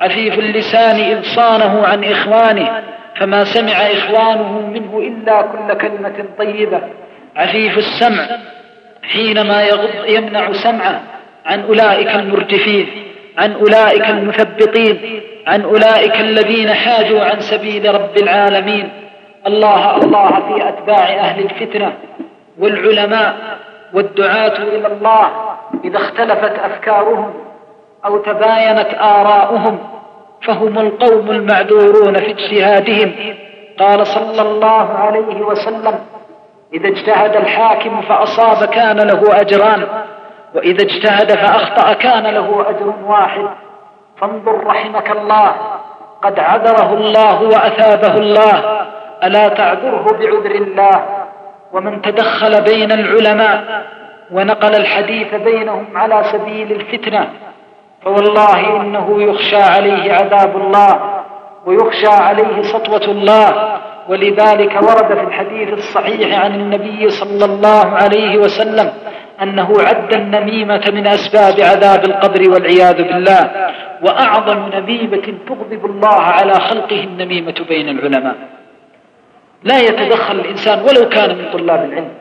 عفيف 0.01 0.39
اللسان 0.39 0.97
إذ 0.97 1.23
صانه 1.23 1.87
عن 1.87 2.05
إخوانه. 2.05 2.83
فما 3.17 3.45
سمع 3.45 3.73
إخوانه 3.73 4.61
منه 4.61 4.99
إلا 4.99 5.43
كل 5.43 5.75
كلمة 5.75 6.25
طيبة. 6.39 6.81
عفيف 7.37 7.79
السمع 7.79 8.27
حينما 9.13 9.63
يغض 9.63 10.09
يمنع 10.09 10.53
سمعه 10.53 11.01
عن 11.47 11.61
أولئك 11.61 12.15
المرجفين 12.15 12.89
عن 13.39 13.53
أولئك 13.53 14.11
المثبطين 14.11 15.21
عن 15.47 15.63
أولئك 15.63 16.21
الذين 16.21 16.75
حاجوا 16.75 17.21
عن 17.21 17.41
سبيل 17.41 17.95
رب 17.95 18.17
العالمين. 18.23 18.91
الله 19.47 19.97
الله 19.97 20.31
في 20.31 20.69
أتباع 20.69 21.09
أهل 21.09 21.45
الفتنة 21.45 21.93
والعلماء 22.59 23.59
والدعاة 23.95 24.63
إلى 24.63 24.87
الله 24.87 25.31
إذا 25.85 25.97
اختلفت 25.97 26.59
أفكارهم 26.59 27.35
أو 28.05 28.19
تباينت 28.19 28.95
آراؤهم 29.01 29.79
فهم 30.43 30.79
القوم 30.79 31.31
المعذورون 31.31 32.15
في 32.15 32.31
اجتهادهم. 32.31 33.13
قال 33.79 34.07
صلى 34.07 34.43
الله 34.43 34.91
عليه 34.93 35.41
وسلم 35.41 35.99
إذا 36.75 36.89
اجتهد 36.89 37.37
الحاكم 37.37 38.03
فأصاب 38.03 38.69
كان 38.69 38.97
له 38.97 39.41
أجران 39.41 39.87
وإذا 40.55 40.83
اجتهد 40.83 41.33
فأخطأ 41.33 41.93
كان 41.93 42.23
له 42.23 42.65
أجر 42.69 42.95
واحد. 43.07 43.49
فانظر 44.21 44.67
رحمك 44.67 45.11
الله 45.11 45.53
قد 46.23 46.39
عذره 46.39 46.95
الله 46.95 47.43
وأثابه 47.43 48.15
الله. 48.15 48.87
ألا 49.25 49.49
تعذره 49.49 50.07
بعذر 50.19 50.55
الله؟ 50.55 51.27
ومن 51.73 52.03
تدخل 52.03 52.63
بين 52.65 52.93
العلماء 52.93 53.85
ونقل 54.33 54.77
الحديث 54.77 55.35
بينهم 55.35 55.87
على 55.95 56.25
سبيل 56.33 56.73
الفتنة 56.73 57.31
فوالله 58.03 58.77
إنه 58.77 59.23
يخشى 59.23 59.63
عليه 59.63 60.13
عذاب 60.13 60.57
الله 60.57 61.23
ويخشى 61.67 62.09
عليه 62.09 62.63
سطوة 62.63 63.05
الله. 63.05 63.81
ولذلك 64.11 64.83
ورد 64.83 65.15
في 65.19 65.25
الحديث 65.29 65.69
الصحيح 65.73 66.45
عن 66.45 66.55
النبي 66.55 67.11
صلى 67.11 67.45
الله 67.45 67.87
عليه 67.87 68.39
وسلم 68.39 68.93
أنه 69.43 69.69
عد 69.89 70.15
النميمة 70.15 70.85
من 70.93 71.07
أسباب 71.07 71.55
عذاب 71.61 72.05
القبر 72.05 72.51
والعياذ 72.51 73.03
بالله 73.03 73.51
وأعظم 74.03 74.59
نميمة 74.75 75.27
تغضب 75.49 75.85
الله 75.85 76.17
على 76.39 76.53
خلقه 76.53 77.05
النميمة 77.05 77.55
بين 77.69 77.89
العلماء. 77.89 78.37
لا 79.65 79.79
يتدخل 79.79 80.41
الإنسان 80.41 80.79
ولو 80.79 81.09
كان 81.09 81.39
من 81.39 81.51
طلاب 81.53 81.85
العلم. 81.85 82.13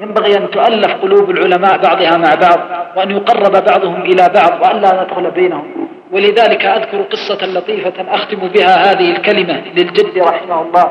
ينبغي 0.00 0.36
أن 0.36 0.50
تؤلف 0.50 0.92
قلوب 1.02 1.30
العلماء 1.30 1.76
بعضها 1.78 2.16
مع 2.16 2.34
بعض 2.34 2.60
وأن 2.96 3.10
يقرب 3.10 3.64
بعضهم 3.64 4.02
إلى 4.02 4.28
بعض 4.34 4.62
وأن 4.62 4.80
لا 4.80 5.02
ندخل 5.02 5.30
بينهم. 5.30 5.88
ولذلك 6.12 6.64
أذكر 6.64 7.02
قصة 7.02 7.46
لطيفة 7.46 8.14
أختم 8.14 8.48
بها 8.48 8.90
هذه 8.90 9.10
الكلمة 9.16 9.62
للجد 9.76 10.18
رحمه 10.18 10.62
الله. 10.62 10.86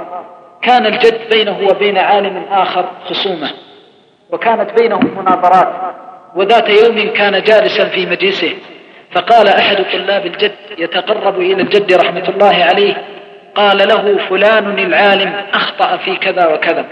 كان 0.61 0.85
الجد 0.85 1.29
بينه 1.29 1.59
وبين 1.69 1.97
عالم 1.97 2.45
آخر 2.51 2.85
خصومة 3.05 3.51
وكانت 4.31 4.79
بينهم 4.81 5.17
مناظرات 5.17 5.95
وذات 6.35 6.69
يوم 6.69 7.13
كان 7.13 7.43
جالسا 7.43 7.85
في 7.89 8.05
مجلسه 8.05 8.53
فقال 9.11 9.47
أحد 9.47 9.85
طلاب 9.93 10.25
الجد 10.25 10.55
يتقرب 10.77 11.39
إلى 11.39 11.61
الجد 11.61 11.93
رحمة 11.93 12.29
الله 12.29 12.63
عليه 12.63 13.05
قال 13.55 13.77
له 13.77 14.17
فلان 14.29 14.79
العالم 14.79 15.33
أخطأ 15.53 15.97
في 15.97 16.15
كذا 16.15 16.47
وكذا 16.47 16.85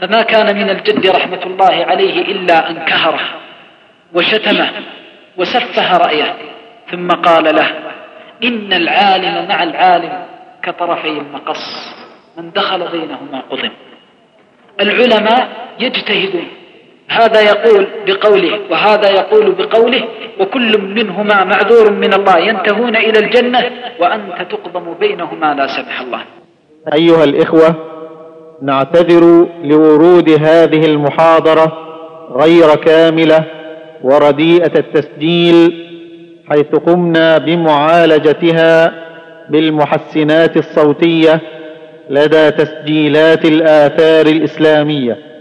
فما 0.00 0.22
كان 0.22 0.56
من 0.56 0.70
الجد 0.70 1.06
رحمة 1.06 1.42
الله 1.46 1.84
عليه 1.88 2.22
إلا 2.22 2.70
أن 2.70 2.84
كهره 2.84 3.20
وشتمه 4.14 4.70
وسفه 5.36 5.96
رأيه 5.96 6.34
ثم 6.90 7.08
قال 7.08 7.44
له 7.44 7.70
إن 8.44 8.72
العالم 8.72 9.48
مع 9.48 9.62
العالم 9.62 10.26
كطرفي 10.62 11.08
المقص. 11.08 11.94
من 12.38 12.50
دخل 12.50 12.78
بينهما 12.78 13.42
قضم 13.50 13.70
العلماء 14.80 15.48
يجتهدون. 15.80 16.48
هذا 17.08 17.40
يقول 17.40 17.86
بقوله 18.06 18.60
وهذا 18.70 19.10
يقول 19.10 19.52
بقوله 19.52 20.04
وكل 20.40 20.80
منهما 20.80 21.44
معذور 21.44 21.92
من 21.92 22.14
الله. 22.14 22.38
ينتهون 22.38 22.96
إلى 22.96 23.18
الجنة 23.18 23.70
وأنت 24.00 24.50
تقضم 24.50 24.94
بينهما 25.00 25.54
لا 25.54 25.66
سمح 25.66 26.00
الله. 26.00 26.20
أيها 26.92 27.24
الإخوة 27.24 27.74
نعتذر 28.62 29.48
لورود 29.64 30.30
هذه 30.30 30.84
المحاضرة 30.86 31.72
غير 32.32 32.74
كاملة 32.74 33.44
ورديئة 34.02 34.78
التسجيل 34.78 35.84
حيث 36.50 36.74
قمنا 36.86 37.38
بمعالجتها 37.38 38.94
بالمحسنات 39.50 40.56
الصوتية 40.56 41.40
لدى 42.10 42.50
تسجيلات 42.50 43.44
الآثار 43.44 44.26
الإسلامية. 44.26 45.33